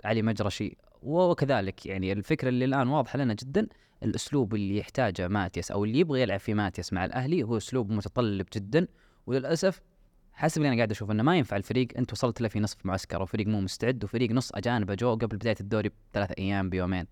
[0.05, 3.66] علي مجرشي وكذلك يعني الفكرة اللي الآن واضحة لنا جدا
[4.03, 8.46] الأسلوب اللي يحتاجه ماتياس أو اللي يبغى يلعب فيه ماتياس مع الأهلي هو أسلوب متطلب
[8.55, 8.86] جدا.
[9.26, 9.80] وللأسف
[10.32, 13.22] حسب اللي أنا قاعد أشوف إنه ما ينفع الفريق أنت وصلت له في نصف معسكر
[13.22, 17.07] وفريق مو مستعد وفريق نص أجانبه جو قبل بداية الدوري بثلاث أيام بيومين.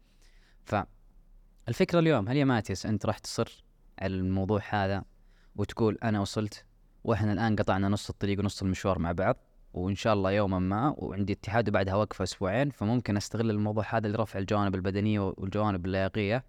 [0.64, 0.74] ف
[1.68, 3.64] الفكرة اليوم هل يا ماتياس أنت راح تصر
[3.98, 5.04] على الموضوع هذا
[5.56, 6.64] وتقول أنا وصلت
[7.04, 9.47] وإحنا الآن قطعنا نص الطريق ونص المشوار مع بعض؟
[9.78, 14.38] وإن شاء الله يوما ما وعندي اتحاد وبعدها وقفه أسبوعين فممكن أستغل الموضوع هذا لرفع
[14.38, 16.44] الجوانب البدنية والجوانب اللياقية.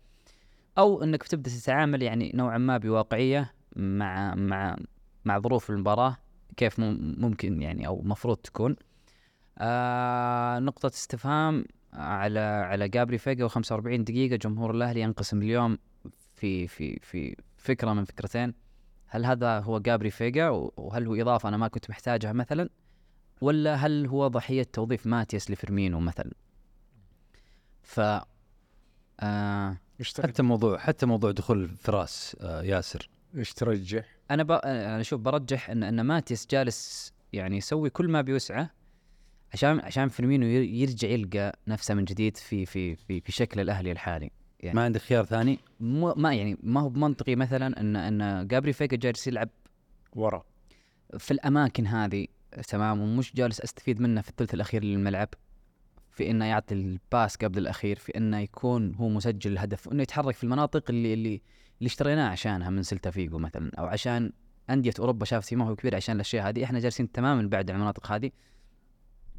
[0.77, 4.77] أو إنك بتبدأ تتعامل يعني نوعا ما بواقعية مع مع
[5.25, 6.17] مع ظروف المباراة
[6.57, 8.75] كيف مم- ممكن يعني أو مفروض تكون.
[9.57, 15.77] آه نقطة استفهام على على جابري فيجا و45 دقيقة جمهور الأهلي ينقسم اليوم
[16.35, 18.53] في في في فكرة من فكرتين.
[19.07, 22.69] هل هذا هو جابري فيجا؟ وهل هو إضافة أنا ما كنت محتاجها مثلا؟
[23.41, 26.31] ولا هل هو ضحية توظيف ماتياس لفيرمينو مثلا؟
[27.83, 27.99] ف
[29.19, 29.77] آه
[30.23, 33.09] حتى موضوع حتى موضوع دخول فراس آه ياسر.
[33.37, 34.51] إيش ترجح؟ أنا ب...
[34.51, 38.69] أنا شوف برجح إن إن ماتيس جالس يعني يسوي كل ما بيوسعه
[39.53, 43.91] عشان عشان فيرمينو ير- يرجع يلقى نفسه من جديد في في في, في شكل الأهلي
[43.91, 44.31] الحالي.
[44.59, 48.73] يعني ما عندك خيار ثاني؟ مو ما يعني ما هو بمنطقي مثلا إن إن جابري
[48.73, 49.49] فيجا جالس يلعب
[50.15, 50.43] ورا.
[51.17, 52.27] في الأماكن هذه.
[52.67, 55.29] تمام ومش جالس أستفيد منه في الثلث الأخير للملعب
[56.11, 60.43] في إنه يعطي الباس قبل الأخير في إنه يكون هو مسجل الهدف وإنه يتحرك في
[60.43, 61.41] المناطق اللي اللي
[61.79, 64.31] اللي اشتريناه عشانها من سلتا فيجو مثلا أو عشان
[64.69, 66.63] أندية أوروبا شافت ما هو كبير عشان الأشياء هذه.
[66.63, 68.31] إحنا جالسين تماما بعد عن المناطق هذه.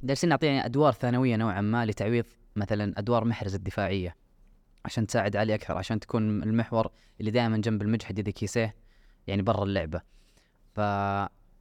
[0.02, 2.24] جالسين نعطيه يعني أدوار ثانوية نوعا ما لتعويض
[2.56, 4.16] مثلا أدوار محرز الدفاعية
[4.84, 6.90] عشان تساعد علي أكثر عشان تكون المحور
[7.20, 8.74] اللي دائما جنب المجحد اذا كيسيه
[9.26, 10.00] يعني برا اللعبة.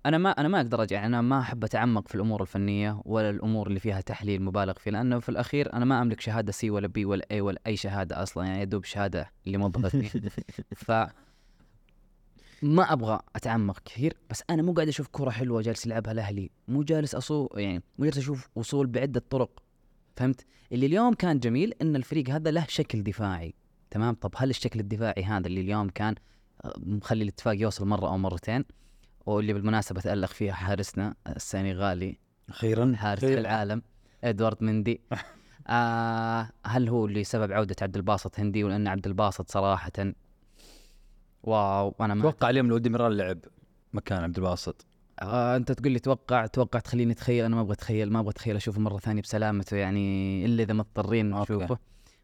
[0.04, 3.68] فانا ما أنا ما أقدر يعني أنا ما أحب أتعمق في الأمور الفنية ولا الأمور
[3.68, 7.06] اللي فيها تحليل مبالغ فيه لأنه في الأخير أنا ما أملك شهادة C ولا B
[7.06, 10.10] ولا A ولا أي شهادة أصلا يعني يدوب شهادة اللي موظفتني
[10.86, 10.92] ف
[12.62, 16.84] ما أبغى أتعمق كثير بس أنا مو قاعد أشوف كرة حلوة جالس يلعبها الاهلي مو
[16.84, 19.64] جالس اصو يعني مو جالس أشوف وصول بعدة طرق
[20.16, 23.54] فهمت؟ اللي اليوم كان جميل إن الفريق هذا له شكل دفاعي
[23.92, 26.16] تمام؟ طب هل الشكل الدفاعي هذا اللي اليوم كان
[26.66, 28.66] آه، مخلي الاتفاق يوصل مرة أو مرتين؟
[29.26, 32.18] واللي بالمناسبة تالق فيها حارسنا السنغالي.
[32.50, 32.94] أخيرا.
[32.96, 33.40] حارس أخيراً.
[33.40, 33.82] العالم
[34.24, 35.02] إدوارد مندي.
[35.68, 39.92] آه هل هو اللي سبب عودة عبد الباسط هندي؟ ولأن عبد الباسط صراحة
[41.44, 43.38] واو أنا ما أتوقع اليوم لو ديميرال لعب
[43.94, 44.86] مكان عبد الباسط.
[45.22, 48.56] آه أنت تقول لي توقع توقع تخليني أتخيل أنا ما أبغى أتخيل ما أبغى أتخيل
[48.56, 51.30] أشوفه مرة ثانية بسلامته يعني إلا إذا مضطرين.
[51.30, 51.78] نشوفه.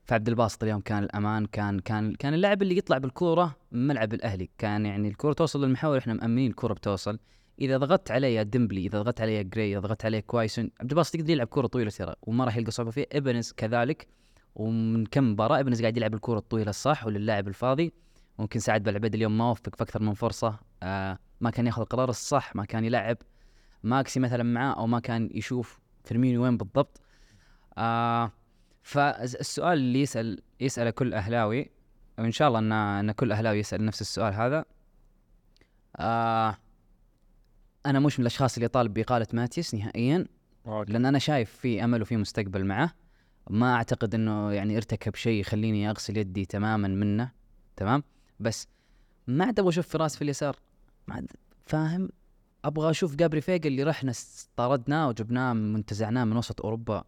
[0.05, 4.49] فعبد الباسط اليوم كان الأمان كان كان كان اللاعب اللي يطلع بالكورة ملعب الأهلي.
[4.57, 7.19] كان يعني الكورة توصل للمحور إحنا مأمنين الكورة بتوصل.
[7.61, 10.91] إذا ضغطت عليه يا ديمبلي إذا ضغطت عليه يا جراي إذا ضغطت عليه كويسون عبد
[10.91, 14.07] الباسط يقدر يلعب كورة طويلة ترى وما راح يلقى صعوبة فيه ابنز كذلك
[14.55, 17.93] ومن كم مباراة ابنز قاعد يلعب الكورة الطويلة الصح وللاعب الفاضي.
[18.39, 20.59] ممكن سعد بالعبيد اليوم ما وفق في أكثر من فرصة.
[20.83, 23.17] آه ما كان ياخذ القرار الصح ما كان يلعب
[23.83, 27.01] ماكسي مثلا معاه أو ما كان يشوف فيرمينيو وين بالضبط.
[27.77, 28.31] آه
[28.85, 31.69] فالسؤال اللي يسال يسأله كل أهلاوي
[32.19, 34.65] وإن شاء الله ان إن كل أهلاوي يسأل نفس السؤال هذا
[35.95, 36.57] آه
[37.85, 40.25] أنا مش من الأشخاص اللي طالب بإقالة ماتيس نهائيا
[40.67, 40.91] okay.
[40.91, 42.91] لأن أنا شايف في أمل وفي مستقبل معه.
[43.49, 47.31] ما أعتقد إنه يعني ارتكب شيء يخليني أغسل يدي تماما منه
[47.75, 48.03] تمام؟
[48.39, 48.67] بس
[49.27, 50.55] ما عاد أبغى أشوف فراس في اليسار.
[51.07, 51.31] ما عاد
[51.65, 52.09] فاهم؟
[52.65, 54.13] أبغى أشوف جابري فيجا اللي رحنا
[54.55, 57.03] طردناه وجبناه من منتزعناه من وسط أوروبا.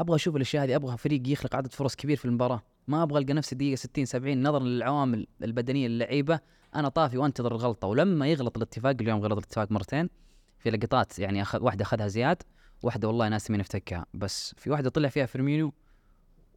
[0.00, 2.62] أبغى أشوف الأشياء هذه أبغى فريق يخلق عدد فرص كبير في المباراة.
[2.88, 6.40] ما أبغى ألقى نفسي دقيقة 60 70 نظرا للعوامل البدنية للعيبه
[6.74, 7.88] أنا طافي وأنتظر الغلطة.
[7.88, 10.10] ولما يغلط الاتفاق اليوم غلط الاتفاق مرتين
[10.58, 12.42] في لقطات يعني أخذ واحدة أخذها زياد
[12.82, 15.72] واحدة والله ناس مين افتكها بس في واحدة طلع فيها فيرمينيو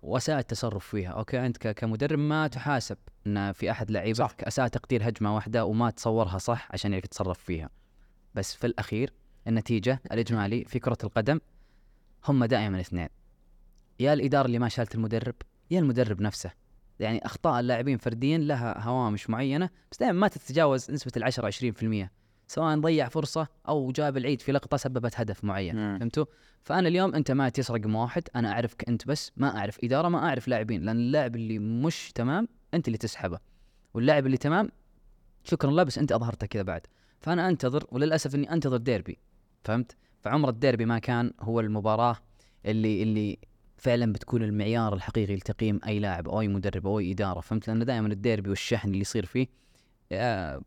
[0.01, 1.09] واساء التصرف فيها.
[1.09, 6.37] okay أنت كمدرب ما تحاسب إن في أحد لعيبتك أساء تقدير هجمة واحدة وما تصورها
[6.37, 7.69] صح عشان يعرف يتصرف فيها.
[8.35, 9.13] بس في الأخير
[9.47, 11.39] النتيجة الإجمالي في كرة القدم
[12.27, 13.20] هم دائما اثنين.
[14.01, 15.35] يا الإدارة اللي ما شالت المدرب
[15.71, 16.51] يا المدرب نفسه
[16.99, 21.51] يعني أخطاء اللاعبين فرديا لها هوامش معينة بس دائما ما تتجاوز نسبة ال 10
[22.05, 22.07] 20%
[22.47, 25.99] سواء ضيع فرصة أو جاب العيد في لقطة سببت هدف معين.
[25.99, 26.25] فهمتوا؟
[26.63, 30.47] فأنا اليوم أنت ما تسرق واحد أنا أعرفك أنت بس ما أعرف إدارة ما أعرف
[30.47, 33.39] لاعبين لأن اللاعب اللي مش تمام أنت اللي تسحبه
[33.93, 34.71] واللاعب اللي تمام
[35.43, 36.81] شكرا له بس أنت أظهرته كذا بعد
[37.19, 39.17] فأنا أنتظر وللأسف إني أنتظر ديربي
[39.63, 42.15] فهمت؟ فعمر الديربي ما كان هو المباراة
[42.65, 43.37] اللي اللي
[43.81, 47.39] فعلا بتكون المعيار الحقيقي لتقييم أي لاعب أو أي مدرب أو أي إدارة.
[47.39, 49.47] فهمت؟ لأن دائما الديربي والشحن اللي يصير فيه
[50.11, 50.61] آه،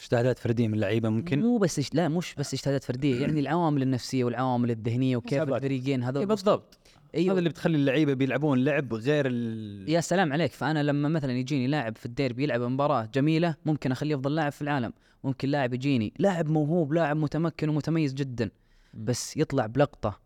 [0.00, 4.24] اجتهادات فردية من اللعيبة ممكن؟ مو بس لا مش بس اجتهادات فردية يعني العوامل النفسية
[4.24, 5.56] والعوامل الذهنية وكيف حسابات.
[5.56, 6.18] الفريقين هذول.
[6.18, 6.78] إيه بالضبط.
[7.14, 7.32] أيوه.
[7.32, 9.90] هذا اللي بتخلي اللعيبة بيلعبون لعب غير ال...
[9.90, 10.52] يا سلام عليك.
[10.52, 14.62] فأنا لما مثلا يجيني لاعب في الديربي يلعب مباراة جميلة ممكن أخليه أفضل لاعب في
[14.62, 14.92] العالم.
[15.24, 18.50] ممكن لاعب يجيني لاعب موهوب لاعب متمكن ومتميز جدا.
[18.94, 20.25] بس يطلع بلقطة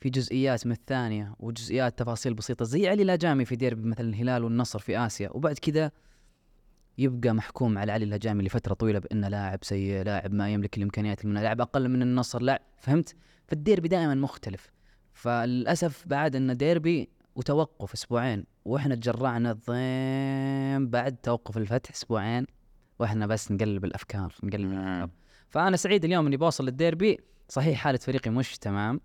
[0.00, 4.78] في جزئيات من الثانية وجزئيات تفاصيل بسيطة زي علي لاجامي في ديربي مثلا الهلال والنصر
[4.78, 5.90] في آسيا وبعد كذا
[6.98, 11.42] يبقى محكوم على علي الهجامي لفترة طويلة بأنه لاعب سيء لاعب ما يملك الإمكانيات المناسبه
[11.42, 13.14] لاعب أقل من النصر لاعب فهمت؟
[13.46, 14.70] فالديربي دائما مختلف.
[15.12, 22.46] فللأسف بعد أن ديربي وتوقف أسبوعين وإحنا تجرعنا ضيم بعد توقف الفتح أسبوعين
[22.98, 25.10] وإحنا بس نقلب الأفكار نقلب الأفكار.
[25.48, 27.18] فأنا سعيد اليوم إني بوصل للديربي
[27.48, 29.00] صحيح حالة فريقي مش تمام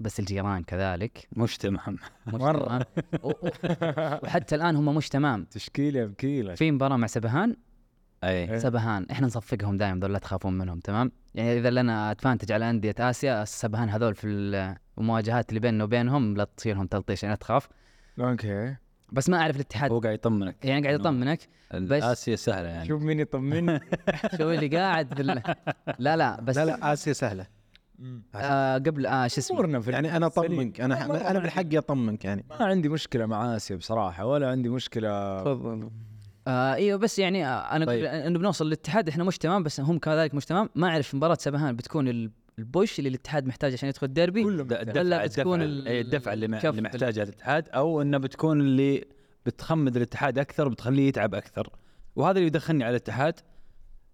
[0.00, 1.28] بس الجيران كذلك.
[1.36, 1.98] مش تمام.
[3.22, 3.32] و-
[4.24, 5.44] وحتى الآن هم مش تمام.
[5.44, 6.54] تشكيلة بكيلة.
[6.54, 7.56] في مباراة مع سبهان؟
[8.24, 8.50] أي.
[8.52, 8.58] إيه.
[8.58, 9.06] سبهان.
[9.10, 13.42] إحنا نصفقهم دائما ذول لا تخافون منهم تمام؟ يعني إذا لنا advantage على أندية آسيا
[13.42, 17.68] السبهان هذول في ال- المواجهات اللي بيننا وبينهم لا تصيرهم تلطيش يعني لا تخاف.
[18.20, 18.76] okay.
[19.12, 19.90] بس ما أعرف الاتحاد.
[19.92, 20.64] هو قاعد يطمنك.
[20.64, 21.38] يعني قاعد يطمنك
[21.74, 22.88] بس- آسيا سهلة يعني.
[22.88, 23.80] شوف مين يطمني.
[24.38, 25.42] شوف اللي قاعد بال...
[25.98, 27.46] لا لا بس لا لا آسيا سهلة.
[28.34, 30.26] آه قبل آه شو اسمه؟ امورنا في يعني أنا.
[30.26, 30.80] أطمنك.
[30.80, 32.44] أنا أنا بالحق أطمنك يعني.
[32.50, 35.40] ما عندي مشكلة مع آسيا بصراحة ولا عندي مشكلة.
[35.40, 35.90] تفضل.
[36.48, 38.04] آه إيوه بس يعني آه أنا طيب.
[38.04, 40.68] إنه بنوصل للاتحاد إحنا مش تمام بس هم كذلك مش تمام.
[40.74, 44.62] ما أعرف مباراة سبهان بتكون ال- البوش اللي الاتحاد محتاج عشان يدخل الديربي ولا
[45.26, 49.04] بتكون ال- اي الدفع اللي, اللي محتاجها الاتحاد أو إنه بتكون اللي
[49.46, 51.70] بتخمد الاتحاد أكثر بتخليه يتعب أكثر.
[52.16, 53.34] وهذا اللي يدخلني على الاتحاد.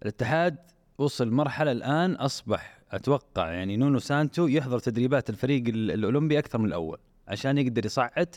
[0.01, 0.55] الاتحاد
[0.97, 6.65] وصل مرحلة الآن أصبح أتوقع يعني نونو سانتو يحضر تدريبات الفريق ال- الأولمبي أكثر من
[6.65, 6.97] الأول
[7.27, 8.35] عشان يقدر يصعد.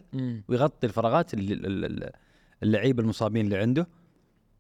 [0.49, 1.31] ويغطي الفراغات
[2.63, 3.89] اللعيبة المصابين اللي عنده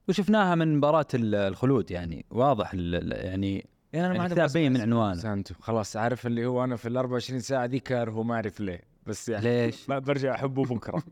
[0.08, 4.72] وشفناها من مباراة ال- الخلود يعني واضح يعني يعني أنا ما عندي كتاب مشكلة بين
[4.72, 5.14] من عنوانه.
[5.20, 8.80] سانتو خلاص عارف اللي هو أنا في ال 24 ساعة دي كاره ما أعرف ليه
[9.06, 11.02] بس يعني ليش؟ ما برجع أحبه بكرة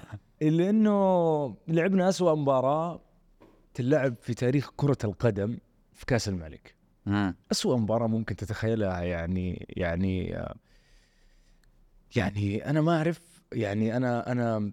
[0.40, 3.00] لأنه لعبنا أسوأ مباراة
[3.74, 5.58] تلعب في تاريخ كرة القدم
[5.92, 6.74] في كأس الملك.
[7.52, 10.38] أسوأ مباراة ممكن تتخيلها يعني يعني
[12.16, 14.72] يعني أنا ما أعرف يعني أنا أنا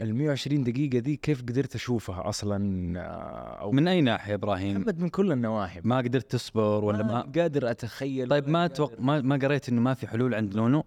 [0.00, 4.76] ال 120 دقيقة دي كيف قدرت أشوفها أصلا آه، أو من أي ناحية يا إبراهيم؟
[4.76, 9.00] محمد من كل النواحي ما قدرت تصبر ولا ما ما قادر أتخيل طيب ما توق...
[9.00, 10.84] ما ما قريت إنه ما في حلول عند نونو؟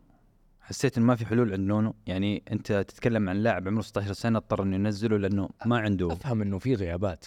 [0.62, 4.38] حسيت إنه ما في حلول عند نونو؟ يعني أنت تتكلم عن لاعب عمره 16 سنة
[4.38, 7.26] اضطر إنه ينزله لأنه ما عنده أفهم إنه في غيابات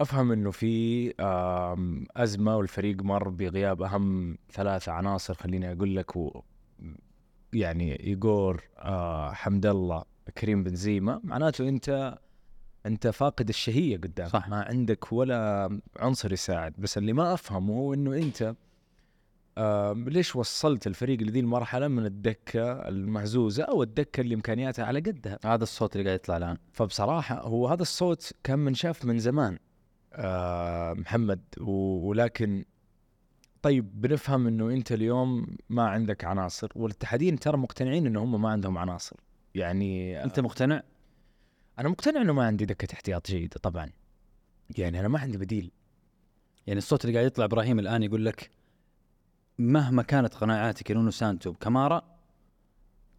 [0.00, 1.12] أفهم إنه في
[2.16, 6.42] أزمة والفريق مر بغياب أهم ثلاثة عناصر خليني أقول لك و
[7.52, 10.04] يعني إيجور آه حمد الله
[10.38, 11.20] كريم بنزيما.
[11.24, 12.18] معناته أنت
[12.86, 14.28] أنت فاقد الشهية قدام.
[14.28, 14.48] صح.
[14.48, 16.74] ما عندك ولا عنصر يساعد.
[16.78, 18.54] بس اللي ما أفهمه هو إنه أنت
[19.58, 25.38] آه ليش وصلت الفريق لذي المرحلة من الدكة المهزوزة أو الدكة اللي إمكانياتها على قدها؟
[25.44, 26.56] هذا الصوت اللي قاعد يطلع الآن.
[26.72, 29.58] فبصراحة هو هذا الصوت كان منشاف من زمان.
[30.94, 32.64] محمد و- ولكن
[33.62, 38.78] طيب بنفهم إنه أنت اليوم ما عندك عناصر والاتحادين ترى مقتنعين إنه هم ما عندهم
[38.78, 39.16] عناصر.
[39.54, 40.82] يعني أنت مقتنع؟
[41.78, 43.90] أنا مقتنع إنه ما عندي دكة احتياط جيدة طبعا.
[44.78, 45.70] يعني أنا ما عندي بديل.
[46.66, 48.50] يعني الصوت اللي قاعد يطلع إبراهيم الآن يقول لك
[49.58, 52.13] مهما كانت قناعاتك نونو سانتو بكمارا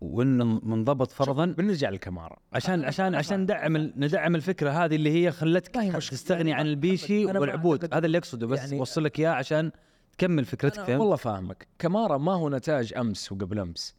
[0.01, 1.45] وإنه منضبط فرضا.
[1.45, 2.37] بنرجع للكمارة.
[2.53, 5.71] عشان عشان عشان ندعم ندعم الفكرة هذه اللي هي خلتك.
[6.11, 7.93] تستغني عن البيشي والعبود.
[7.93, 9.71] هذا اللي أقصده بس يعني- يعني أوصل لك إياه عشان
[10.17, 11.67] تكمل فكرتك فهمت؟ والله فاهمك.
[11.79, 13.95] كمارا ما هو نتاج أمس وقبل أمس.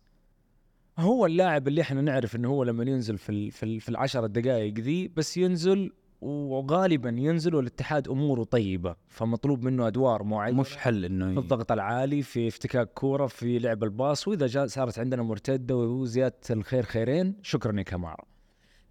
[0.98, 4.27] هو اللاعب اللي إحنا نعرف إنه هو لما ينزل في ال في, ال في العشر
[4.27, 10.60] دقائق ذي بس ينزل وغالبا ينزل والاتحاد أموره طيبة فمطلوب منه أدوار معينة.
[10.60, 14.98] مش حل إنه في الضغط العالي في افتكاك كورة في لعب الباص وإذا جاء صارت
[14.98, 18.24] عندنا مرتدة وزيادة الخير خيرين شكرا يا كمارا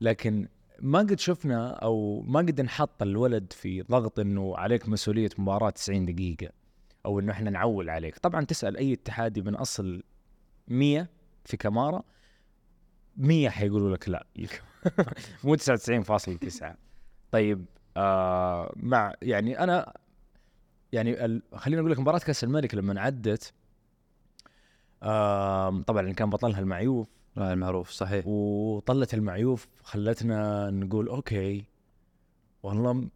[0.01, 0.47] لكن
[0.79, 6.05] ما قد شفنا أو ما قد انحط الولد في ضغط إنه عليك مسؤولية مباراة 90
[6.05, 6.49] دقيقة
[7.05, 8.17] أو إنه إحنا نعول عليك.
[8.17, 10.03] طبعا تسأل أي اتحادي من أصل
[10.67, 11.09] 100
[11.45, 12.03] في كمارا
[13.17, 14.27] 100 حيقولوا لك لا.
[15.43, 16.84] مو 99.9
[17.35, 17.65] طيب
[17.97, 19.93] آه مع يعني أنا
[20.91, 21.41] يعني ال...
[21.55, 23.53] خليني أقول لك مباراة كأس الملك لما عدت
[25.03, 27.07] آه طبعا كان بطلها المعيوف.
[27.35, 28.27] لا المعروف صحيح.
[28.27, 31.65] وطلت المعيوف خلتنا نقول أوكي
[32.63, 33.09] والله م-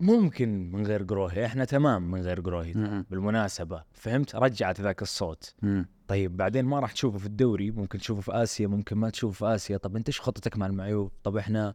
[0.00, 2.72] ممكن من غير قروهي إحنا تمام من غير قروهي.
[3.10, 5.54] بالمناسبة فهمت؟ رجعت ذاك الصوت.
[5.62, 5.86] مم.
[6.08, 9.54] طيب بعدين ما راح تشوفه في الدوري ممكن تشوفه في آسيا ممكن ما تشوفه في
[9.54, 9.76] آسيا.
[9.76, 11.74] طب أنت إيش خطتك مع المعيوف؟ طب إحنا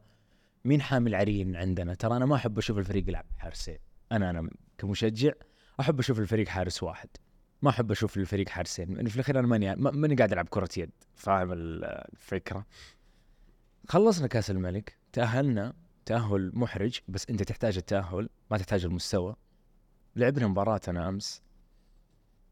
[0.66, 3.78] مين حامل عرين عندنا؟ ترى أنا ما أحب أشوف الفريق يلعب حارسين
[4.12, 5.32] أنا أنا كمشجع
[5.80, 7.10] أحب أشوف الفريق حارس واحد.
[7.62, 10.70] ما أحب أشوف الفريق حارسين لأن في الأخير أنا ماني ما- ماني قاعد ألعب كرة
[10.78, 10.92] يد.
[11.16, 12.66] فاهم ال- الفكرة؟
[13.90, 14.98] خلصنا كأس الملك.
[15.14, 15.74] تأهلنا
[16.06, 19.36] تأهل محرج بس أنت تحتاج التأهل ما تحتاج المستوى.
[20.16, 21.42] لعبنا مباراة أنا أمس.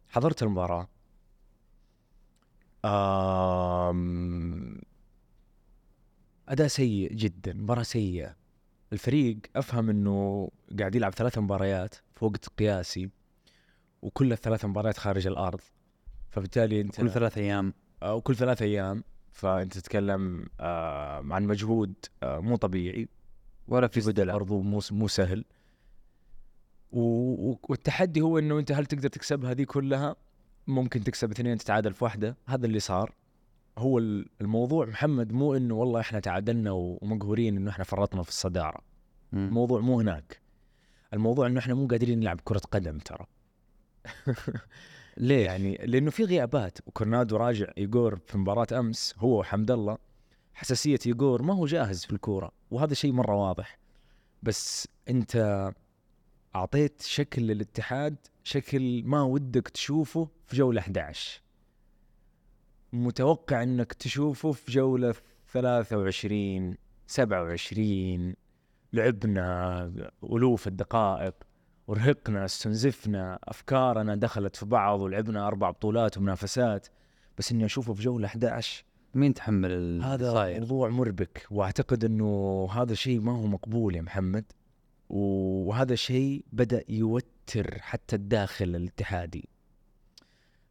[0.09, 0.87] حضرت المباراة.
[2.85, 4.81] آم...
[6.51, 8.35] أداء سيء جدا مباراة سيئة.
[8.93, 10.49] الفريق أفهم إنه
[10.79, 13.09] قاعد يلعب ثلاث مباريات في وقت قياسي
[14.01, 15.59] وكل الثلاث مباريات خارج الأرض.
[16.29, 17.73] فبالتالي أنت كل ثلاث أيام.
[18.03, 19.03] أو كل ثلاث أيام.
[19.31, 23.07] فأنت تتكلم آه عن مجهود آه مو طبيعي.
[23.67, 25.45] ولا في بدلاء برضو مو مو سهل.
[26.91, 30.15] والتحدي هو إنه أنت هل تقدر تكسب هذه كلها؟
[30.67, 32.37] ممكن تكسب اثنين تتعادل في واحدة.
[32.47, 33.20] هذا اللي صار.
[33.77, 38.81] هو ال- الموضوع محمد مو إنه والله إحنا تعادلنا ومقهورين إنه إحنا فرطنا في الصدارة.
[39.31, 39.47] مم.
[39.47, 40.41] الموضوع مو هناك.
[41.13, 43.25] الموضوع إنه إحنا مو قادرين نلعب كرة قدم ترى.
[45.17, 46.77] ليه يعني؟ لأنه في غيابات.
[46.87, 49.97] وكورنادو راجع ايجور في مباراة أمس هو وحمد الله
[50.53, 52.51] حساسية ايجور ما هو جاهز في الكورة.
[52.71, 53.77] وهذا شيء مرة واضح.
[54.43, 55.71] بس أنت
[56.55, 61.41] أعطيت شكل للاتحاد شكل ما ودك تشوفه في جولة 11
[62.93, 65.15] متوقع إنك تشوفه في جولة
[65.47, 66.75] 23
[67.07, 68.35] 27
[68.93, 71.33] لعبنا ألوف الدقائق
[71.87, 76.87] ورهقنا استنزفنا أفكارنا دخلت في بعض ولعبنا أربع بطولات ومنافسات.
[77.37, 78.85] بس إني أشوفه في جولة 11
[79.15, 81.47] مين تحمل هذا صاير موضوع مربك.
[81.51, 84.45] وأعتقد إنه هذا شيء ما هو مقبول يا محمد.
[85.09, 89.49] وهذا شيء بدأ يوتر حتى الداخل الاتحادي.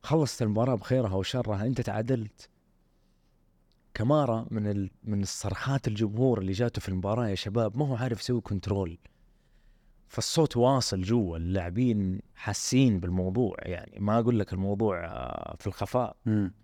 [0.03, 2.49] خلصت المباراة بخيرها وشرها أنت تعادلت.
[3.95, 4.91] كمارا من ال...
[5.05, 8.99] من الصرخات الجمهور اللي جاته في المباراة يا شباب ما هو عارف يسوي كنترول
[10.09, 16.17] فالصوت واصل جوا اللاعبين حاسين بالموضوع يعني ما أقول لك الموضوع آه، في الخفاء.
[16.27, 16.55] مم.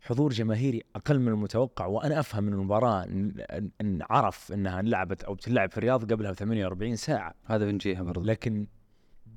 [0.00, 3.44] حضور جماهيري أقل من المتوقع وأنا أفهم من المباراة ان
[3.80, 7.34] ان عرف إنها انلعبت أو بتلعب في الرياض قبلها ب 48 ساعة.
[7.44, 8.20] هذا بنجيها برضو.
[8.20, 8.66] لكن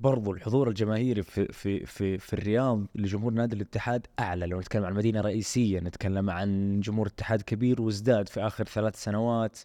[0.02, 4.46] برضو الحضور الجماهيري في في في في الرياض لجمهور نادي الاتحاد أعلى.
[4.46, 9.60] لو نتكلم عن مدينة رئيسية نتكلم عن جمهور اتحاد كبير وازداد في آخر ثلاث سنوات.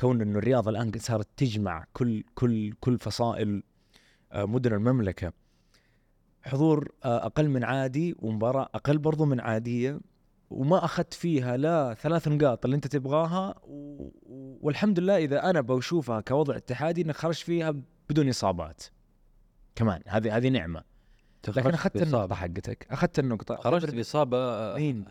[0.00, 3.62] كون إنه الرياض الآن صارت تجمع كل كل كل فصائل
[4.32, 5.32] آه، مدن المملكة.
[6.42, 10.00] حضور آه، أقل من عادي ومباراة أقل برضو من عادية.
[10.50, 13.54] وما أخذت فيها لا ثلاث نقاط اللي أنت تبغاها
[14.60, 17.74] والحمد لله إذا أنا بشوفها كوضع اتحادي انك خرجت فيها
[18.10, 18.82] بدون إصابات.
[19.76, 20.00] كمان.
[20.08, 20.82] هذه هذه نعمة.
[21.48, 22.02] لكن أخذت.
[22.02, 22.34] النقطة.
[22.34, 22.86] حقتك.
[22.90, 23.56] أخذت النقطة.
[23.56, 25.04] خرجت بإصابة آه، مين؟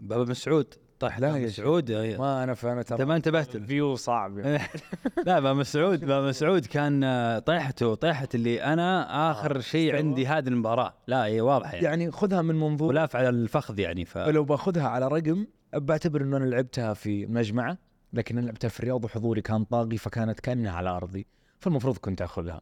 [0.00, 0.74] بابا مسعود.
[1.00, 3.56] طاح لا بابا يا مسعود آه، ما أنا فانا انت ترى ما انتبهت.
[3.56, 4.58] الفيو صعب يعني.
[5.26, 9.98] لا بابا مسعود بابا مسعود كان آه، طيحته طيحه اللي أنا آخر شيء استوى.
[10.08, 10.94] عندي هذه المباراة.
[11.06, 11.84] لا هي واضحة يعني.
[11.84, 16.36] يعني خذها من منظور ولاف على الفخذ يعني ف لو باخذها على رقم بعتبر إنه
[16.36, 17.78] أنا لعبتها في مجمعه
[18.12, 21.26] لكن أنا لعبتها في الرياض وحضوري كان طاغي فكانت كأنها على أرضي
[21.60, 22.60] فالمفروض كنت أخذها.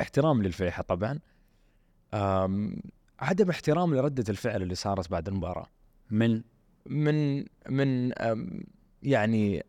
[0.00, 1.18] احترام للفيحة طبعا.
[3.20, 5.66] عدم احترام لردة الفعل اللي صارت بعد المباراة.
[6.10, 6.42] من
[6.86, 8.12] من من
[9.02, 9.62] يعني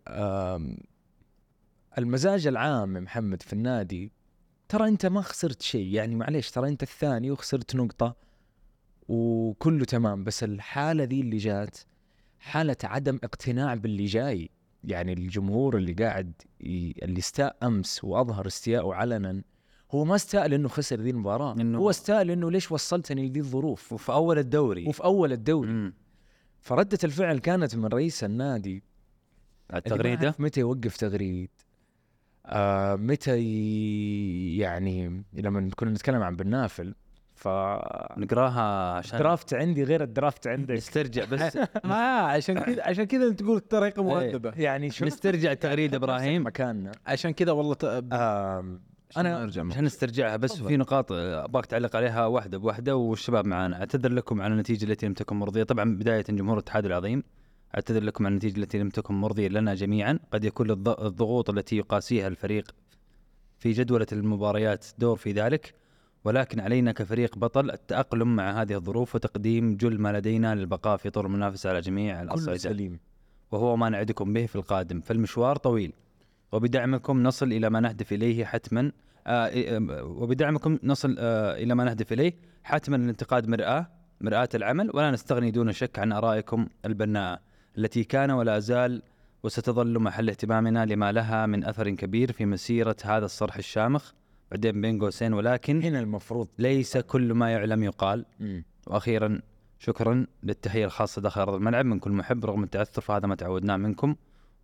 [1.97, 4.11] المزاج العام محمد في النادي
[4.69, 5.87] ترى أنت ما خسرت شيء.
[5.87, 8.15] يعني معليش ترى أنت الثاني وخسرت نقطة
[9.07, 11.77] وكله تمام بس الحالة ذي اللي جات
[12.39, 14.49] حالة عدم اقتناع باللي جاي.
[14.83, 16.33] يعني الجمهور اللي قاعد.
[16.61, 19.43] اللي استاء أمس وأظهر استياءه علنا
[19.91, 21.55] هو ما استاء لأنه خسر ذي المباراة.
[21.55, 24.87] إنه- هو استاء لأنه ليش وصلتني لذي الظروف؟ وفي أول الدوري.
[24.87, 25.69] وفي أول الدوري.
[25.71, 25.93] مم.
[26.59, 28.83] فردة الفعل كانت من رئيس النادي.
[29.73, 31.49] التغريدة؟ متى يوقف تغريد.
[32.45, 33.37] آه متى.
[34.57, 36.95] يعني لما كنا نتكلم عن بنافل
[37.35, 37.47] ف
[38.17, 40.75] نقراها عشان الدرافت عندي غير الدرافت عندك.
[40.75, 41.57] نسترجع بس.
[41.85, 46.45] ما عشان كذا عشان كذا تقول الطريقة مؤدبه يعني شو نسترجع التغريدة إبراهيم.
[46.45, 46.91] مكاننا.
[47.05, 47.83] عشان كذا والله ت...
[48.13, 49.65] آم أنا أرجع.
[49.65, 50.61] عشان نسترجعها بس.
[50.61, 55.13] في نقاط أبغاك تعلق عليها واحدة بواحدة والشباب معنا أعتذر لكم على النتيجة التي لم
[55.13, 55.63] تكن مرضية.
[55.63, 57.23] طبعا بداية جمهور الاتحاد العظيم
[57.75, 60.19] أعتذر لكم عن النتيجة التي لم تكن مرضية لنا جميعا.
[60.33, 62.75] قد يكون الضغوط التي يقاسيها الفريق
[63.57, 65.73] في جدولة المباريات دور في ذلك
[66.23, 71.25] ولكن علينا كفريق بطل التأقلم مع هذه الظروف وتقديم جل ما لدينا للبقاء في طور
[71.25, 72.99] المنافسة على جميع الأصعدة سليم.
[73.51, 75.01] وهو ما نعدكم به في القادم.
[75.01, 75.93] فالمشوار طويل.
[76.51, 78.91] وبدعمكم نصل إلى ما نهدف إليه حتما
[79.27, 79.51] آه
[80.03, 83.87] وبدعمكم نصل آه إلى ما نهدف إليه حتما الانتقاد مرآة
[84.21, 87.39] مرآة العمل ولا نستغني دون شك عن آرائكم البناءة
[87.77, 89.01] التي كان ولا زال
[89.43, 94.11] وستظل محل اهتمامنا لما لها من أثر كبير في مسيرة هذا الصرح الشامخ
[94.51, 96.47] بعدين بين قوسين ولكن هنا المفروض.
[96.59, 98.25] ليس كل ما يعلم يقال.
[98.39, 98.63] مم.
[98.87, 99.41] وأخيرا
[99.79, 104.15] شكرا للتحية الخاصة داخل أرض الملعب من كل محب رغم التعثر فهذا ما تعودناه منكم.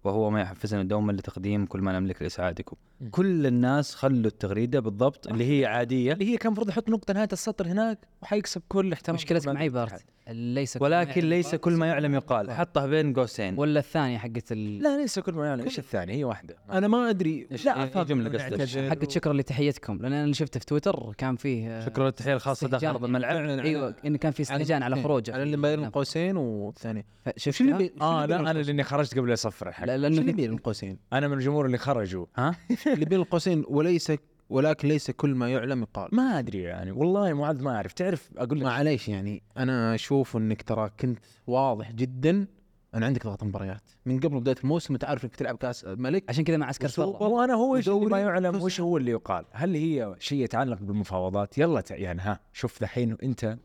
[0.06, 2.76] وهو ما يحفزنا دوما لتقديم كل ما نملك لإسعادكم.
[3.02, 3.10] م.
[3.10, 7.30] كل الناس خلوا التغريدة بالضبط اللي هي عادية اللي هي كان المفروض يحط نقطة نهاية
[7.34, 9.69] السطر هناك وحيكسب كل احترام مشكلتك كل معي.
[9.69, 12.52] بارت ليس ولكن ليس كل ما يعلم يقال.
[12.52, 13.60] حطها بين قوسين.
[13.60, 14.80] ولا الثانية حقت ال...
[14.80, 15.64] لا ليس كل ما يعلم.
[15.64, 16.56] إيش الثاني هي واحدة.
[16.72, 17.47] أنا ما أدري.
[17.53, 21.35] إيش- لا إيه جملة قصدك؟ حقت شكرا لتحيتكم لأن أنا اللي شفته في تويتر كان
[21.35, 22.68] فيه آه، شكرا للتحية الخاصة.
[22.68, 23.95] داخل ارض الملعب أيوه.
[24.06, 25.34] انه كان في استهجان على خروجه.
[25.34, 27.06] على اللي بين القوسين والثاني.
[27.38, 29.95] شفت شو اللي بي- آه شو اللي لا أنا لاني خرجت قبل يصفر الحق لا
[29.95, 32.26] شو لأنه اللي بين القوسين؟ أنا من الجمهور اللي خرجوا.
[32.38, 32.56] ها؟
[32.88, 34.11] اللي بين القوسين وليس
[34.50, 36.16] ولكن ليس كل ما يعلم يقال.
[36.16, 37.94] ما أدري يعني والله معاذ ما أعرف.
[37.94, 42.48] تعرف أقول لك معليش يعني أنا أشوف إنك ترى كنت واضح جدا
[42.96, 43.82] أن عندك ضغط مباريات.
[44.06, 46.24] من قبل بدايه الموسم انت عارف إنك تلعب كأس الملك.
[46.30, 49.46] عشان كذا مع عسكر والله أنا هو إيش ما يعلم وش هو اللي يقال.
[49.52, 53.58] هل هي شيء يتعلق بالمفاوضات؟ يلا يعني ها شوف دحين أنت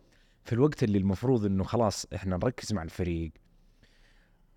[0.44, 3.32] في الوقت اللي المفروض إنه خلاص إحنا نركز مع الفريق.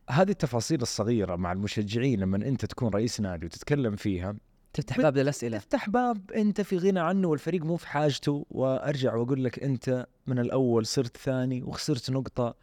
[0.09, 4.35] هذه التفاصيل الصغيرة مع المشجعين لما أنت تكون رئيس نادي وتتكلم فيها
[4.73, 5.57] تفتح باب للأسئلة.
[5.57, 10.39] تفتح باب أنت في غنى عنه والفريق مو في حاجته وأرجع وأقول لك أنت من
[10.39, 12.55] الأول صرت ثاني وخسرت نقطة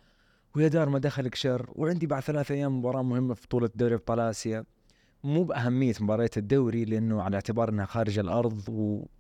[0.57, 4.20] ويا دار ما دخلك شر وعندي بعد ثلاث أيام مباراة مهمة في بطولة دوري ابطال
[4.20, 4.65] اسيا
[5.24, 8.62] مو بأهمية مباريات الدوري لأنه على اعتبار إنها خارج الأرض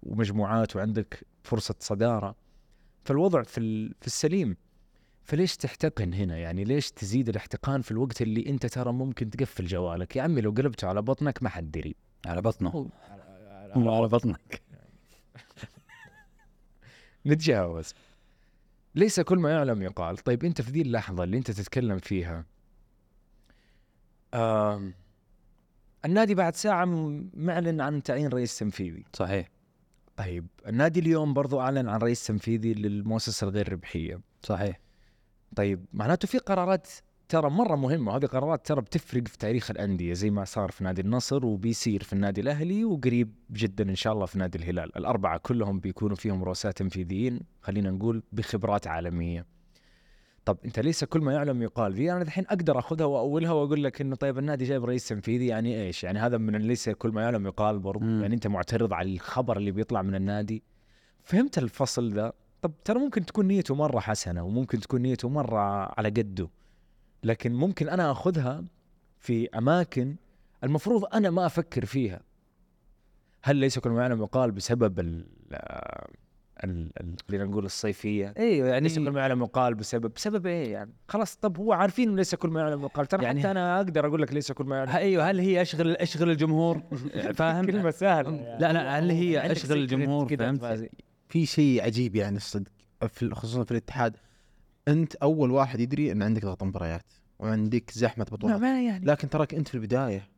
[0.02, 2.34] ومجموعات وعندك فرصة صدارة.
[3.04, 4.56] فالوضع في في السليم.
[5.22, 10.16] فليش تحتقن هنا؟ يعني ليش تزيد الاحتقان في الوقت اللي أنت ترى ممكن تقفل جوالك؟
[10.16, 11.96] يا عمي لو قلبته على بطنك ما حد دري.
[12.26, 12.90] على بطنه.
[13.76, 14.62] مو على بطنك.
[17.26, 17.94] نتجاوز.
[18.94, 20.16] ليس كل ما يعلم يقال.
[20.16, 22.44] طيب أنت في ذي اللحظة اللي أنت تتكلم فيها
[24.34, 24.94] آم
[26.04, 26.84] النادي بعد ساعة
[27.34, 29.04] معلن عن تعيين رئيس تنفيذي.
[29.12, 29.48] صحيح.
[30.16, 34.20] طيب النادي اليوم برضو أعلن عن رئيس تنفيذي للمؤسسة الغير ربحية.
[34.42, 34.80] صحيح.
[35.56, 36.88] طيب معناته في قرارات
[37.30, 38.12] ترى مرة مهمة.
[38.12, 42.12] وهذه قرارات ترى بتفرق في تاريخ الأندية زي ما صار في نادي النصر وبيصير في
[42.12, 44.96] النادي الأهلي وقريب جدا إن شاء الله في نادي الهلال.
[44.96, 49.46] الأربعة كلهم بيكونوا فيهم رؤساء تنفيذيين خلينا نقول بخبرات عالمية.
[50.44, 51.92] طب أنت ليس كل ما يعلم يقال.
[51.92, 55.82] ذي أنا الحين أقدر أخذها وأولها وأقول لك إنه طيب النادي جايب رئيس تنفيذي يعني
[55.82, 58.04] إيش؟ يعني هذا من ليس كل ما يعلم يقال برضو.
[58.04, 58.22] مم.
[58.22, 60.62] يعني أنت معترض على الخبر اللي بيطلع من النادي.
[61.22, 62.32] فهمت الفصل ذا؟
[62.62, 65.60] طب ترى ممكن تكون نيته مرة حسنة وممكن تكون نيته مرة
[65.98, 66.59] على قده.
[67.22, 68.64] لكن ممكن أنا أخذها
[69.18, 70.16] في أماكن
[70.64, 72.20] المفروض أنا ما أفكر فيها.
[73.42, 75.26] هل ليس كل ما يعلم يقال بسبب ال
[77.28, 81.36] خلينا نقول الصيفية؟ أيوه يعني ليس كل ما يعلم يقال بسبب بسبب إيه يعني؟ خلاص
[81.36, 84.22] طب هو عارفين إنه ليس كل ما يعلم يقال ترى يعني حتى أنا أقدر أقول
[84.22, 84.90] لك ليس كل ما يعلم.
[84.90, 86.82] أيوه هل هي اشغل أشغل الجمهور؟
[87.34, 88.30] فاهم؟ كلمة سهلة.
[88.30, 90.90] لا لا هل هي أشغل الجمهور؟ فهمت.
[91.28, 92.70] في شيء عجيب يعني الصدق
[93.08, 94.16] في خصوصا في الاتحاد.
[94.90, 98.60] أنت أول واحد يدري إن عندك ضغط مباريات وعندك زحمة بطولات.
[98.60, 99.06] ما يعني.
[99.06, 100.28] لكن تراك أنت في البداية.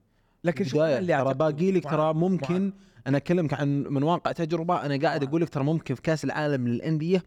[0.44, 2.72] لكن بداية اللي ترى باقي لك ترى ممكن
[3.06, 4.86] أنا اكلمك عن من واقع تجربة.
[4.86, 7.22] أنا قاعد أقول لك ترى ممكن في كأس العالم للأندية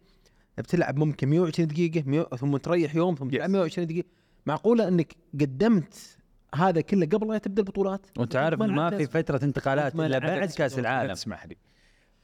[0.58, 4.08] بتلعب ممكن 120 دقيقة 100 ثم تريح يوم ثم تلعب 120 دقيقة.
[4.46, 6.16] معقولة إنك قدمت
[6.54, 10.48] هذا كله قبل لا تبدأ البطولات؟ وأنت عارف ما ما في فترة انتقالات إلا بعد
[10.50, 11.12] كأس العالم.
[11.12, 11.56] تسمح لي.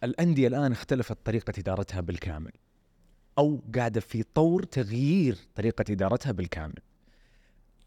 [0.04, 2.52] الأندية الآن اختلفت طريقة إدارتها بالكامل.
[3.38, 6.78] أو قاعدة في طور تغيير طريقة إدارتها بالكامل.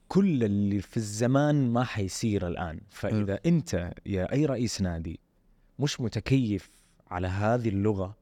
[0.08, 2.80] كل اللي في الزمان ما حيصير الآن.
[2.90, 5.20] فإذا أنت يا أي رئيس نادي
[5.80, 6.70] مش متكيف
[7.12, 8.16] على هذه اللغة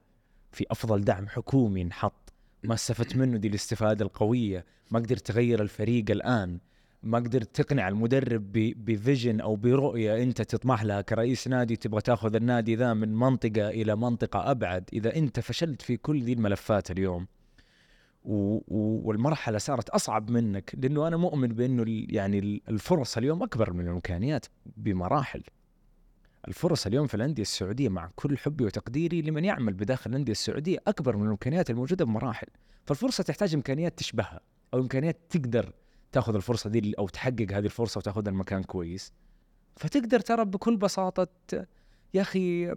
[0.51, 2.33] في أفضل دعم حكومي انحط
[2.63, 6.59] ما استفدت منه دي الاستفادة القوية ما قدرت تغير الفريق الآن
[7.03, 12.75] ما قدرت تقنع المدرب بفيجن أو برؤية أنت تطمح لها كرئيس نادي تبغى تاخذ النادي
[12.75, 17.27] ذا من منطقة إلى منطقة أبعد إذا أنت فشلت في كل ذي الملفات اليوم.
[18.23, 18.55] و...
[18.67, 19.01] و...
[19.07, 24.45] والمرحلة صارت أصعب منك لأنه أنا مؤمن بأنه يعني ال- الفرص اليوم أكبر من الإمكانيات
[24.77, 25.43] بمراحل.
[26.47, 31.17] الفرص اليوم في الأندية السعودية مع كل حبي وتقديري لمن يعمل بداخل الأندية السعودية أكبر
[31.17, 32.47] من الإمكانيات الموجودة بمراحل.
[32.85, 34.39] فالفرصة تحتاج إمكانيات تشبهها
[34.73, 35.73] أو إمكانيات تقدر
[36.13, 39.13] تاخذ الفرصة دي أو تحقق هذه الفرصة وتاخذها المكان كويس.
[39.77, 41.27] فتقدر ترى بكل بساطة
[42.13, 42.73] يا أخي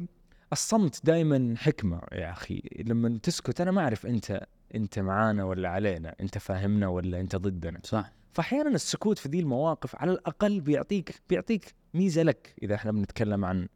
[0.52, 2.62] الصمت دائما حكمة يا أخي.
[2.86, 7.80] لما تسكت أنا ما أعرف أنت أنت معانا ولا علينا أنت فاهمنا ولا أنت ضدنا.
[7.84, 8.12] صح.
[8.32, 13.68] فاحيانا السكوت في ذي المواقف على الأقل بيعطيك بيعطيك ميزة لك إذا إحنا بنتكلم عن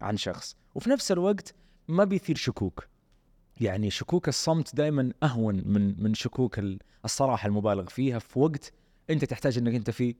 [0.00, 0.56] عن شخص.
[0.74, 1.54] وفي نفس الوقت
[1.88, 2.88] ما بيثير شكوك.
[3.60, 8.72] يعني شكوك الصمت دائما أهون من من شكوك ال- الصراحة المبالغ فيها في وقت
[9.10, 10.14] انت تحتاج انك انت فيه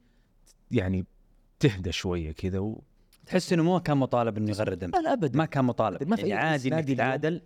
[0.70, 1.06] يعني
[1.60, 2.82] تهدى شوية كذا و...
[3.27, 5.39] تحس إنه مو كان مطالب إنه يغردم لا لا ابدا.
[5.39, 6.09] ما كان مطالب.
[6.09, 6.85] ما في يعني عادي إنك.
[6.85, 7.43] تتعادل.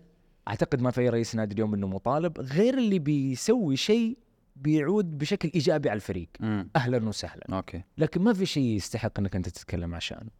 [0.48, 4.18] أعتقد ما في أي رئيس نادي اليوم إنه مطالب غير اللي بيسوي شيء
[4.56, 6.28] بيعود بشكل إيجابي على الفريق.
[6.40, 7.56] امم أهلا وسهلا.
[7.56, 7.82] أوكي.
[7.98, 10.30] لكن ما في شيء يستحق إنك أنت تتكلم عشانه.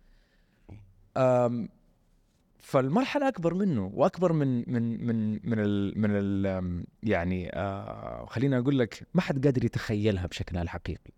[2.63, 8.59] فالمرحلة أكبر منه وأكبر من من من من ال من ال أم، يعني آه خلينا
[8.59, 11.11] أقول لك ما حد قادر يتخيلها بشكلها الحقيقي.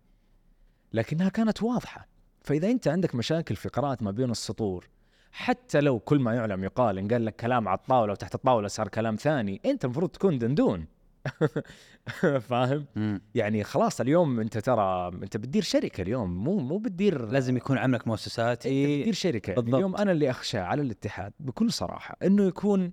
[0.93, 2.07] لكنها كانت واضحة
[2.41, 4.87] فإذا أنت عندك مشاكل في قراءة ما بين السطور
[5.31, 8.87] حتى لو كل ما يعلم يقال إن قال لك كلام على الطاوله وتحت الطاولة صار
[8.87, 10.85] كلام ثاني أنت المفروض تكون دندون
[12.49, 13.21] فاهم؟ مم.
[13.35, 18.07] يعني خلاص اليوم انت ترى انت بتدير شركة اليوم مو مو بتدير لازم يكون عملك
[18.07, 19.53] مؤسساتي تدير شركة.
[19.53, 19.75] بالضبط.
[19.75, 22.91] اليوم أنا اللي أخشى على الاتحاد بكل صراحة إنه يكون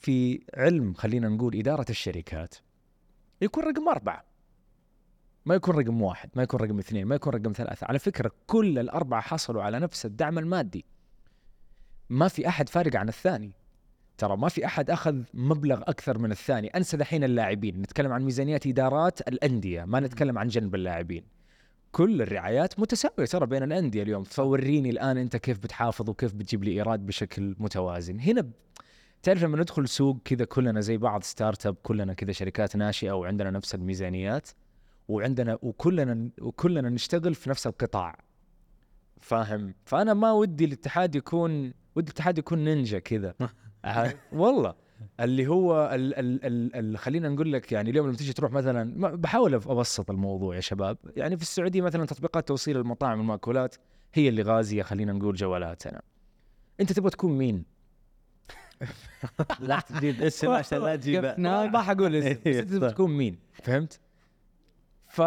[0.00, 2.54] في علم خلينا نقول إدارة الشركات.
[3.42, 4.24] يكون رقم أربعة.
[5.46, 7.86] ما يكون رقم واحد ما يكون رقم اثنين ما يكون رقم ثلاثة.
[7.86, 10.84] على فكرة كل الأربعة حصلوا على نفس الدعم المادي.
[12.10, 13.52] ما في أحد فارق عن الثاني.
[14.20, 16.68] ترى ما في أحد أخذ مبلغ أكثر من الثاني.
[16.68, 17.82] انسى دحين اللاعبين.
[17.82, 21.24] نتكلم عن ميزانيات إدارات الأندية ما نتكلم عن جنب اللاعبين.
[21.92, 24.22] كل الرعايات متساوية ترى بين الأندية اليوم.
[24.22, 28.20] فوريني الآن أنت كيف بتحافظ وكيف بتجيب لي إيراد بشكل متوازن.
[28.20, 28.50] هنا ب...
[29.22, 33.50] تعرف لما ندخل سوق كذا كلنا زي بعض start up كلنا كذا شركات ناشئة وعندنا
[33.50, 34.48] نفس الميزانيات
[35.08, 38.18] وعندنا وكلنا وكلنا نشتغل في نفس القطاع.
[39.20, 43.34] فاهم؟ فأنا ما ودي الاتحاد يكون ودي الاتحاد يكون نينجا كذا؟
[44.32, 44.74] والله.
[45.20, 49.16] اللي هو ال ال ال ال خلينا نقول لك يعني اليوم لما تيجي تروح مثلا
[49.16, 50.98] بحاول أبسط الموضوع يا شباب.
[51.16, 53.74] يعني في السعودية مثلا تطبيقات توصيل المطاعم والمأكولات
[54.14, 56.02] هي اللي غازية خلينا نقول جوالاتنا.
[56.80, 57.64] أنت تبغى تكون مين؟
[59.60, 63.38] لا تجيب اسم عشان لا تجيب ما ما حقول اسم بس أنت تبغى تكون مين؟
[63.52, 64.00] فهمت؟
[65.08, 65.22] ف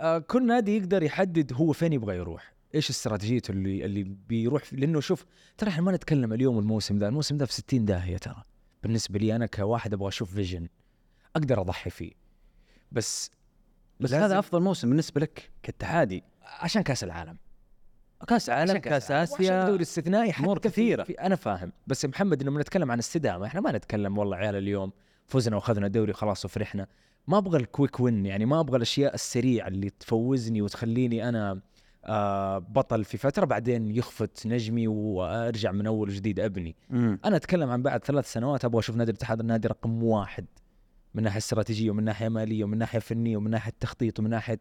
[0.00, 2.52] آه، كل نادي يقدر يحدد هو فين يبغى يروح.
[2.74, 5.24] إيش استراتيجيته اللي اللي بيروح لأنه شوف
[5.58, 8.42] ترى إحنا ما نتكلم اليوم الموسم ذا الموسم ذا في 60 داهية ترى.
[8.82, 10.68] بالنسبة لي أنا كواحد أبغى أشوف vision
[11.36, 12.12] أقدر أضحي فيه.
[12.92, 13.30] بس
[14.00, 16.22] بس هذا أفضل موسم بالنسبة لك كاتحادي.
[16.42, 17.36] عشان كأس العالم.
[18.28, 21.02] كأس عالم كأس آسيا دوري استثنائي حتى في- كثيرة.
[21.04, 21.72] في أنا فاهم.
[21.86, 24.92] بس محمد لما نتكلم عن استدامه إحنا ما نتكلم والله عيال اليوم
[25.26, 26.86] فزنا وأخذنا الدوري خلاص وفرحنا.
[27.26, 31.60] ما أبغى الكويك وين يعني ما أبغى الأشياء السريعة اللي تفوزني وتخليني أنا
[32.04, 36.76] آه بطل في فترة بعدين يخفت نجمي وأرجع من أول وجديد أبني.
[36.90, 37.18] مم.
[37.24, 40.46] أنا أتكلم عن بعد ثلاث سنوات أبغى أشوف نادي الاتحاد النادي رقم واحد.
[41.14, 44.58] من ناحية استراتيجية ومن ناحية مالية ومن ناحية فنية ومن ناحية تخطيط ومن ناحية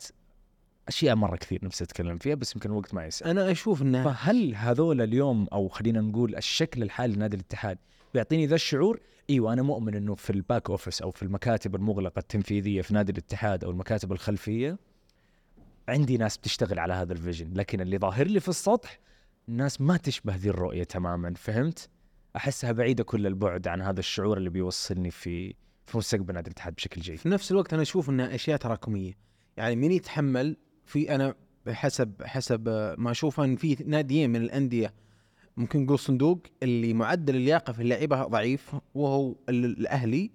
[0.87, 3.31] أشياء مرة كثير نفسي أتكلم فيها بس يمكن الوقت ما يسع.
[3.31, 7.77] أنا أشوف إنه فهل هذول اليوم أو خلينا نقول الشكل الحالي لنادي الاتحاد
[8.13, 8.99] بيعطيني ذا الشعور؟
[9.29, 13.11] إيوه أنا مؤمن إنه في ال back office أو في المكاتب المغلقة التنفيذية في نادي
[13.11, 14.77] الاتحاد أو المكاتب الخلفية
[15.89, 18.99] عندي ناس بتشتغل على هذا ال vision لكن اللي ظاهر لي في السطح
[19.47, 21.89] ناس ما تشبه ذي الرؤية تماما فهمت؟
[22.35, 25.53] أحسها بعيدة كل البعد عن هذا الشعور اللي بيوصلني في
[25.85, 27.15] في مستقبل نادي الاتحاد بشكل جيد.
[27.17, 29.13] في نفس الوقت أنا أشوف إنها أشياء تراكمية.
[29.57, 31.35] يعني مين يتحمل في أنا
[31.69, 34.93] حسب حسب ما أشوف إن في ناديين من الأندية
[35.57, 40.31] ممكن نقول صندوق اللي معدل اللياقة في اللعيبة ضعيف وهو ال- الأهلي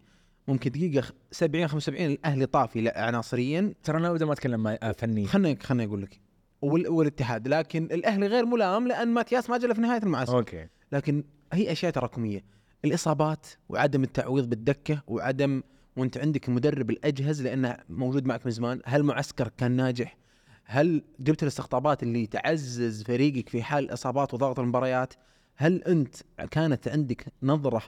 [0.48, 3.74] ممكن دقيقة 70 75 الأهلي طافي لا عناصريا.
[3.84, 6.20] ترى أنا ابدا ما أتكلم آه، فني خلنا خلنا أقول لك.
[6.62, 7.48] وال- والاتحاد.
[7.48, 10.36] لكن الأهلي غير ملام لأن ماتياس ما جاء في نهاية المعسكر.
[10.38, 10.66] أوكي.
[10.92, 12.44] لكن هي أشياء تراكميه
[12.84, 15.62] الإصابات وعدم التعويض بالدكة وعدم
[15.96, 18.80] وأنت عندك المدرب الأجهز لأنه موجود معك من زمان.
[18.84, 20.16] هل معسكر كان ناجح؟
[20.64, 25.14] هل جبت الاستقطابات اللي تعزز فريقك في حال الاصابات وضغط المباريات؟
[25.56, 26.14] هل أنت
[26.50, 27.82] كانت عندك نظرة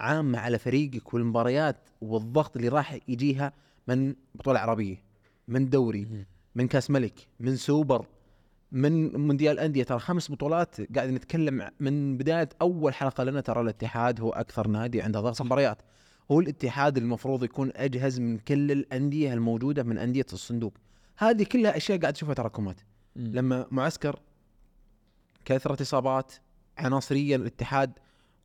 [0.00, 3.52] عامة على فريقك والمباريات والضغط اللي راح يجيها
[3.88, 5.02] من بطولة عربية
[5.48, 8.06] من دوري من كأس ملك من سوبر
[8.72, 9.82] من مونديال أندية.
[9.82, 13.40] ترى خمس بطولات قاعد نتكلم من بداية أول حلقة لنا.
[13.40, 15.78] ترى الاتحاد هو أكثر نادي عنده ضغط مباريات.
[16.30, 20.74] هو الاتحاد المفروض يكون أجهز من كل الأندية الموجودة من أندية الصندوق.
[21.18, 22.80] هذه كلها أشياء قاعد تشوفها تراكمات
[23.16, 24.20] لما معسكر
[25.44, 26.32] كثرة إصابات
[26.78, 27.92] عناصريا الاتحاد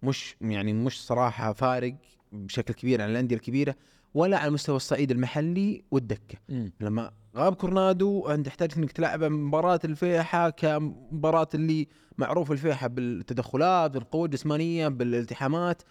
[0.06, 1.96] مش يعني مش صراحة فارق
[2.32, 3.76] بشكل كبير عن الأندية الكبيرة
[4.14, 6.38] ولا على مستوى الصعيد المحلي والدكة.
[6.50, 6.72] مم.
[6.80, 11.88] لما غاب كورنادو أنت تحتاج إنك تلعب مباراة الفيحة كمباراة اللي
[12.18, 15.82] معروف الفيحة بالتدخلات بالقوة الجسمانية بالالتحامات.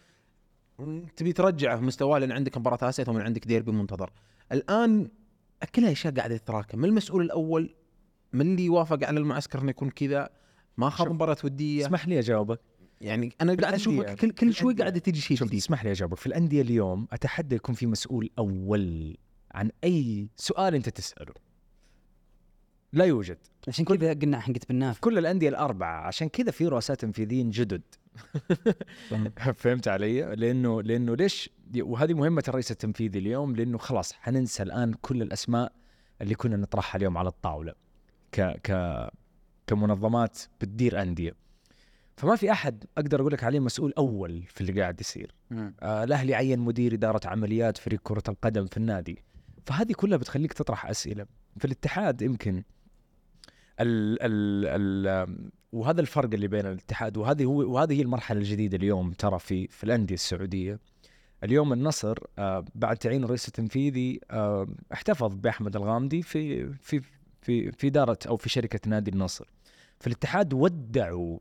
[1.16, 4.11] تبي ترجعه في مستواه لأن عندك مباراة اسيا ثم عندك ديربي منتظر.
[4.53, 5.09] الآن
[5.74, 6.78] كلها أشياء قاعدة تتراكم.
[6.78, 7.74] من المسؤول الأول؟
[8.32, 10.28] من اللي وافق على المعسكر إنه يكون كذا؟
[10.77, 12.61] ما شوف، مباراة ودية؟ اسمح لي أجاوبك.
[13.05, 14.75] يعني أنا قاعد أشوفك كل كل شوي.
[14.75, 15.55] قاعدة تجي شيء جديد.
[15.55, 19.17] اسمح لي اجاوبك في الأندية اليوم أتحدى يكون في مسؤول أول
[19.55, 21.35] عن أي سؤال أنت تسأله.
[22.93, 23.39] لا يوجد.
[23.69, 27.83] عشان كذا قلنا حقت بالنافع كل الأندية الأربعة عشان كذا في رؤساء تنفيذيين جدد.
[29.55, 35.23] فهمت علي؟ لأنه لأنه ليش؟ وهذه مهمة الرئيس التنفيذي اليوم لأنه خلاص حننسى الآن كل
[35.23, 35.73] الأسماء
[36.21, 37.75] اللي كنا نطرحها اليوم على الطاولة.
[38.33, 39.09] ك ك
[39.67, 41.45] كمنظمات بتدير أندية.
[42.16, 45.35] فما في أحد أقدر أقول لك عليه مسؤول أول في اللي قاعد يصير.
[45.82, 49.24] آه الأهلي عين مدير إدارة عمليات فريق كرة القدم في النادي.
[49.66, 51.27] فهذه كلها بتخليك تطرح أسئلة.
[51.59, 52.62] في الاتحاد يمكن
[53.81, 54.66] ال ال
[55.09, 59.66] ال وهذا الفرق اللي بين الاتحاد وهذه هو وهذه هي المرحلة الجديدة اليوم ترى في
[59.66, 60.78] في الأندية السعودية.
[61.45, 67.01] اليوم النصر آه بعد تعيين الرئيس التنفيذي آه احتفظ بأحمد الغامدي في في
[67.43, 69.51] في في إدارة أو في شركة نادي النصر.
[70.01, 71.39] فالاتحاد ودعوا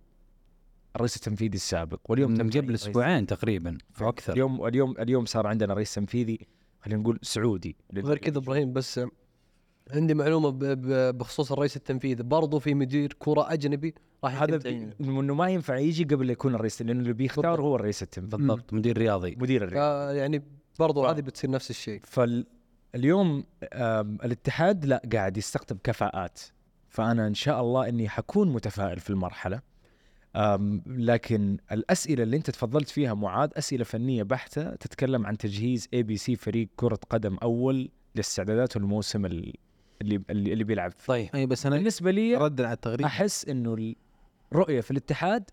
[0.95, 4.33] الرئيس التنفيذي السابق واليوم من تم قبل أسبوعين تقريبا أو أكثر.
[4.33, 6.47] اليوم اليوم اليوم صار عندنا رئيس تنفيذي
[6.81, 7.75] خلينا نقول سعودي.
[7.93, 9.01] غير كذا إبراهيم بس
[9.91, 10.49] عندي معلومة
[11.11, 12.23] بخصوص الرئيس التنفيذي.
[12.23, 13.93] برضو في مدير كرة أجنبي
[14.23, 14.69] راح هذا.
[15.01, 18.37] إنه ما ينفع يجي قبل لا يكون الرئيس لأنه اللي بيختار هو الرئيس التنفيذي.
[18.37, 19.35] بالضبط مدير رياضي.
[19.35, 20.43] مدير الرياض فا يعني
[20.79, 22.01] برضو هذه بتصير نفس الشيء.
[22.03, 23.43] فاليوم
[24.23, 26.41] الاتحاد لا قاعد يستقطب كفاءات.
[26.89, 29.72] فأنا إن شاء الله إني حكون متفائل في المرحلة.
[30.87, 36.67] لكن الأسئلة اللي أنت تفضلت فيها معاذ أسئلة فنية بحتة تتكلم عن تجهيز ABC فريق
[36.75, 39.53] كرة قدم أول لاستعداداته الموسم ال-
[40.01, 41.07] اللي اللي اللي بيلعب فيه.
[41.07, 41.29] طيب.
[41.35, 43.05] أي بس أنا بالنسبة لي ردا على التغريدة.
[43.05, 43.93] أحس إنه
[44.51, 45.43] الرؤيه في الاتحاد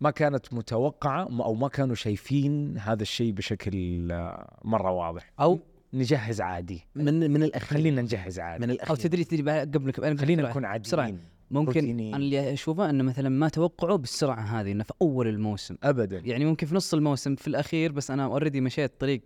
[0.00, 5.30] ما كانت متوقعة أو ما كانوا شايفين هذا الشيء بشكل آه، مرة واضح.
[5.40, 5.60] أو
[5.94, 6.80] نجهز عادي.
[6.94, 7.78] من من الأخير.
[7.78, 8.62] خلينا نجهز عادي.
[8.66, 10.48] من أو الاخير تدري تدري بعد- قبلك أنا خلينا.
[10.50, 10.64] نكون.
[10.64, 11.20] عاديين.
[11.50, 12.00] ممكن.
[12.00, 15.76] أنا اللي أشوفه إنه مثلا ما توقعوا بالسرعة هذه إنه في أول الموسم.
[15.82, 16.22] ابدا.
[16.24, 19.22] يعني ممكن في نص الموسم في الأخير بس أنا اوريدي مشيت طريق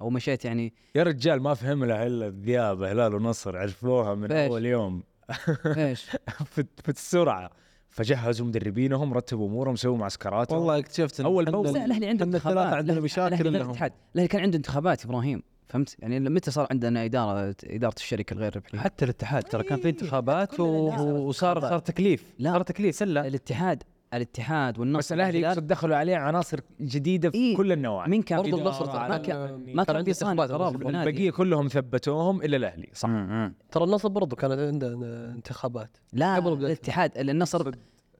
[0.00, 4.36] أو مشيت يعني يا رجال ما فهم لها الا الذئاب هلال ونصر عرفوها من فيش.
[4.36, 5.02] أول يوم.
[5.66, 6.04] إيش
[6.52, 7.50] في, في السرعة.
[7.88, 10.58] فجهزوا مدربينهم رتبوا أمورهم سووا معسكراتهم.
[10.58, 11.20] والله اكتشفت
[11.50, 11.72] بوسة.
[11.72, 12.74] لا الأهلي عنده انتخابات.
[12.74, 15.42] عندنا مشاكل الأهلي كان عنده انتخابات إبراهيم.
[15.68, 19.88] فهمت؟ يعني متى صار عندنا إدارة إدارة الشركة الغير ربحية؟ حتى الاتحاد ترى كان في
[19.88, 20.64] انتخابات و-.
[21.28, 22.24] وصار صار تكليف.
[22.38, 22.52] لا.
[22.52, 23.26] صار تكليف سلة.
[23.26, 23.82] الاتحاد
[24.14, 27.56] الاتحاد والنصر بس الأهلي يقصد دخلوا عليه عناصر جديدة في إيه.
[27.56, 28.10] كل النواحي.
[28.10, 30.74] مين كان برضو في النصر؟ ما كان- ما كان في صانع قرار.
[30.74, 33.08] البقية كلهم ثبتوهم إلا الأهلي صح.
[33.08, 33.54] مم.
[33.72, 34.94] ترى النصر برضو كان عنده
[35.34, 35.96] انتخابات.
[36.12, 37.70] لا الاتحاد النصر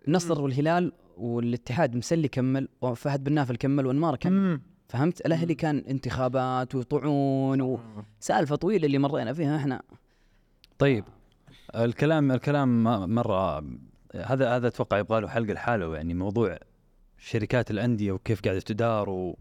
[0.08, 4.60] النصر والهلال والاتحاد مسلي كمل وفهد بن نافل كمل وانمار كمل.
[4.94, 7.60] فهمت؟ الأهلي كان انتخابات وطعون
[8.20, 9.82] وسالفه طويلة اللي مرينا فيها إحنا.
[10.78, 11.04] طيب
[11.74, 12.82] الكلام الكلام
[13.14, 13.58] مرة
[14.14, 16.58] هذا هذا أتوقع يبغى له حلقة لحاله يعني موضوع
[17.18, 19.36] شركات الأندية وكيف قاعدة تدار و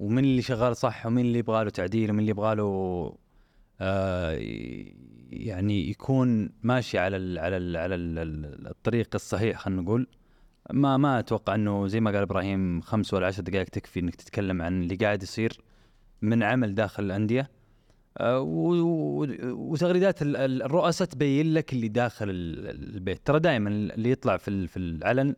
[0.00, 3.12] ومن اللي شغال صح ومن اللي يبغى له تعديل ومن اللي يبغى له
[3.80, 4.36] آه
[5.30, 10.06] يعني يكون ماشي على ال على ال على ال ال- الطريق الصحيح خلينا نقول.
[10.72, 14.62] ما ما أتوقع إنه زي ما قال إبراهيم خمس ولا عشر دقائق تكفي إنك تتكلم
[14.62, 15.60] عن اللي قاعد يصير
[16.22, 17.50] من عمل داخل الأندية.
[18.18, 23.26] آه، وتغريدات ال- ال- الرؤساء تبين لك اللي داخل ال- ال- البيت.
[23.26, 25.34] ترى دائما اللي يطلع في في العلن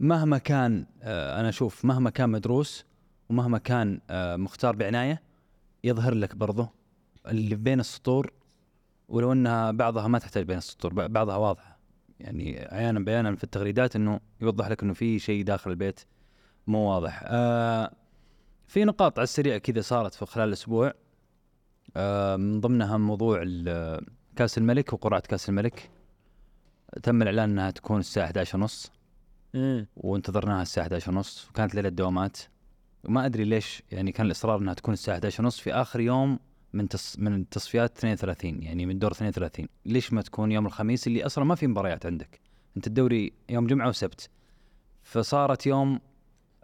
[0.00, 2.84] مهما كان آه، أنا أشوف مهما كان مدروس
[3.30, 5.22] ومهما كان آه، مختار بعناية
[5.84, 6.68] يظهر لك برضه
[7.28, 8.32] اللي بين السطور
[9.08, 11.69] ولو إنها بعضها ما تحتاج بين السطور بعضها واضحة.
[12.20, 16.00] يعني عيانا بيانا في التغريدات إنه يوضح لك إنه في شيء داخل البيت
[16.66, 17.20] مو واضح.
[17.26, 17.92] آه
[18.66, 20.92] في نقاط على السريع كذا صارت في خلال الأسبوع.
[21.96, 24.06] آه من ضمنها موضوع ال-
[24.36, 25.90] كأس الملك وقرعة كأس الملك.
[27.02, 28.92] تم الإعلان إنها تكون الساعة 11 ونص.
[29.96, 32.38] وانتظرناها الساعة 11 ونص وكانت ليلة دوامات
[33.04, 36.38] وما أدري ليش يعني كان الإصرار إنها تكون الساعة 11 ونص في آخر يوم
[36.72, 37.18] من تص...
[37.18, 41.54] من التصفيات 32 يعني من دور 32 ليش ما تكون يوم الخميس اللي أصلا ما
[41.54, 42.40] في مباريات عندك؟
[42.76, 44.30] أنت الدوري يوم جمعة وسبت
[45.02, 46.00] فصارت يوم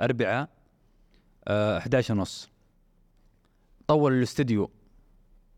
[0.00, 0.48] اربعاء
[1.48, 2.48] آه 11 ونص.
[3.86, 4.70] طول الاستديو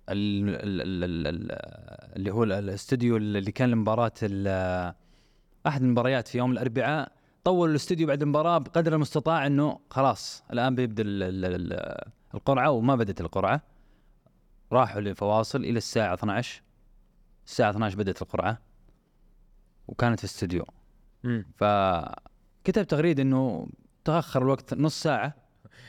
[0.09, 4.13] ال- ال- ال- ال- ال- اللي هو ال- الاستديو اللي كان لمباراة
[5.67, 7.13] أحد المباريات في يوم الأربعاء
[7.45, 12.97] طول الاستوديو بعد المباراة بقدر المستطاع إنه خلاص الآن بيبدأ ال- ال- ال- القرعة وما
[12.97, 13.63] بدأت القرعة.
[14.73, 16.63] راحوا لفواصل إلى الساعة 12
[17.47, 18.59] الساعة 12 بدأت القرعة
[19.89, 20.65] وكانت في الاستوديو
[21.57, 23.67] فكتب تغريدة إنه
[24.05, 25.35] تأخر الوقت نص ساعة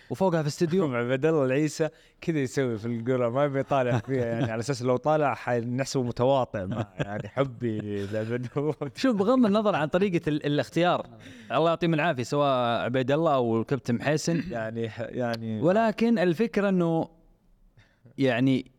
[0.09, 1.89] وفوقها في الاستوديو عبد الله العيسى
[2.21, 4.25] كذا يسوي في القرى ما يبي يطالع فيها.
[4.25, 8.07] يعني على أساس لو طالع حنحسبه متواطئ يعني حبي
[8.95, 11.07] شوف بغض النظر عن طريقة ال- الاختيار
[11.51, 17.09] الله يعطيهم العافية سواء عبيد الله أو الكابتن محسن يعني يعني ولكن الفكرة إنه
[18.19, 18.71] يعني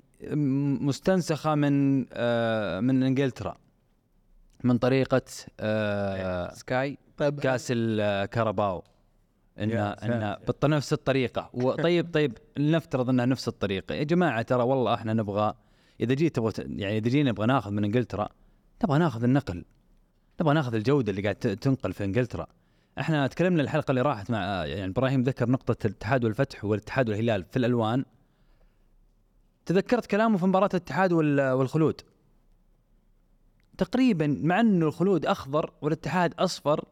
[0.81, 3.57] مستنسخة من آه من إنجلترا
[4.65, 5.23] من طريقة
[5.61, 7.41] آه سكاي طيب.
[7.41, 8.83] كاس الكاراباو
[9.59, 10.15] انها ساتر.
[10.15, 11.51] انها بنفس الطريقة.
[11.55, 13.95] وطيب طيب لنفترض إنها نفس الطريقة.
[13.95, 15.55] يا جماعة ترى والله إحنا نبغى
[16.01, 18.29] إذا جيت تبغى يعني إذا جينا نبغى ناخذ من إنجلترا
[18.85, 19.65] نبغى ناخذ النقل.
[20.41, 22.47] نبغى ناخذ الجودة اللي قاعد تنقل في إنجلترا.
[22.99, 27.57] إحنا تكلمنا الحلقة اللي راحت مع يعني إبراهيم ذكر نقطة الاتحاد والفتح والاتحاد والهلال في
[27.57, 28.05] الألوان.
[29.71, 32.01] تذكرت كلامه في مباراة الاتحاد وال- والخلود؟
[33.79, 36.85] تقريبا مع أنه الخلود أخضر والاتحاد أصفر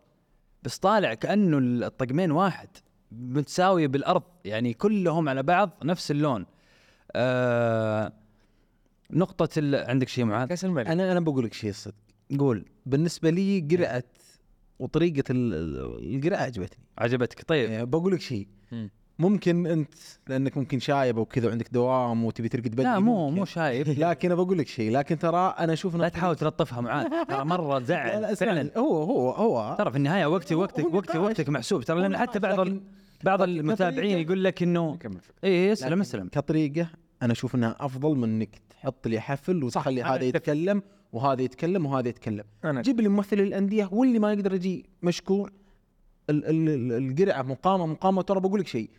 [0.62, 2.68] بس طالع كأنه الطقمين واحد
[3.12, 6.46] متساوية بالأرض يعني كلهم على بعض نفس اللون.
[7.12, 8.12] آه
[9.10, 9.74] نقطة ال...
[9.74, 10.86] عندك شيء معاذ؟ كاس الملك.
[10.86, 11.94] أنا أنا بقول لك شيء الصدق
[12.38, 12.64] قول.
[12.86, 14.05] بالنسبة لي قرعه
[14.78, 16.84] وطريقة ال- ال- القرعه عجبتني.
[16.98, 17.44] عجبتك.
[17.48, 17.70] طيب.
[17.70, 18.48] يعني بقول لك شيء.
[19.19, 19.95] ممكن أنت
[20.28, 23.39] لأنك ممكن شايب وكذا وعندك دوام وتبي ترقد بدري لا مو ممكن.
[23.39, 23.89] مو شايب.
[24.09, 28.35] لكن بقول لك شيء لكن ترى أنا أشوف لا تحاول تلطفها معاذ ترى لا لا
[28.35, 28.70] زعل فعلا.
[28.78, 29.74] هو هو هو.
[29.78, 31.19] ترى في النهاية وقتي وقتك هو وقتي.
[31.19, 31.82] وقتك محسوب.
[31.85, 32.69] ترى لأن حتى بعض
[33.24, 34.99] بعض لكن المتابعين يقول لك انه
[35.45, 36.89] اي اسلم لكن اسلم كطريقة
[37.23, 40.24] أنا أشوف إنها أفضل من إنك تحط لي حفل وتخلي أنا هذا.
[40.24, 40.82] يتكلم
[41.12, 42.45] وهذا يتكلم وهذا يتكلم.
[42.65, 45.53] أنا جيب لي ممثل الأندية واللي ما يقدر يجي مشكور
[46.31, 48.90] ال- ال- ال- القرعة مقامه مقامة ترى بقول لك شيء.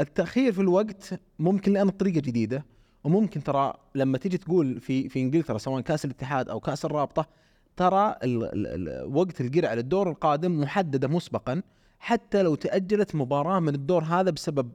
[0.00, 2.64] التأخير في الوقت ممكن لأن الطريقة جديدة
[3.04, 7.28] وممكن ترى لما تيجي تقول في في إنجلترا سواء كأس الاتحاد أو كأس الرابطة
[7.76, 11.62] ترى ال ال ال وقت القرعه للدور القادم محددة مسبقا
[11.98, 14.70] حتى لو تأجلت مباراة من الدور هذا بسبب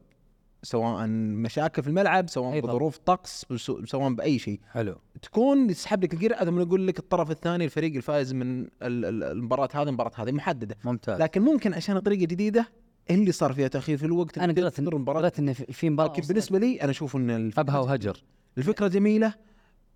[0.63, 2.67] سواء مشاكل في الملعب سواء أيضاً.
[2.67, 3.45] بظروف طقس
[3.85, 4.59] سواء بأي شيء.
[4.71, 4.95] حلو.
[5.21, 9.69] تكون يسحب لك القرعه ثم يقول لك الطرف الثاني الفريق الفائز من ال- ال- المباراة
[9.73, 10.77] هذه المباراة هذه محددة.
[10.85, 11.21] ممتاز.
[11.21, 12.67] لكن ممكن عشان طريقه جديدة
[13.09, 15.19] اللي صار فيها تأخير في الوقت أنا قرأت تقدر المباراة.
[15.19, 18.23] قرأت إن في- مباراة لكن بالنسبة لي أنا أشوف إن ابها وهجر.
[18.57, 19.33] الفكرة جميلة.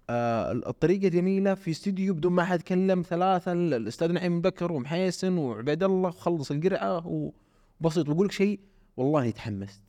[0.10, 1.54] آه الطريقة جميلة.
[1.54, 3.02] في استديو بدون ما حد يتكلم.
[3.02, 7.08] ثلاثة ال- الأستاذ نعيم بكر ومحيسن وعبيد الله خلص القرعة
[7.82, 8.10] وبسيط.
[8.10, 8.60] بقول لك شيء
[8.98, 9.82] والله تحمست.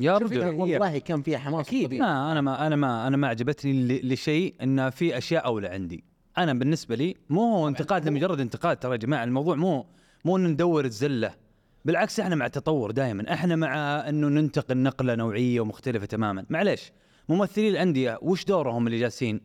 [0.00, 0.44] يا رجل.
[0.48, 1.98] والله كان فيها حماس طبيعي.
[1.98, 6.04] لا أنا ما أنا ما أنا ما عجبتني لشيء إن في أشياء أولى عندي.
[6.38, 8.76] أنا بالنسبة لي مو انتقاد لمجرد انتقاد.
[8.76, 9.86] ترى يا جماعة الموضوع مو
[10.24, 11.34] مو إن ندور الزلة.
[11.84, 16.46] بالعكس إحنا مع التطور دائما إحنا مع إنه ننتقل نقلة نوعية ومختلفة تماما.
[16.50, 16.92] معليش
[17.28, 19.40] ممثلي الأندية وش دورهم اللي جالسين؟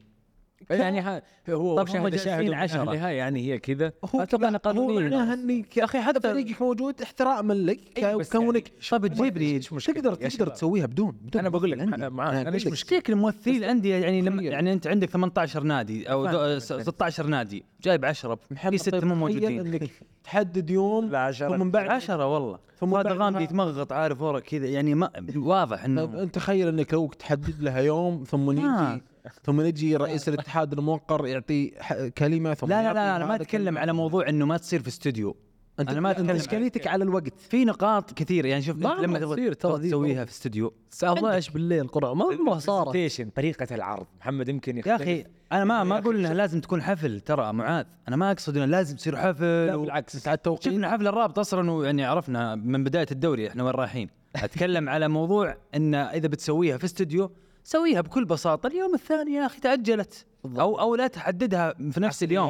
[0.70, 2.82] يعني ها هو طب هم جالسين شاهد عشرة.
[2.92, 4.26] أهلها يعني هي كذا هو
[4.64, 5.00] قانونيا.
[5.10, 9.60] معناها انك يا أخي هذا فريقك موجود احتراما لك إيه، بس كونك طب تجيب لي؟
[9.60, 10.48] تقدر تقدر.
[10.48, 12.72] تسويها بدون, بدون أنا بقول لك معاك أنا أنا أقول إيش لك.
[12.72, 14.44] مشكلة تشتيك الممثلي الأندية يعني لما.
[14.44, 16.82] يعني أنت عندك 18 نادي أو فاهم، دو- فاهم.
[16.84, 19.90] 16 نادي جايب 10 في ستة طيب مو موجودين إنك
[20.24, 21.50] تحدد يوم لا عشرة.
[21.58, 25.10] ثم من بعد 10 والله ثم بعد غامدي ما- يتمغط عارف ورا كذا يعني ما
[25.36, 29.02] واضح طيب انه أنت تخيل إنك لو تحدد لها يوم ثم آه.
[29.44, 31.72] ثم نجي رئيس الاتحاد الموقر يعطي
[32.18, 33.78] كلمة ثم لا لا لا أنا ما أتكلم.
[33.78, 35.36] على موضوع إنه ما تصير في استوديو.
[35.80, 39.36] أنت أنا ما أنت أتكلم اشكاليتك على الوقت؟ في نقاط كثير يعني شوف لما تبغى
[39.36, 40.74] تصير تسويها في استوديو.
[40.92, 43.22] الساعة 12 بالليل قرعه ما عمرها صارت.
[43.36, 44.06] طريقة العرض.
[44.20, 45.02] محمد يمكن يا يختلف.
[45.02, 47.86] أخي أنا ما ما أقول انها لازم تكون حفل ترى معاذ.
[48.08, 49.76] أنا ما أقصد إنه لازم تصير حفل لا.
[49.76, 50.28] بالعكس.
[50.28, 50.64] على التوقيت.
[50.64, 54.10] شفنا حفل الرابط أصلا ويعني عرفنا من بداية الدوري إحنا وين رايحين.
[54.36, 57.32] أتكلم على موضوع ان إذا بتسويها في استوديو
[57.68, 60.26] سويها بكل بساطة اليوم الثاني يا أخي تأجلت.
[60.60, 62.50] أو أو لا تحددها في نفس اليوم.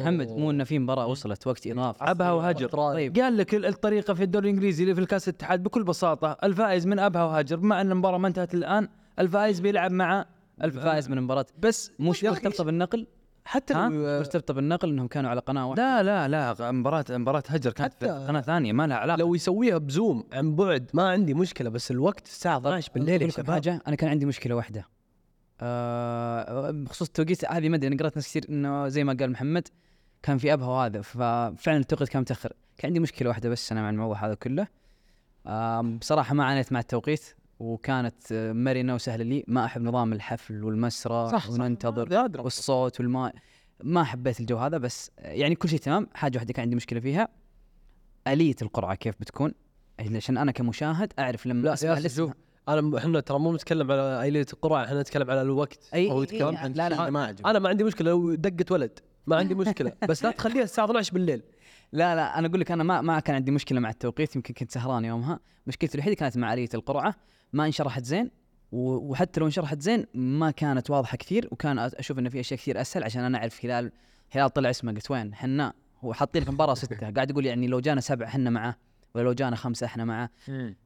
[0.00, 1.98] محمد مو إنه في مباراة وصلت وقت إضافي.
[2.04, 3.18] أبها وهجر طيب.
[3.18, 6.98] قال لك ال- الطريقة في الدوري الإنجليزي اللي في الكاس الاتحاد بكل بساطة الفائز من
[6.98, 8.88] أبها وهجر بما أن المباراة ما انتهت الآن
[9.18, 10.26] الفائز بيلعب مع
[10.62, 11.46] الفائز من المباراة.
[11.58, 13.06] بس مش مرتبطة بالنقل؟
[13.46, 16.02] حتى؟ لو مرتبطه بالنقل إنهم كانوا على قناة واحدة.
[16.02, 19.18] لا لا لا مباراة مباراة هجر كانت في قناة ثانية ما لها علاقة.
[19.18, 23.50] لو يسويها بزوم عن بعد ما عندي مشكلة بس الوقت الساعة 12 بالليل يا شباب.
[23.50, 24.88] حاجة أنا كان عندي مشكلة واحدة.
[25.60, 29.68] آه بخصوص التوقيت هذه ما أدري أنا قرأت ناس كثير إنه زي ما قال محمد
[30.22, 32.52] كان في أبها وهذا ففعلا التوقيت كان متأخر.
[32.78, 34.66] كان عندي مشكلة واحدة بس أنا مع الموضوع هذا كله.
[35.46, 37.24] آه بصراحة ما عانيت مع التوقيت.
[37.58, 39.24] وكانت مرنة وسهلة.
[39.24, 41.60] لي ما أحب نظام الحفل والمسرح صح، صح.
[41.60, 42.40] وننتظر.
[42.40, 43.34] والصوت والماء
[43.84, 46.08] ما حبيت الجو هذا بس يعني كل شيء تمام.
[46.14, 47.28] حاجة واحدة كان عندي مشكلة فيها
[48.28, 49.52] آلية القرعة كيف بتكون؟
[50.14, 52.30] عشان أنا كمشاهد أعرف لما لا أسمع شوف
[52.68, 55.88] أنا إحنا ترى مو نتكلم على عائله القرعة إحنا نتكلم على الوقت.
[55.94, 56.98] أي هو إي- يتكلم إي- عن لا شيء.
[56.98, 57.50] لا ما عجبني.
[57.50, 59.92] أنا ما عندي مشكلة لو دقت ولد ما عندي مشكلة.
[60.08, 61.42] بس لا تخليها الساعة 12 بالليل.
[61.92, 62.38] لا لا.
[62.38, 65.40] أنا أقول لك أنا ما ما كان عندي مشكلة مع التوقيت يمكن كنت سهران يومها.
[65.66, 67.14] مشكلتي الوحيدة كانت مع آلية القرعة.
[67.56, 68.30] ما انشرحت زين
[68.72, 73.04] وحتى لو انشرحت زين ما كانت واضحة كثير وكان أشوف إنه في أشياء كثير أسهل
[73.04, 73.92] عشان أنا أعرف هلال
[74.30, 75.72] هلال طلع اسمه قلت وين؟ حنا
[76.04, 78.76] هو حاطين في المباراه ستة قاعد يقول يعني لو جانا سبعة إحنا معه
[79.14, 80.30] ولا لو جانا خمسة إحنا معه.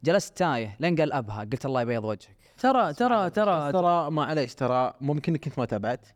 [0.04, 2.36] جلست تايه لين قال أبها قلت الله يبيض وجهك.
[2.58, 6.06] ترى ترى ترى ترى معليش ترى ممكن انك انت ما تابعت.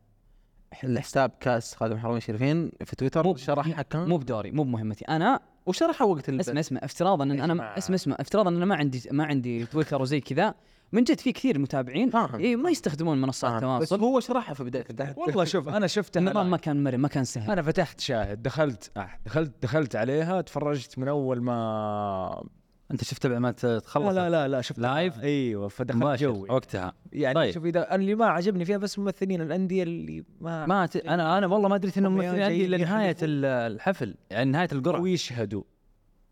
[0.84, 5.04] الحساب كاس خادم الحرمين الشريفين في تويتر مو- شرح كان؟ مو بدوري مو بمهمتي.
[5.04, 6.48] أنا وشرحه وقت البث.
[6.48, 9.66] اسمع اسمع افتراضا إن أنا ما- اسمع اسمع افتراضا إن أنا ما عندي ما عندي
[9.66, 10.54] تويتر وزي كذا
[10.92, 12.40] من جد في كثير متابعين فاهم.
[12.40, 13.78] اي ما يستخدمون منصات فاهم.
[13.78, 16.56] بس التواصل هو شرحها في بداية البث والله شوف أنا شفتها النظام ما.
[16.56, 21.08] كان مرن ما كان سهل أنا فتحت شاهد دخلت آه دخلت دخلت عليها تفرجت من
[21.08, 22.44] أول ما
[22.90, 26.50] انت شفت بعد ما تخلص لا لا لا شفت لايف؟ أيوه فدخلت جوي.
[26.50, 26.92] وقتها.
[27.12, 27.54] يعني طيب.
[27.54, 30.96] شوف إذا اللي ما عجبني فيها بس ممثلين الأندية اللي ما ما ت...
[30.96, 34.68] أنا أنا والله ما دريت انهم هم ممثلين عندي جايين إلا نهاية الحفل يعني نهاية
[34.72, 35.00] القرعة.
[35.00, 35.62] ويشهدوا.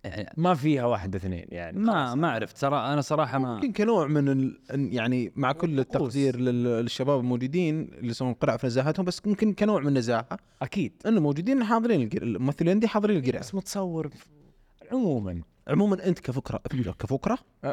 [0.04, 4.06] يعني ما فيها واحد اثنين يعني ما ما عرفت ترى أنا صراحة ما يمكن كنوع
[4.06, 4.58] من ال...
[4.70, 9.80] يعني مع كل التقدير لل- للشباب الموجودين اللي يسوون قرع في نزاهتهم بس يمكن كنوع
[9.80, 10.26] من النزاهة.
[10.62, 10.92] أكيد.
[11.06, 13.40] إنه موجودين حاضرين القر- الممثلين دي حاضرين القرعة.
[13.40, 14.10] بس متصور
[14.92, 15.42] عموما.
[15.68, 16.60] عموما أنت كفكرة
[16.98, 17.38] كفكرة؟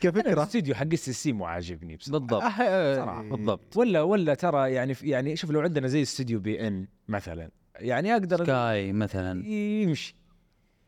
[0.00, 2.18] كفكرة؟ الاستوديو حق S C مو عاجبني بصراحة.
[2.18, 2.42] بالضبط.
[2.42, 3.22] أه، صراحة.
[3.22, 3.76] بالضبط.
[3.76, 8.92] ولا ولا ترى يعني يعني شوف لو عندنا زي استوديو beIN مثلا يعني أقدر Sky
[8.92, 9.46] مثلا.
[9.46, 10.16] يمشي.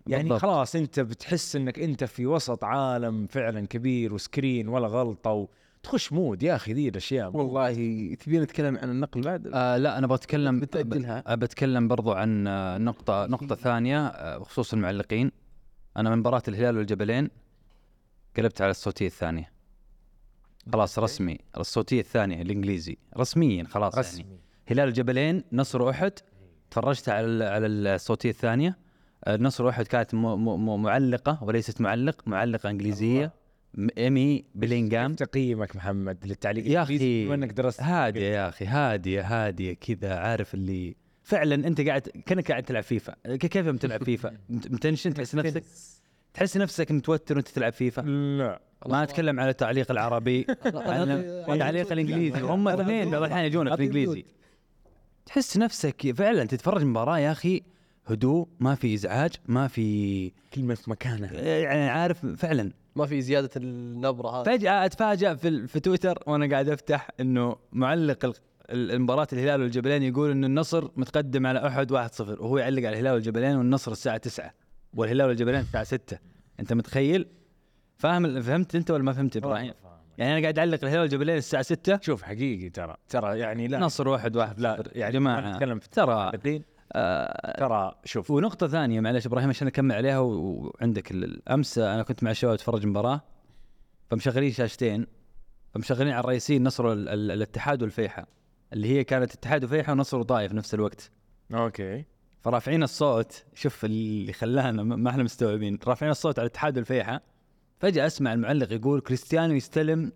[0.06, 0.40] يعني بالضبط.
[0.42, 5.48] خلاص أنت بتحس إنك أنت في وسط عالم فعلا كبير و screen ولا غلطة
[5.82, 7.36] وتخش mood يا أخي ذي الأشياء.
[7.36, 7.72] والله
[8.14, 11.34] تبين نتكلم عن النقل بعد؟ آه لا أنا بتكلم بتأجلها.
[11.34, 12.44] ب- بتكلم برضو عن
[12.84, 15.32] نقطة نقطة ثانية آه، بخصوص المعلقين.
[15.96, 17.30] أنا من مباراة الهلال والجبلين
[18.36, 19.52] قلبت على الصوتية الثانية.
[20.72, 22.96] خلاص رسمي الصوتية الثانية الإنجليزي.
[23.16, 24.20] رسميا خلاص رسمي.
[24.24, 26.12] يعني هلال الجبلين نصر أحد.
[26.70, 28.78] تفرجت على على الصوتية الثانية.
[29.24, 33.32] آه، نصر أحد كانت م- م- م- معلقة وليست معلق معلقة إنجليزية.
[33.74, 35.14] م- إيمي بلينغهام.
[35.14, 39.72] كم تقييمك محمد للتعليق؟ يا الإنجليزي أخي، بما إنك درست هادية يا أخي هادية هادية
[39.72, 40.96] كذا عارف اللي
[41.32, 43.14] فعلا أنت قاعد كأنك قاعد تلعب فيفا.
[43.36, 45.64] كيف يوم تلعب فيفا؟ مت- متنشن تحس نفسك
[46.34, 48.60] تحس نفسك متوتر وأنت تلعب فيفا؟ لا.
[48.86, 50.46] ما أتكلم على التعليق العربي.
[50.66, 52.40] التعليق الإنجليزي.
[52.40, 54.24] هم اثنين بعض الأحيان يجونك في الإنجليزي.
[55.26, 57.62] تحس نفسك فعلا تتفرج مباراة يا أخي
[58.06, 61.32] هدوء ما في إزعاج ما في كلمة في مكانها.
[61.40, 62.72] يعني عارف فعلا.
[62.96, 64.44] ما في زيادة النبرة هذه.
[64.44, 68.36] فجأة أتفاجأ في في تويتر وأنا قاعد أفتح إنه معلق
[68.72, 72.88] ال- ال- المباراة الهلال والجبلين يقول انه النصر متقدم على أحد 1-0 وهو يعلق على
[72.88, 74.50] الهلال والجبلين والنصر الساعة 9
[74.94, 76.18] والهلال والجبلين الساعة 6
[76.60, 77.26] أنت متخيل؟
[77.98, 79.72] فاهم فهمت أنت ولا ما فهمت إبراهيم؟
[80.18, 83.78] يعني أنا قاعد أعلق الهلال والجبلين الساعة 6 شوف حقيقي ترى ترى يعني لا.
[83.78, 86.30] نصر واحد واحد لا يعني جماعة ما نتكلم في ترى
[86.92, 88.30] آه ترى شوف.
[88.30, 93.20] ونقطة ثانية معلش إبراهيم عشان أكمل عليها وعندك الأمس أنا كنت مع الشباب اتفرج مباراة
[94.10, 95.06] فمشغلين شاشتين
[95.74, 98.26] فمشغلين على الرئيسين نصر ال- ال- الاتحاد والفيحة.
[98.72, 101.10] اللي هي كانت اتحاد وفيحة ونصر وطائف في نفس الوقت.
[101.54, 102.04] أوكي.
[102.40, 105.78] فرافعين الصوت شوف اللي خلانا ما إحنا مستوعبين.
[105.86, 107.22] رافعين الصوت على الاتحاد والفيحة
[107.78, 110.12] فجأة أسمع المعلق يقول كريستيانو يستلم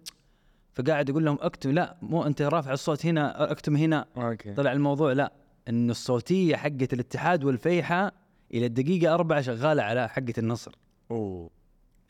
[0.75, 4.07] فقاعد يقول لهم اكتم لا مو أنت رافع الصوت هنا اكتم هنا.
[4.17, 4.55] أوكي.
[4.55, 5.33] طلع الموضوع لا.
[5.69, 8.13] انه الصوتية حقت الاتحاد والفيحة
[8.55, 10.73] إلى الدقيقة أربعة شغالة على حقة النصر.
[11.11, 11.51] أوه.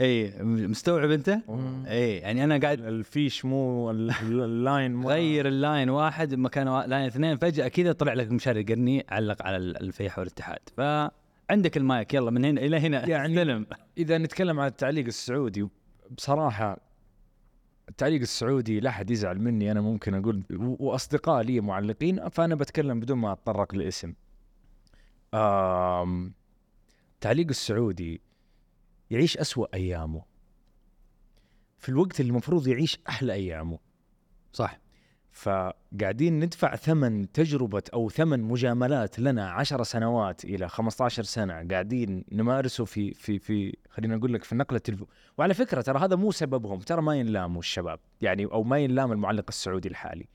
[0.00, 1.38] اي مستوعب أنت؟
[1.86, 6.34] اي يعني أنا قاعد الفيش مو ال- ال- ال line مو غير ال line واحد
[6.34, 7.36] مكان line اثنين.
[7.36, 10.58] فجأة كذا طلع لك مشاري القرني علق على ال- الفيحة والاتحاد.
[10.76, 13.08] فعندك المايك يلا من هنا إلى هنا.
[13.08, 13.66] يعني استلم.
[13.98, 15.68] إذا نتكلم عن التعليق السعودي
[16.10, 16.80] بصراحة
[17.88, 23.18] التعليق السعودي لا أحد يزعل مني أنا ممكن أقول وأصدقاء لي معلقين فأنا بتكلم بدون
[23.18, 24.14] ما أتطرق لاسم.
[27.14, 28.20] التعليق السعودي
[29.10, 30.22] يعيش أسوأ أيامه.
[31.78, 33.78] في الوقت اللي المفروض يعيش أحلى أيامه.
[34.52, 34.78] صح.
[35.32, 42.84] فقاعدين ندفع ثمن تجربة أو ثمن مجاملات لنا عشر سنوات إلى 15 سنة قاعدين نمارسه
[42.84, 45.06] في في في خلينا نقول لك في النقل التلفو
[45.38, 49.44] وعلى فكرة ترى هذا مو سببهم ترى ما ينلاموا الشباب يعني أو ما ينلام المعلق
[49.48, 50.26] السعودي الحالي.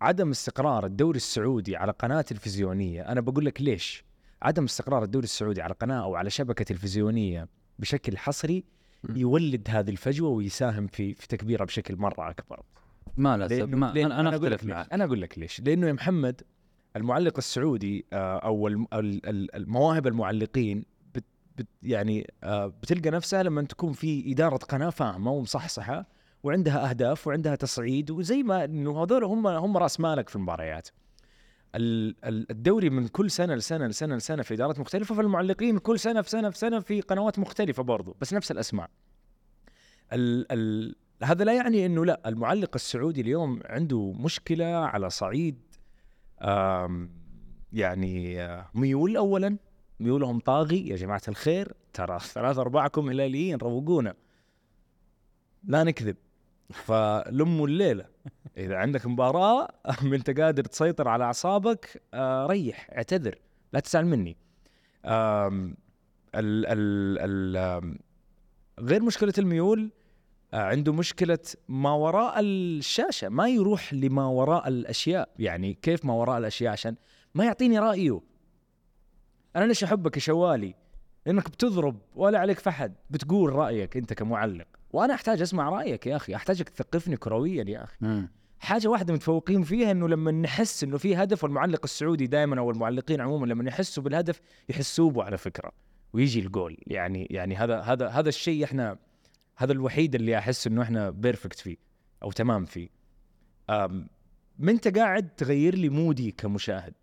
[0.00, 4.04] عدم استقرار الدوري السعودي على قناة تلفزيونية أنا بقول لك ليش؟
[4.42, 7.48] عدم استقرار الدوري السعودي على قناة أو على شبكة تلفزيونية
[7.78, 8.64] بشكل حصري
[9.08, 12.62] يولد هذه الفجوة ويساهم في في تكبيرها بشكل مرة أكبر.
[13.16, 14.70] ما لا لأنه- ما لأنه أنا أنا أقول لك اختلف ليش.
[14.76, 14.92] معك.
[14.92, 15.60] أنا أقول لك ليش.
[15.60, 16.42] لأنه يا محمد
[16.96, 20.84] المعلق السعودي آه، أو الم- ال- ال- المواهب المعلقين
[21.14, 21.24] بت
[21.56, 26.06] بت يعني آه، بتلقى نفسها لما تكون في إدارة قناة فاهمة ومصحصحة
[26.42, 30.88] وعندها أهداف وعندها تصعيد وزي ما إنه هذول هم هم رأس مالك في المباريات.
[30.88, 31.05] ال- ال-
[31.76, 36.50] الدوري من كل سنة لسنة لسنة لسنة في إدارات مختلفة فالمعلقين كل سنة في سنة
[36.50, 38.90] في سنة في قنوات مختلفة برضو بس نفس الأسماء.
[40.12, 45.58] ال ال هذا لا يعني إنه لا المعلق السعودي اليوم عنده مشكلة على صعيد
[47.72, 49.56] يعني آه، ميول اولا
[50.00, 54.14] ميولهم طاغي يا جماعة الخير ترى ثلاثة أرباعكم هلاليين روقونا.
[55.64, 56.16] لا نكذب.
[56.70, 58.06] فلموا الليلة.
[58.56, 59.68] إذا عندك مباراة
[60.02, 63.38] إنت قادر تسيطر على أعصابك آه ريح اعتذر
[63.72, 64.36] لا تزعل مني.
[66.34, 67.98] ال ال ال
[68.80, 69.90] غير مشكلة الميول
[70.54, 71.38] آه، عنده مشكلة
[71.68, 73.28] ما وراء الشاشة.
[73.28, 75.28] ما يروح لما وراء الأشياء.
[75.38, 76.96] يعني كيف ما وراء الأشياء؟ عشان
[77.34, 78.20] ما يعطيني رأيه.
[79.56, 80.74] أنا ليش أحبك يا شوالي؟
[81.26, 84.66] لأنك بتضرب ولا عليك فحد بتقول رأيك أنت كمعلق.
[84.92, 86.34] وأنا أحتاج أسمع رأيك يا أخي.
[86.34, 87.96] أحتاجك تثقفني كرويا يا أخي.
[88.56, 88.68] مم.
[88.68, 93.20] حاجة واحدة متفوقين فيها إنه لما نحس إنه في هدف والمعلق السعودي دائما أو المعلقين
[93.20, 95.72] عموما لما يحسوا بالهدف يحسوا به على فكرة
[96.12, 96.76] ويجي الجول.
[96.86, 98.98] يعني يعني هذا هذا هذا الشيء إحنا
[99.56, 101.76] هذا الوحيد اللي أحس إنه إحنا perfect فيه
[102.22, 102.88] أو تمام فيه.
[104.58, 106.94] ما أنت قاعد تغير لي mood ي كمشاهد؟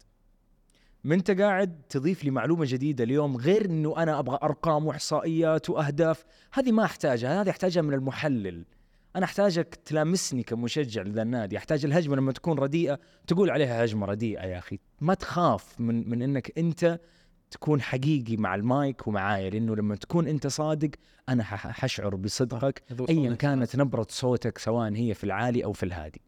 [1.03, 6.25] ما أنت قاعد تضيف لي معلومة جديدة اليوم غير إنه أنا أبغى أرقام وإحصائيات وأهداف؟
[6.53, 8.65] هذه ما أحتاجها هذه أحتاجها من المحلل.
[9.15, 11.57] أنا أحتاجك تلامسني كمشجع لذا النادي.
[11.57, 12.99] أحتاج الهجمة لما تكون رديئة.
[13.27, 14.79] تقول عليها هجمة رديئة يا أخي.
[15.01, 16.99] ما تخاف من من إنك أنت
[17.51, 20.89] تكون حقيقي مع المايك ومعايا لأنه لما تكون أنت صادق
[21.29, 26.21] أنا حشعر بصدقك ايا كانت نبرة صوتك سواء هي في العالي أو في الهادي.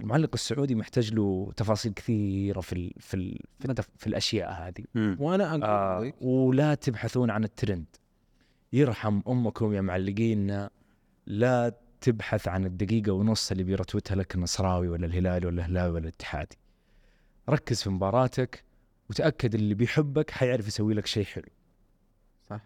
[0.00, 4.84] المعلق السعودي محتاج له تفاصيل كثيرة في ال في ال في, التف- في الأشياء هذه.
[5.20, 7.86] وأنا أقول آه ولا تبحثون عن الترند.
[8.72, 10.68] يرحم أمكم يا معلقين
[11.26, 16.58] لا تبحث عن الدقيقة ونص اللي بيرتوتها لك النصراوي ولا الهلالي ولا الهلال ولا الاتحادي.
[17.48, 18.64] ركز في مباراتك
[19.10, 21.48] وتأكد اللي بيحبك حيعرف يسوي لك شيء حلو.
[22.50, 22.60] صح.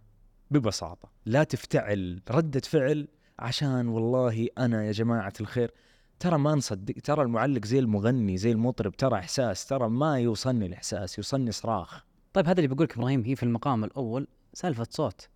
[0.51, 1.09] ببساطة.
[1.27, 5.71] لا تفتعل ردة فعل عشان والله أنا يا جماعة الخير
[6.19, 11.19] ترى ما نصدق ترى المعلق زي المغني زي المطرب ترى إحساس ترى ما يوصلني الإحساس
[11.19, 12.05] يوصلني صراخ.
[12.33, 15.29] طيب هذا اللي بقول لك إبراهيم هي في المقام الأول سالفة صوت.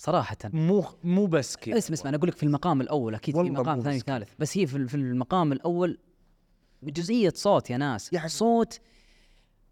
[0.00, 0.36] صراحة.
[0.44, 1.78] مو مو بس كذا.
[1.78, 4.28] اسمع اسمع أنا أقول لك في المقام الأول أكيد في مقام ثاني ثالث.
[4.38, 5.98] بس هي في المقام الأول
[6.82, 8.12] جزئية صوت يا ناس.
[8.12, 8.80] يعني صوت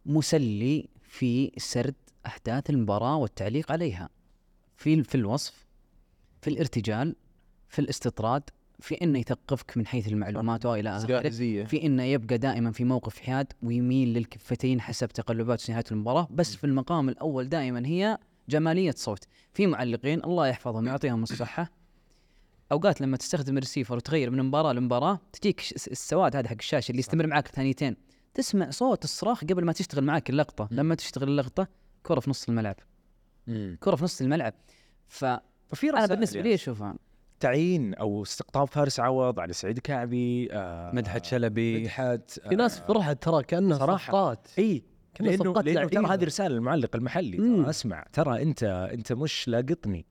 [0.06, 1.94] مسلي في سرد
[2.26, 4.08] أحداث المباراة والتعليق عليها.
[4.76, 5.66] في في الوصف
[6.42, 7.16] في الارتجال
[7.68, 8.42] في الاستطراد
[8.80, 11.06] في إنه يثقفك من حيث المعلومات وإلى آخره.
[11.64, 16.28] في إنه يبقى دائما في موقف حياد ويميل للكفتين حسب تقلبات نهاية المباراة.
[16.30, 18.18] بس في المقام الأول دائما هي
[18.48, 19.24] جمالية صوت.
[19.52, 21.70] في معلقين الله يحفظهم يعطيهم الصحة.
[22.72, 27.26] أوقات لما تستخدم الريسيفر وتغير من مباراة لمباراة تجيك السواد هذا حق الشاشة اللي يستمر
[27.26, 27.96] معك ثانيتين.
[28.34, 30.68] تسمع صوت الصراخ قبل ما تشتغل معك اللقطة.
[30.70, 31.68] لما تشتغل اللقطة
[32.02, 32.76] كرة في نص الملعب.
[33.80, 34.54] كرة في نص الملعب.
[35.08, 36.94] فانا ففي رسائل بالنسبة لي اشوفها
[37.40, 41.80] تعيين أو استقطاب فارس عوض على سعيد كعبي آه مدحت شلبي.
[41.80, 43.96] مدحت في ناس فرحت ترى كانها.
[43.96, 44.48] صفقات.
[44.58, 44.82] إي.
[45.20, 46.06] لأنه, لأنه ترى.
[46.06, 47.36] هذه رسالة للمعلق المحلي.
[47.36, 50.06] ترى أسمع ترى انت أنت مش لاقطني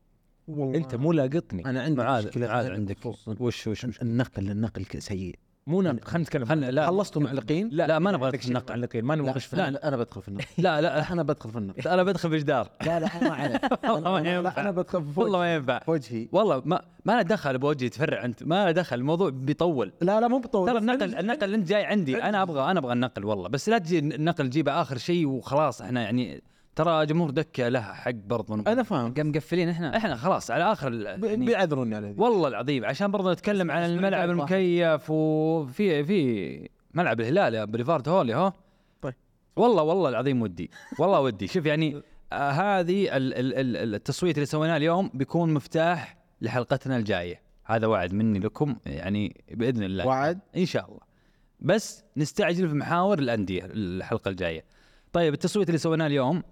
[0.48, 2.98] والله أنت مو لاقطني أنا عندي معاذ مشكلة معاذ عندك.
[3.06, 5.36] وش وش وش النقل النقل سيء
[5.68, 6.46] مو نق- خلينا نتكلم.
[6.46, 8.64] خلنا لا خلصتوا معلقين لا لا، ما نبغى نقل.
[8.70, 11.58] معلقين ما نبغى نخش في لا, أنا بدخل في النقل لا لا أنا بدخل في
[11.58, 13.62] النقل أنا بدخل في جدار لا لا ما عليك
[13.94, 14.62] والله ما ينفع.
[14.62, 15.56] أنا بدخل في والله ما.
[15.56, 15.82] ينفع.
[15.88, 16.28] وجهي.
[16.32, 18.44] والله ما ما له دخل بوجهي تفرع أنت.
[18.44, 19.94] ما له دخل الموضوع بيطول.
[20.02, 23.26] لا لا مو بطول ترى النقل النقل أنت جاي عندي أنا أبغى أنا أبغى النقل
[23.26, 23.50] والله.
[23.50, 26.42] بس لا تجي النقل تجيبه آخر شيء وخلاص إحنا يعني
[26.78, 29.14] ترى جمهور دكة له حق برضه أنا فاهم.
[29.14, 29.98] قام مقفلين إحنا.
[29.98, 32.16] إحنا خلاص على آخر ب- يعني بيعذروني على ذي.
[32.22, 34.30] والله العظيم عشان برضه نتكلم عن الملعب.
[34.30, 38.54] المكيف وفي في ملعب الهلال يا بريفارد هولي اهو
[39.02, 39.14] طيب.
[39.56, 41.48] والله والله العظيم ودي والله ودي.
[41.48, 42.02] شوف يعني
[42.34, 47.42] آه هذه ال- ال- ال- التصويت اللي سويناه اليوم بيكون مفتاح لحلقتنا الجاية.
[47.66, 50.08] هذا وعد مني لكم يعني بإذن الله.
[50.08, 51.00] وعد؟ إن شاء الله.
[51.60, 54.66] بس نستعجل في محاور الأندية الحلقة الجاية.
[55.14, 56.44] طيب التصويت اللي سويناه اليوم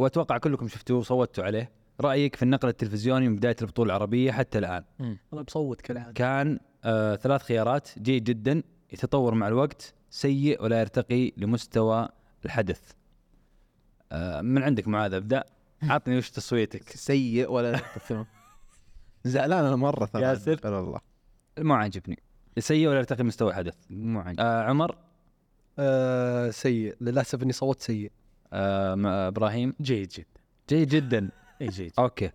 [0.00, 1.70] وأتوقع كلكم شفتوه وصوتوا عليه.
[2.00, 4.84] رأيك في النقل التلفزيوني من بداية البطولة العربية حتى الآن؟
[5.32, 7.88] أنا بصوت كالعاده كان آه ثلاث خيارات.
[7.98, 8.62] جيد جدا.
[8.92, 9.94] يتطور مع الوقت.
[10.10, 12.08] سيء ولا يرتقي لمستوى
[12.44, 12.80] الحدث.
[14.12, 15.44] آه من عندك معاذ أبدأ؟
[15.82, 16.88] عطني وش تصويتك.
[17.08, 17.80] سيء ولا
[19.24, 20.54] زعلان أنا مرة ترى ياسر.
[20.54, 21.00] قال الله
[21.58, 22.22] مو عاجبني.
[22.58, 24.46] سيء ولا يرتقي لمستوى الحدث؟ مو عاجبني.
[24.46, 24.96] آه عمر؟
[25.78, 26.96] آه سيء.
[27.00, 28.12] للأسف إني صوت سيء.
[28.52, 30.26] آه م- إبراهيم؟ جيد جدا.
[30.70, 31.30] جيد جدا.
[31.62, 31.92] إي جيد.
[31.98, 32.30] أوكي.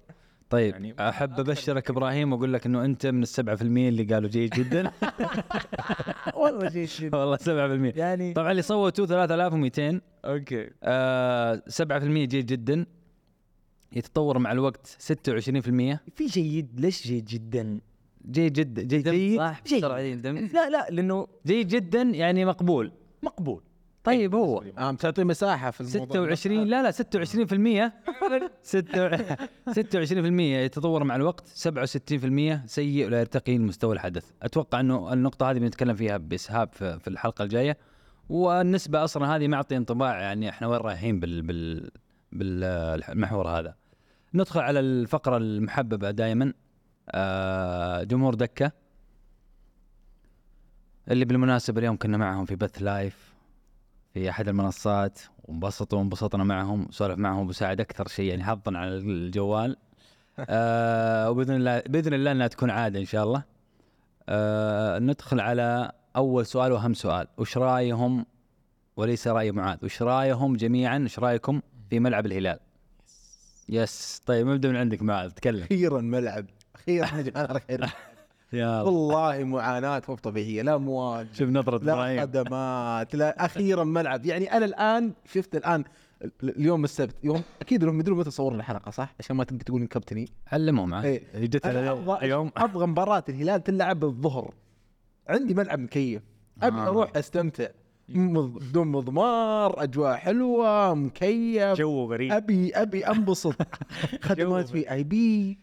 [0.49, 4.29] طيب يعني أحب أبشرك إبراهيم وأقول لك إنه أنت من السبعة في المية اللي قالوا
[4.29, 4.91] جيد جدا.
[6.41, 7.17] والله جيد جدا.
[7.17, 7.93] والله سبعة في المية.
[7.95, 10.69] يعني طبعا اللي صوتوا 3200 أوكي.
[10.83, 12.85] آه 7% جيد جدا.
[13.91, 14.99] يتطور مع الوقت 26%
[16.15, 17.79] في جيد؟ ليش جيد جدا؟
[18.31, 18.81] جيد جدا.
[18.81, 19.61] جيد جيد؟ صح.
[19.67, 19.83] جيد.
[19.85, 22.91] عليه الدم لا لا لأنه جيد جدا يعني مقبول.
[23.23, 23.63] مقبول.
[24.05, 26.35] طيب هو آه تعطي مساحة في الموضوع.
[26.35, 27.91] 26 لا لا 26%
[28.61, 31.47] 26 26% يتطور مع الوقت.
[31.47, 34.31] 67% سيء ولا يرتقي لمستوى الحدث.
[34.41, 37.77] أتوقع إنه النقطة هذه بنتكلم فيها بإسهاب في في الحلقة الجاية.
[38.29, 41.91] والنسبة أصلا هذه معطي انطباع يعني إحنا وين رايحين بال بال
[42.31, 43.75] بالمحور هذا.
[44.33, 46.53] ندخل على الفقرة المحببة دائما
[47.09, 48.71] آه جمهور دكة.
[51.11, 53.24] اللي بالمناسبة اليوم كنا معهم في بث live
[54.15, 59.77] في أحد المنصات وانبسطوا وانبسطنا معهم سولف معهم وساعد أكثر شيء يعني حظا على الجوال.
[60.49, 63.43] آه وبإذن الله بإذن الله إنها تكون عادة إن شاء الله.
[64.29, 67.27] آه ندخل على أول سؤال وأهم سؤال.
[67.37, 68.25] وش رأيهم؟
[68.97, 69.77] وليس رأي معاذ.
[69.83, 72.59] وش رأيهم جميعا؟ وش رأيكم في ملعب الهلال؟
[73.69, 74.21] yes.
[74.25, 75.63] طيب نبدأ من عندك معاذ تكلم.
[75.63, 76.45] أخيرا ملعب.
[76.75, 77.89] أخيرا الخير.
[78.53, 84.25] يا والله معاناه مو طبيعية لا امواج شوف نظرة لا خدمات لا أخيرا ملعب.
[84.25, 85.83] يعني أنا الآن شفت الآن
[86.23, 90.29] ال- اليوم السبت يوم أكيد انهم يدرون متى صورنا الحلقة صح؟ عشان ما تقول كابتني.
[90.51, 91.23] علمهم معاه إيه.
[91.35, 92.51] جت على أبغى يوم.
[92.57, 94.53] أبغى مباراة الهلال تلعب الظهر.
[95.29, 96.21] عندي ملعب مكيف.
[96.61, 96.87] أبي آه.
[96.87, 97.67] أروح أستمتع.
[98.09, 101.77] بدون مضمار أجواء حلوة مكيف.
[101.77, 102.31] جو غريب.
[102.31, 103.55] ابي أبي أنبسط.
[104.27, 105.59] خدمات في آي بي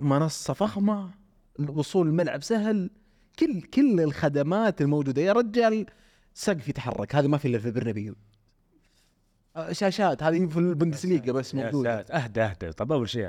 [0.00, 1.10] منصة فخمة.
[1.60, 2.90] الوصول الملعب سهل
[3.38, 5.22] كل كل الخدمات الموجودة.
[5.22, 5.86] يا رجال
[6.34, 8.14] سقف يتحرك هذا ما في إلا في البرنابيو.
[9.56, 12.72] آه، شاشات هذه في البندسليغا بس موجوده أهدى أهدى.
[12.72, 13.28] طب أول شيء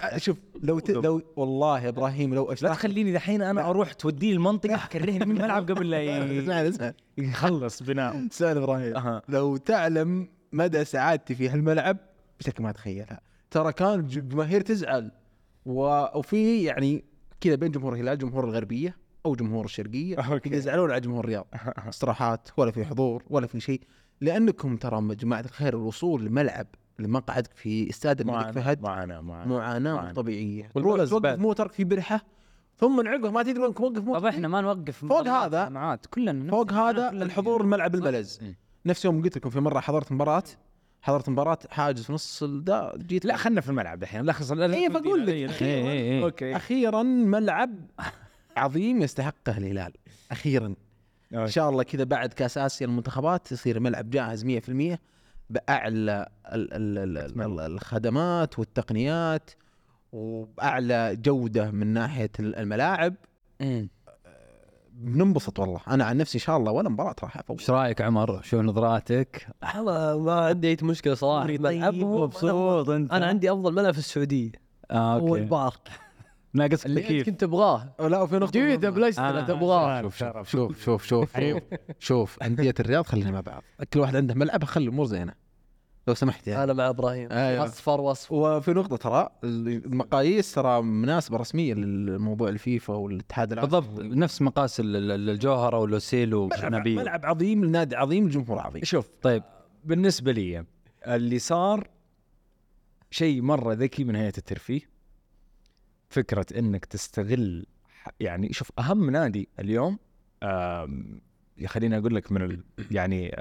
[0.00, 0.90] آه، شوف لو ت...
[0.90, 5.36] لو والله يا إبراهيم لو لا اشتغل تخليني دحين أنا أروح توديني المنطقة تكرهني من
[5.36, 8.26] الملعب قبل لا ي- اسمعني اسمعني يخلص بناء.
[8.30, 8.96] سؤال إبراهيم.
[8.96, 9.22] أها.
[9.28, 11.96] لو تعلم مدى سعادتي في هالملعب
[12.40, 15.10] بشكل ما تتخيلها ترى كان الج- الجماهير تزعل
[15.66, 17.04] و- وفي يعني
[17.44, 18.96] كذا بين جمهور الهلال جمهور الغربية
[19.26, 20.16] أو جمهور الشرقية.
[20.32, 20.54] أوكي.
[20.54, 21.46] يزعلون على جمهور الرياض.
[21.88, 23.80] استراحات ولا في حضور ولا في شيء.
[24.20, 26.66] لأنكم ترى يا جماعة الخير الوصول لملعب
[26.98, 28.82] لمقعدك في استاد الملك فهد.
[28.82, 29.46] معاناه معنا.
[29.46, 30.70] مو طبيعية.
[31.10, 31.38] توقف.
[31.38, 32.20] موترك في برحة
[32.76, 36.50] ثم من عقبه ما تدري وين توقف موترك طب إحنا ما نوقف فوق هذا- كلنا
[36.50, 38.40] فوق هذا الحضور الملعب الملز.
[38.86, 40.42] نفس يوم قلت لكم في مرة حضرت مباراة.
[41.04, 45.26] حضرت مباراة حاجز في نص الدا جيت لا خلنا في الملعب لخص لا إيه، بقول
[45.26, 45.28] لك.
[45.32, 46.24] إيه، إيه، إيه.
[46.24, 46.56] أوكي.
[46.56, 47.70] أخيرا ملعب
[48.56, 49.92] عظيم يستحقه الهلال.
[50.30, 50.74] أخيرا.
[51.34, 54.98] إن شاء الله كذا بعد كأس آسيا المنتخبات يصير ملعب جاهز 100%
[55.50, 59.50] بأعلى ال- ال- ال- ال- الخدمات والتقنيات
[60.12, 63.14] وبأعلى جودة من ناحية الملاعب.
[63.60, 63.88] مم.
[64.94, 65.80] بننبسط والله.
[65.88, 69.46] أنا عن نفسي إن شاء الله ولا مباراة راح افوت إيش رأيك عمر؟ شوف نظراتك؟
[69.76, 73.12] والله ما عندي أي مشكلة صراحة طيب ملعبهم مبسوط أنت.
[73.12, 74.52] أنا عندي أفضل ملعب في السعودية.
[74.90, 75.88] آه هو أوكي ال park.
[76.54, 77.94] ناقص اللي كنت تبغاه.
[78.00, 78.90] لا وفي نقطة مهمة.
[78.90, 79.42] بلايستر.
[79.42, 80.02] تبغاه.
[80.02, 81.36] شوف شوف شوف شوف شوف.
[81.38, 81.62] شوف,
[82.08, 83.62] شوف أندية الرياض خلينا مع بعض.
[83.92, 85.43] كل واحد عنده ملعب خلي الأمور زينة.
[86.08, 86.64] لو سمحت يعني.
[86.64, 87.32] أنا مع إبراهيم.
[87.32, 87.64] أيوة.
[87.64, 88.34] أصفر وأصفر.
[88.34, 94.00] وفي نقطة ترى المقاييس ترى مناسبة رسمية للموضوع الفيفا والاتحاد العالمي بالضبط.
[94.00, 96.96] نفس مقاس ال- ال- الجوهرة ولوسيل ملعب, وشنابيل.
[96.96, 99.42] ملعب عظيم لنادي عظيم لجمهور عظيم شوف طيب
[99.84, 100.64] بالنسبة لي
[101.06, 101.88] اللي صار
[103.10, 104.80] شيء مرة ذكي من هيئه الترفيه
[106.08, 107.66] فكرة إنك تستغل
[108.20, 109.98] يعني شوف أهم نادي اليوم
[111.66, 112.60] خليني أقول لك من
[112.90, 113.36] يعني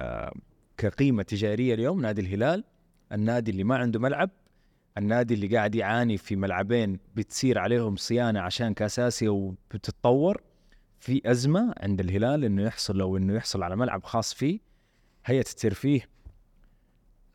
[0.78, 2.64] كقيمة تجارية اليوم نادي الهلال
[3.12, 4.30] النادي اللي ما عنده ملعب
[4.98, 10.42] النادي اللي قاعد يعاني في ملعبين بتصير عليهم صيانة عشان كاس آسيا وبتتطور
[11.00, 14.60] في أزمة عند الهلال إنه يحصل لو إنه يحصل على ملعب خاص فيه.
[15.26, 16.10] هيئة الترفيه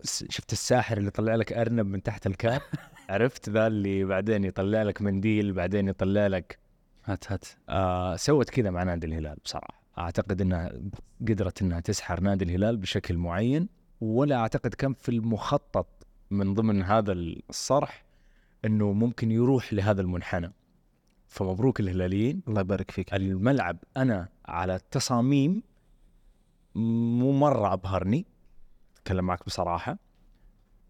[0.04, 2.60] شفت الساحر اللي طلع لك أرنب من تحت الكاب؟
[3.10, 6.58] عرفت ذا اللي بعدين يطلع لك منديل بعدين يطلع لك
[7.04, 7.44] هات هات.
[7.68, 9.77] آه سوت كذا مع نادي الهلال بصراحة.
[9.98, 10.72] أعتقد إنها
[11.28, 13.68] قدرت إنها تسحر نادي الهلال بشكل معين
[14.00, 18.04] ولا أعتقد كان في المخطط من ضمن هذا الصرح
[18.64, 20.52] إنه ممكن يروح لهذا المنحنى.
[21.28, 22.42] فمبروك الهلاليين.
[22.48, 23.14] الله يبارك فيك.
[23.14, 25.62] الملعب أنا على التصاميم
[26.74, 28.26] مو مرة أبهرني
[28.96, 29.98] أتكلم معك بصراحة.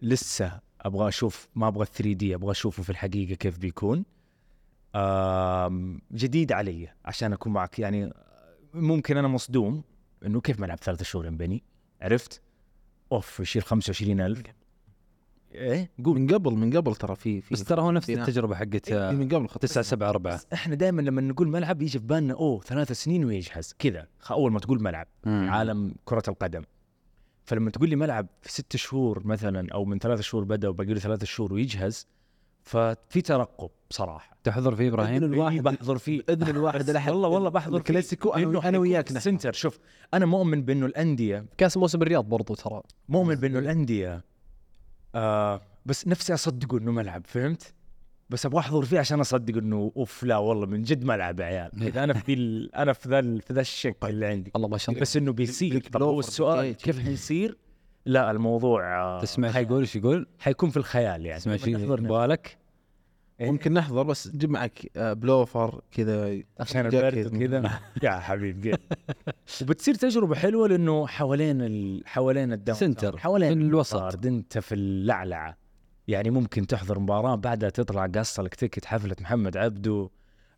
[0.03, 4.05] لسه أبغى أشوف ما أبغى 3 دي أبغى أشوفه في الحقيقة كيف بيكون.
[6.13, 8.13] جديد علي عشان أكون معك يعني
[8.81, 9.83] ممكن أنا مصدوم
[10.27, 11.63] إنه كيف ملعب ثلاثة شهور ينبني
[12.01, 12.43] عرفت؟
[13.13, 14.43] أوف يشيل 25000
[15.53, 16.21] إيه قول.
[16.21, 18.11] من قبل من قبل ترى في في بس ترى هو نفس.
[18.11, 21.83] التجربة حقت إيه، من قبل خط 9 7 4 بس إحنا دائما لما نقول ملعب
[21.83, 23.75] يجي في بالنا أوه ثلاث سنين ويجهز.
[23.79, 26.63] كذا أول ما تقول ملعب عالم كرة القدم.
[27.45, 31.01] فلما تقول لي ملعب في ست شهور مثلا أو من ثلاث شهور بدأ وباقي له
[31.01, 32.07] ثلاث شهور ويجهز
[32.69, 34.37] ففي ترقب بصراحة.
[34.45, 36.23] تحضر فيه إبراهيم؟ إذن الواحد إيه، بحضر فيه.
[36.29, 37.11] باذن الواحد الأحد.
[37.13, 37.79] والله والله بحضر فيه.
[37.79, 39.17] الكلاسيكو أنا أنا حيكون وياك نحن.
[39.17, 39.79] السنتر شوف
[40.15, 42.83] أنا مؤمن بإنه الأندية كأس موسم الرياض برضو ترى.
[43.09, 44.25] مؤمن بإنه الأندية
[45.15, 47.75] آه بس نفسي أصدقه إنه ملعب فهمت؟
[48.31, 51.71] بس أبغى أحضر فيه عشان اصدق إنه أوف لا والله من جد ملعب يا عيال.
[51.83, 54.53] إذا أنا في ال- أنا في ذا في ذا الشك اللي عندي.
[54.57, 55.01] الله ما شاء الله.
[55.01, 56.75] بس إنه بيصير طب هو السؤال جاي.
[56.75, 57.57] كيف حيصير؟
[58.09, 61.69] لا الموضوع آه، تسمع إيش يقول إيش يقول؟ حيكون في الخيال يعني تسمع نفسه.
[61.71, 62.59] يبغالك؟
[63.41, 66.87] إيه؟ ممكن نحضر بس جيب معك آه، بلوفر كذا عشان.
[66.87, 68.75] البرد وكذا يا حبيبي
[69.63, 72.03] وبتصير تجربة حلوة لأنه حوالين ال...
[72.07, 74.27] حوالين ال down center، حوالين في الوسط.
[74.27, 75.57] أنت في اللعلعه
[76.09, 80.11] يعني ممكن تحضر مباراة بعدها تطلع قص لك ticket حفلة محمد عبده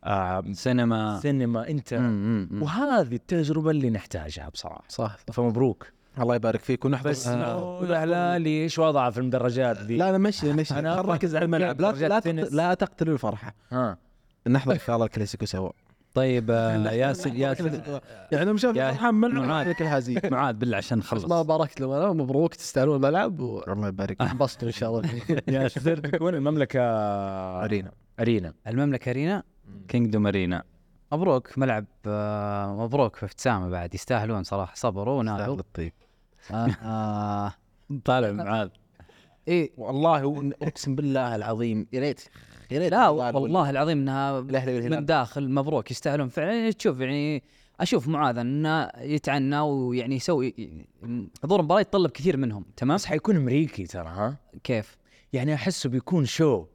[0.03, 2.63] آه سينما سينما أنت مم، مم، مم.
[2.63, 5.33] وهذه التجربة اللي نحتاجها بصراحة صح صح.
[5.33, 6.85] فمبروك الله يبارك فيك.
[6.85, 7.83] ونحضر بس آه.
[7.83, 10.73] الهلالي إيش وضعه في المدرجات ذي؟ لا لا مشي مشي.
[10.79, 12.53] أنا أنا ركز على الملعب لا لا, تقت-.
[12.53, 13.53] لا تقتلوا الفرحة.
[13.71, 13.97] ها.
[14.47, 15.69] نحضر إن شاء الله الكلاسيكو سوا.
[16.13, 17.81] طيب آه، ياسر ياسر
[18.31, 19.69] يعني يا- فرحان ملعب معاذ.
[19.69, 21.25] لك الهزيمه معاذ بالله عشان نخلص.
[21.25, 24.21] ما باركت لهم أنا مبروك تستاهلون الملعب الله يبارك فيك.
[24.21, 25.09] وانبسطوا إن شاء الله.
[25.47, 26.81] ياسر تكون المملكة؟
[27.63, 27.91] arena.
[28.19, 28.53] arena.
[28.67, 29.43] المملكة arena؟
[29.87, 30.63] Kingdom Arena
[31.11, 33.93] مبروك ملعب آه، مبروك في ابتسامه بعد.
[33.95, 35.93] يستاهلون صراحة صبروا ونالوا الطيب.
[36.51, 37.53] آه، آه،
[38.05, 38.69] طالع معاذ.
[39.47, 42.21] إيه والله أقسم بالله العظيم يا ريت
[42.71, 46.53] يا ريت لا والله العظيم إنها من داخل مبروك يستاهلون فعلا.
[46.53, 47.43] يعني تشوف يعني
[47.79, 50.55] أشوف معاذ إنه يتعنى ويعني يسوي
[51.43, 54.97] حضور المباراة يتطلب كثير منهم تمام؟ بس حيكون أمريكي ترى ها؟ كيف؟
[55.33, 56.65] يعني أحسه بيكون شو؟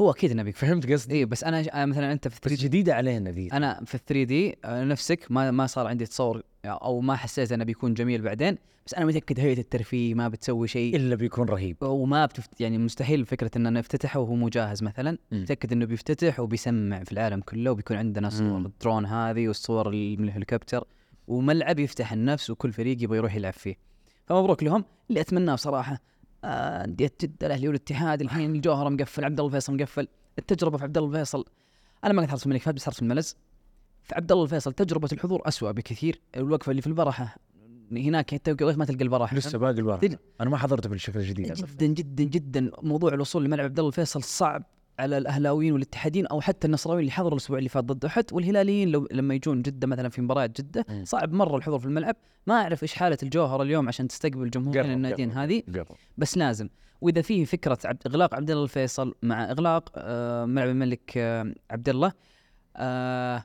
[0.00, 0.52] هو أكيد نبي.
[0.52, 3.48] فهمت قصدي؟ اي بس أنا مثلا أنت في بس 3 جديدة علينا ذي.
[3.52, 7.94] أنا في 3 دي نفسك ما ما صار عندي تصور أو ما حسيت إنه بيكون
[7.94, 10.96] جميل بعدين بس أنا متأكد هيئة الترفيه ما بتسوي شيء.
[10.96, 11.76] إلا بيكون رهيب.
[11.82, 15.18] وما بتفت يعني مستحيل فكرة إنه نفتتحه وهو مو جاهز مثلا.
[15.32, 18.58] متأكد إنه بيفتتح وبيسمع في العالم كله وبيكون عندنا صور.
[18.58, 20.84] الدرون هذه والصور اللي من الهليكوبتر
[21.28, 23.74] وملعب يفتح النفس وكل فريق يبغى يروح يلعب فيه.
[24.26, 24.84] فمبروك لهم.
[25.10, 25.98] اللي أتمناه بصراحة آه،
[26.46, 30.08] انديه جده الأهلي والاتحاد الحين الجوهرة مقفل عبد الله الفيصل مقفل.
[30.38, 31.44] التجربة في عبد الله الفيصل.
[32.04, 33.36] أنا ما قلت حرس الملك فهد بس حرس الملز.
[34.02, 36.20] في عبد الله الفيصل تجربة الحضور أسوأ بكثير.
[36.36, 37.36] الوقفة اللي في البرحه
[37.92, 41.52] هناك حتى ما تلقى البرحه لسه باقي تج- أنا ما حضرته بالشكل الجديد.
[41.52, 44.62] جدا جدا جدا موضوع الوصول لملعب عبد الله الفيصل صعب.
[44.98, 49.08] على الأهلاويين والاتحادين أو حتى النصراويين اللي حضروا الأسبوع اللي فات ضد أحد والهلاليين لو
[49.12, 50.86] لما يجون جدة مثلا في مباريات جدة.
[51.04, 52.16] صعب مرة الحضور في الملعب
[52.46, 55.62] ما أعرف إيش حالة الجوهره اليوم عشان تستقبل جمهورين الناديين هذه.
[56.18, 56.68] بس لازم
[57.00, 61.88] وإذا فيه فكرة عبد إغلاق عبد الله الفيصل مع إغلاق آه ملعب الملك آه عبد
[61.88, 62.12] الله
[62.76, 63.44] آه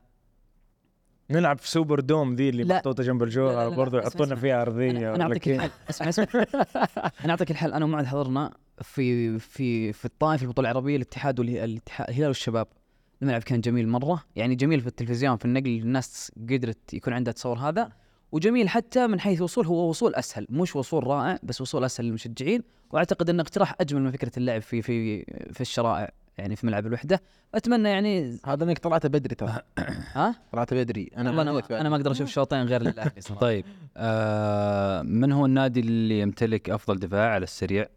[1.32, 2.76] نلعب في سوبر دوم ذي اللي لا.
[2.76, 4.36] محطوطة جنب الجوهر برضو يحطونا.
[4.36, 6.26] فيها أرضية أنا, أعطيك؟ الحل اسمع اسمع
[7.26, 12.28] أنا أعطيك الحل أنا ومعد حضرنا في في في الطائف البطولة العربية الاتحاد والاتحاد الهلال
[12.28, 12.68] والشباب
[13.22, 17.58] الملعب كان جميل مرة يعني جميل في التلفزيون في النقل الناس قدرت يكون عندها تصور
[17.58, 17.90] هذا
[18.32, 22.64] وجميل حتى من حيث وصول هو وصول أسهل مش وصول رائع بس وصول أسهل للمشجعين.
[22.92, 27.22] وأعتقد انه اقتراح أجمل من فكرة اللعب في في في الشرائع يعني في ملعب الوحدة.
[27.56, 29.58] أتمنى يعني هذا إنك طلعت بدري ترى.
[30.16, 31.12] ها؟ طلعت بدري.
[31.18, 31.82] أنا عانيت أنا.
[31.82, 33.42] أنا ما أقدر أشوف شوطين غير للأهلي صراحة.
[33.42, 33.66] طيب
[33.98, 37.88] آه من هو النادي اللي يمتلك أفضل دفاع على السريع؟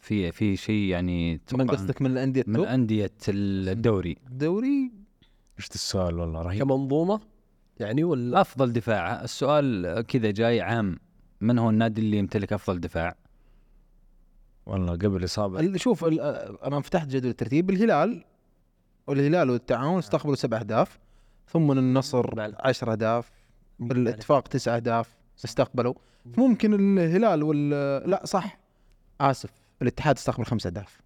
[0.00, 4.16] في في شيء يعني من قصدك؟ من الأندية من التوب؟ انديه الدوري.
[4.26, 4.92] الدوري؟
[5.58, 6.62] إيش السؤال والله رهيب.
[6.62, 7.20] كمنظومة؟
[7.80, 9.22] يعني ولا أفضل دفاع.
[9.24, 10.98] السؤال كذا جاي عام.
[11.40, 13.16] من هو النادي اللي يمتلك أفضل دفاع؟
[14.66, 15.76] والله قبل إصابة.
[15.76, 16.20] شوف ال-
[16.64, 17.70] أنا فتحت جدول الترتيب.
[17.70, 18.24] الهلال
[19.06, 20.98] والهلال والتعاون استقبلوا سبع أهداف
[21.48, 22.56] ثم النصر بلى.
[22.60, 23.30] عشر أهداف
[23.80, 25.94] الاتفاق تسع أهداف استقبلوا.
[26.38, 27.70] ممكن الهلال وال
[28.10, 28.58] لا صح.
[29.20, 29.50] آسف
[29.82, 31.00] الاتحاد استقبل خمس أهداف.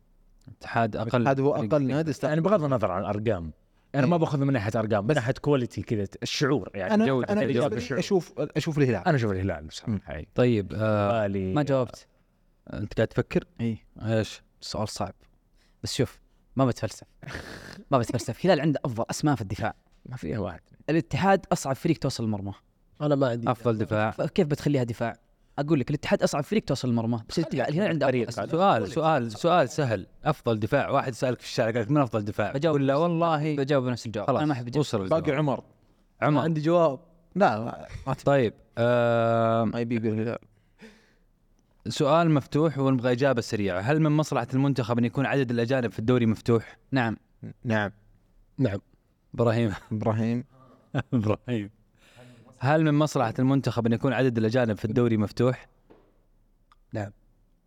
[0.49, 1.09] الاتحاد أقل.
[1.17, 1.95] الاتحاد هو أقل فيه.
[1.95, 3.51] نادي يعني بغض النظر عن الأرقام
[3.95, 6.95] أنا ما باخذ من ناحية أرقام من ناحية كواليتي كذا الشعور يعني.
[6.95, 8.01] أنا جودة أنا بالشعور.
[8.01, 9.05] أشوف أشوف الهلال.
[9.07, 10.23] أنا أشوف الهلال بصراحة.
[10.35, 12.07] طيب آه بالي ما جاوبت.
[12.73, 15.15] أنت قاعد تفكر؟ اي إيش؟ سؤال صعب.
[15.83, 16.21] بس شوف
[16.57, 17.07] ما بتفلسف.
[17.91, 18.39] ما بتفلسف.
[18.47, 19.75] هلال عنده أفضل أسماء في الدفاع.
[20.07, 20.61] ما فيها واحد.
[20.91, 22.53] الاتحاد أصعب فريق توصل المرمى.
[23.01, 23.51] أنا ما عندي.
[23.51, 24.11] أفضل دفاع.
[24.11, 25.17] فكيف بتخليها دفاع؟
[25.61, 28.31] أقول لك الاتحاد اصعب فريق توصل المرمى بس الاتحاد- الهلال عنده فريق.
[28.31, 30.07] سؤال سؤال سؤال سهل.
[30.25, 33.85] أفضل دفاع واحد سألك في الشارع قال لك من أفضل دفاع؟ بجاوب له والله بجاوب
[33.85, 34.27] بنفس الجواب.
[34.27, 34.77] خلاص أنا ما أحب.
[34.77, 35.33] وصل باقي.
[35.33, 35.63] عمر.
[36.23, 36.41] عمر.
[36.41, 36.99] عندي جواب.
[37.35, 37.87] لا
[38.25, 40.39] طيب آه ما يبي يقول الهلال
[41.89, 43.81] سؤال مفتوح ونبغى إجابة سريعة.
[43.81, 47.17] هل من مصلحة المنتخب أن يكون عدد الأجانب في الدوري مفتوح؟ نعم.
[47.65, 47.91] نعم.
[48.59, 48.79] نعم.
[49.35, 49.73] إبراهيم.
[49.93, 50.45] إبراهيم.
[51.15, 51.71] إبراهيم.
[52.61, 55.69] هل من مصلحة المنتخب أن يكون عدد الأجانب في الدوري مفتوح؟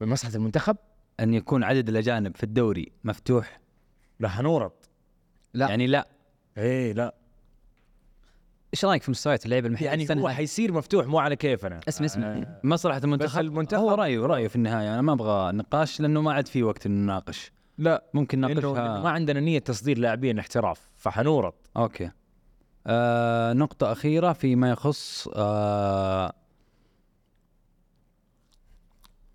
[0.02, 0.78] من مصلحة المنتخب؟
[1.20, 3.60] أن يكون عدد الأجانب في الدوري مفتوح؟
[4.20, 4.90] لا حنورط
[5.54, 5.70] لا.
[5.70, 6.08] يعني لا.
[6.58, 7.16] إيه لا.
[8.74, 11.80] إيش رأيك في مستويات اللعيبة المحلية يعني السنة هو؟ حيصير مفتوح مو على كيفنا.
[11.88, 12.28] اسمع اسمع.
[12.28, 14.94] آه، مصلحة المنتخب؟ المنتخب- هو رأيه رأيه في النهاية.
[14.94, 18.04] أنا ما أبغى نقاش لأنه ما عاد في وقت نناقش لا.
[18.14, 21.56] ممكن لأنه ما نناقشها عندنا نية تصدير لاعبين احتراف فحنورط.
[21.78, 22.12] أوكي.
[22.88, 26.34] آه نقطة أخيرة فيما يخص آه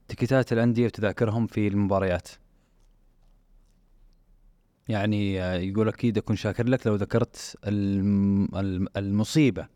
[0.08, 2.28] تكتات الأندية وتذاكرهم في المباريات.
[4.88, 9.66] يعني آه يقول أكيد أكون شاكر لك لو ذكرت الم- الم- المصيبة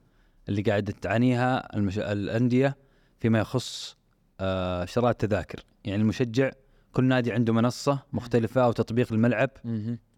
[0.49, 1.99] اللي قاعد تعانيها المش...
[1.99, 2.77] الأندية
[3.21, 3.97] فيما يخص
[4.41, 5.65] آه شراء التذاكر.
[5.85, 6.51] يعني المشجع
[6.93, 9.51] كل نادي عنده منصة مختلفة أو تطبيق الملعب.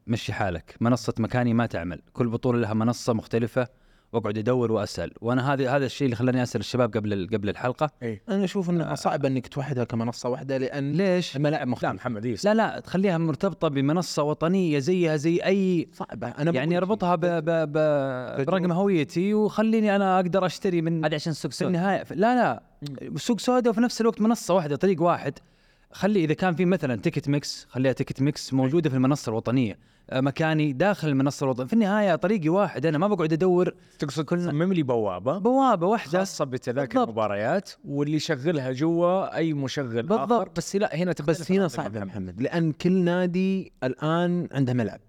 [0.06, 0.74] مشي حالك.
[0.81, 2.02] منصة مكاني ما تعمل.
[2.12, 3.68] كل بطولة لها منصة مختلفة
[4.12, 5.12] وأقعد أدور وأسأل.
[5.20, 7.90] وأنا هذا هذا الشيء اللي خلاني أسأل الشباب قبل ال- قبل الحلقة.
[8.28, 12.36] أنا أشوف انها صعب إنك توحدها كمنصة واحدة لأن ليش؟ الملاعب لا مختلفه محمد إيه
[12.44, 16.28] لا لا تخليها مرتبطة بمنصة وطنية زيها زي أي صعبة.
[16.28, 17.78] أنا يعني أربطها ب ب ب
[18.47, 22.05] برقم هويتي وخليني أنا أقدر أشتري من هذه عشان سوق في سود النهاية.
[22.10, 22.62] لا لا.
[23.16, 25.39] سوق سوداء وفي نفس الوقت منصة واحدة طريق واحد.
[25.93, 29.72] خلي إذا كان في مثلا Ticketmx خليها Ticketmx موجودة في المنصة الوطنية.
[29.72, 29.76] آه،
[30.12, 31.66] مكاني داخل المنصة الوطنية.
[31.66, 33.74] في النهاية طريقي واحد أنا ما بقعد أدور.
[33.98, 36.18] تقصد تصمم لي بوابة؟ بوابة واحدة.
[36.18, 37.09] خاصة بتذاكر بالضبط.
[37.09, 40.32] المباريات واللي يشغلها جوا أي مشغل بالضبط.
[40.32, 42.43] اخر بس لا هنا بس هنا صعب يا محمد.
[42.43, 45.01] لأن كل نادي الآن عنده ملعب.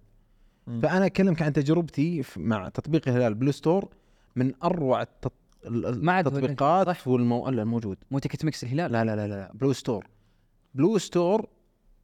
[0.68, 0.82] مم.
[0.82, 3.90] فأنا اكلمك عن تجربتي مع تطبيق الهلال Blue Store
[4.36, 5.34] من أروع التط...
[5.66, 7.50] التطبيقات والمو...
[7.50, 7.98] الموجود.
[8.12, 9.52] مو Ticketmx الهلال لا لا لا لا.
[9.54, 10.08] Blue Store.
[10.74, 11.46] Blue Store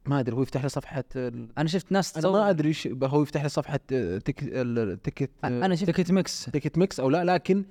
[0.06, 1.48] ما أدري هو يفتح لي صفحة ال...
[1.58, 4.36] أنا شفت ناس أنا ما أدري إيش هو يفتح لي صفحة tick...
[4.42, 6.44] ال ticket أنا شفت TicketMX.
[6.44, 7.64] TicketMX أو لا لكن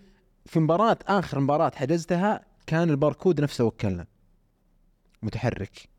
[0.45, 4.06] في مباراة آخر مباراة حجزتها كان الباركود نفسه وكلنا.
[5.24, 5.90] متحرك.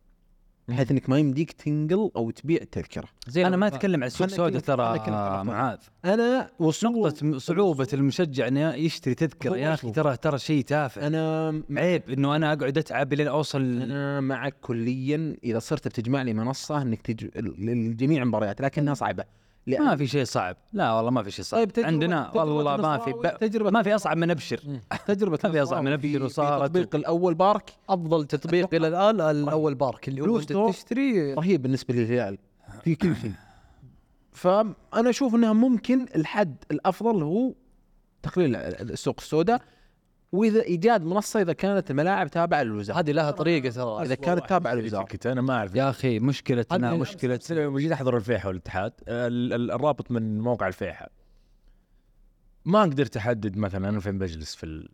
[0.69, 3.67] بحيث إنك ما يمديك تنقل أو تبيع التذكره زي أنا ما.
[3.67, 5.45] أتكلم عن سوق خلنا سوداء ترى.
[5.45, 9.91] معاذ أنا وصول نقطة م- صعوبة المشجع إنه يشتري تذكرة هو يا أخي.
[9.91, 15.37] ترى ترى شيء تافه أنا عيب إنه أنا أقعد أتعب لين أوصل أنا معك كليا
[15.45, 17.27] إذا صرت بتجمع لي منصة إنك تج...
[17.59, 19.25] للجميع المباريات لكنها صعبة
[19.67, 20.57] لأن ما في شيء صعب.
[20.73, 21.61] لا والله ما في شيء صعب.
[21.61, 23.39] طيب تجربة- عندنا تجربة والله ما في ب...
[23.41, 24.61] تجربة ما في أصعب من أبشر.
[25.07, 26.63] تجربة ما في أصعب من في- وصارت.
[26.63, 30.23] التطبيق الأول بارك أفضل تطبيق إلى الآن الأول بارك اللي
[30.55, 30.71] هو.
[30.71, 32.39] تشتري رهيب بالنسبة للهلال
[32.85, 33.33] في كل شيء.
[34.33, 34.75] فأنا
[35.11, 37.53] أشوف إنها ممكن الحد الأفضل هو
[38.23, 39.63] تقليل السوق السوداء.
[40.33, 42.99] وإذا إيجاد منصة إذا كانت الملاعب تابعة للوزارة.
[42.99, 44.03] هذه لها طريقة ترى.
[44.03, 45.19] إذا كانت تابعة للوزارة.
[45.27, 45.75] أنا ما أعرف.
[45.75, 47.05] يا أخي مشكلتنا
[47.51, 48.93] لما جيت أحضر الفيحة والاتحاد.
[49.09, 51.11] ال- ال- الرابط من موقع الفيحة.
[52.65, 54.89] ما قدرت احدد مثلا أنا فين بجلس في ال...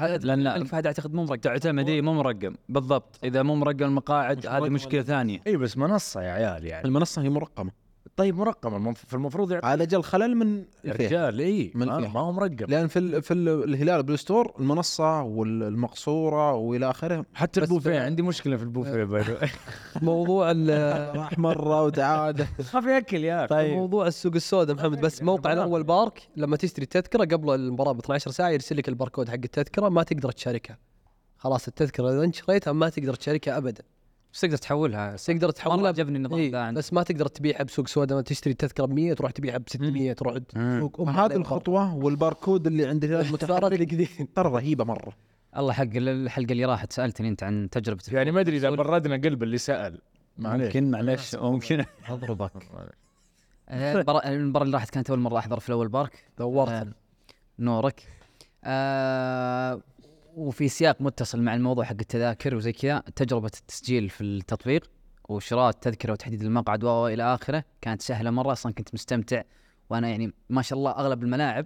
[0.00, 1.40] لأن الفهد أعتقد مو مرقم.
[1.40, 2.54] تعتمد إيه، مو مرقم.
[2.68, 3.18] بالضبط.
[3.24, 5.40] إذا مو مرقم المقاعد هذه مرقم مشكلة ثانية.
[5.46, 6.84] اي بس منصة يا عيال يعني.
[6.84, 7.85] المنصة هي مرقمة.
[8.16, 11.04] طيب مرقم المف- فالمفروض يعطي هذا جل خلل من الفيحة.
[11.06, 12.66] رجال إي من ما, هو مرقم.
[12.68, 17.24] لأن في ال في ال الهلال Blue Store المنصة والمقصورة وإلى آخره.
[17.34, 19.48] حتى البوفيه عندي مشكلة في البوفيه by the way.
[20.02, 22.46] موضوع ال- راح مرة وتعاد.
[22.74, 23.74] ما في أكل يا أخي.
[23.74, 28.30] موضوع السوق السوداء محمد بس موقع الأول Park لما تشتري التذكرة قبل المباراة ب 12
[28.30, 30.78] ساعة يرسل لك الباركود حق التذكرة ما تقدر تشاركها.
[31.38, 33.82] خلاص التذكرة اذا أنت شريتها ما تقدر تشاركها ابدا.
[34.36, 36.78] بس تقدر تحولها تقدر والله تحولها عجبني النظام إيه ذا عندك.
[36.78, 40.38] بس ما تقدر تبيعها بسوق سوداء تشتري التذكره ب 100 تروح تبيعها ب 600 تروح
[40.54, 43.04] سوق هذه الخطوة والباركود اللي عند
[43.72, 45.12] الجديد ترى رهيبة مرة.
[45.56, 49.42] الله حق الحلقة اللي راحت سألتني أنت عن تجربة يعني ما أدري إذا بردنا قلب
[49.42, 50.00] اللي سأل.
[50.38, 51.84] معليش ممكن معلش ممكن.
[52.08, 52.52] أضربك.
[53.68, 56.24] آه، المباراة المباراة اللي راحت كانت أول مرة أحضر في الأول بارك.
[56.38, 56.92] دورت آه،
[57.58, 58.02] نورك.
[58.64, 59.80] آه
[60.36, 64.90] وفي سياق متصل مع الموضوع حق التذاكر وزي كذا تجربة التسجيل في التطبيق
[65.28, 69.42] وشراء التذكرة وتحديد المقعد و إلى آخره كانت سهلة مرة أصلا كنت مستمتع
[69.90, 71.64] وأنا يعني ما شاء الله أغلب الملاعب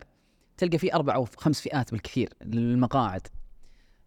[0.56, 3.26] تلقى فيه أربع أو خمس فئات بالكثير للمقاعد.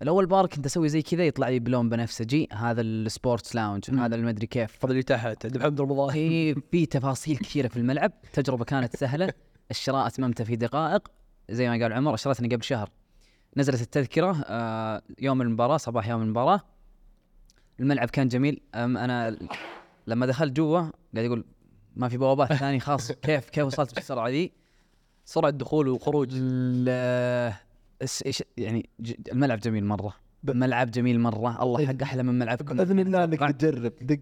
[0.02, 4.16] الأول Park كنت أسوي زي كذا يطلع لي بلون بنفسجي هذا ال sports lounge هذا
[4.16, 4.78] المدري كيف.
[4.80, 9.34] فضل اللي تحت عند محمد رمضان في في تفاصيل كثيرة في الملعب تجربة كانت سهلة
[9.72, 11.08] الشراء اتممته في دقائق
[11.50, 12.90] زي ما قال عمر اشتريتني قبل شهر.
[13.58, 16.62] نزلت التذكرة آه، يوم المباراة صباح يوم المباراة.
[17.80, 18.62] الملعب كان جميل.
[18.76, 19.38] أم أنا
[20.08, 21.46] لما دخلت جوا قاعد يقول
[21.96, 24.52] ما في بوابات ثاني خاص كيف كيف وصلت بالسرعه ذي؟
[25.26, 26.30] سرعة دخول وخروج.
[26.34, 27.54] ال-
[28.02, 30.14] الس- إيش- يعني ج- الملعب جميل مرة.
[30.44, 31.64] ملعب جميل مرة.
[31.64, 33.94] الله حق أحلى من ملعبكم بإذن الله إنك تجرب.
[34.02, 34.20] دق.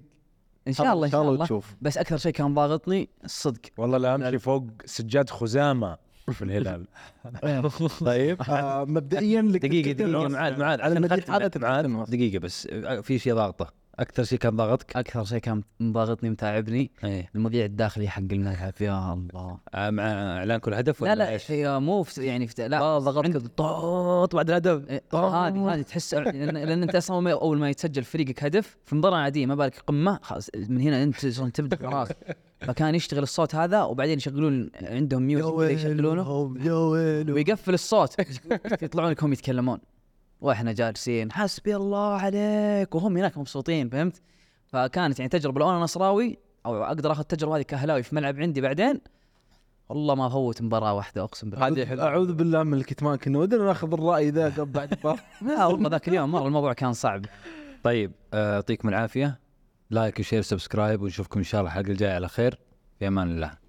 [0.68, 1.76] إن شاء الله إن شاء الله تشوف.
[1.82, 3.60] بس أكثر شيء كان ضاغطني الصدق.
[3.78, 4.16] والله لا.
[4.16, 5.98] امشي فوق سجاد خزامة.
[6.34, 6.86] في الهلال
[8.06, 8.42] طيب.
[8.42, 9.42] آه مبدئيا
[10.28, 13.82] معاذ معاذ عشان المدينة ختم هذا معاذ دقيقة بس آه، في شيء ضاغطة.
[14.00, 17.30] أكثر شيء كان ضاغطك؟ أكثر شيء كان ضاغطني متعبني إيه.
[17.36, 18.74] المذيع الداخلي حق الملعب.
[18.82, 19.58] يا الله.
[19.74, 20.04] آه، مع
[20.38, 24.36] إعلان كل هدف لا ولا لا إيش؟ هي مو في يعني في لا ضغطت طوط
[24.36, 24.90] بعد الهدف.
[24.90, 29.18] إيه، هذه هذه تحس لأن, لأن أنت أصلا أول ما يتسجل فريقك هدف في مباراة
[29.18, 32.08] عادية ما بالك قمة خلاص من هنا أنت تبدأ خلاص.
[32.62, 36.32] فكان يشتغل الصوت هذا وبعدين يشغلون عندهم music يشغلونه.
[37.34, 38.16] ويقفل الصوت.
[38.84, 39.80] يطلعون لك هم يتكلمون.
[40.42, 41.32] وإحنا جالسين.
[41.32, 42.96] حسبي الله عليك.
[42.96, 44.22] وهم هناك مبسوطين فهمت؟
[44.68, 45.60] فكانت يعني تجربة.
[45.60, 49.02] لو أنا نصراوي أو أقدر آخذ التجربه هذه كهلالي في ملعب عندي بعدين
[49.90, 51.68] والله ما افوت مباراة واحدة أقسم بالله.
[51.68, 53.16] هذه حلوة أعوذ بالله من الكتمان.
[53.16, 54.98] كنا ودنا ناخذ الرأي ذا بعد.
[55.48, 57.26] لا والله ذاك اليوم مرة الموضوع كان صعب.
[57.84, 59.40] طيب يعطيكم العافية.
[59.92, 62.14] like و share و subscribe ونشوفكم إن شاء الله الحلقة الجاية.
[62.14, 62.60] على خير.
[63.00, 63.61] في أمان الله.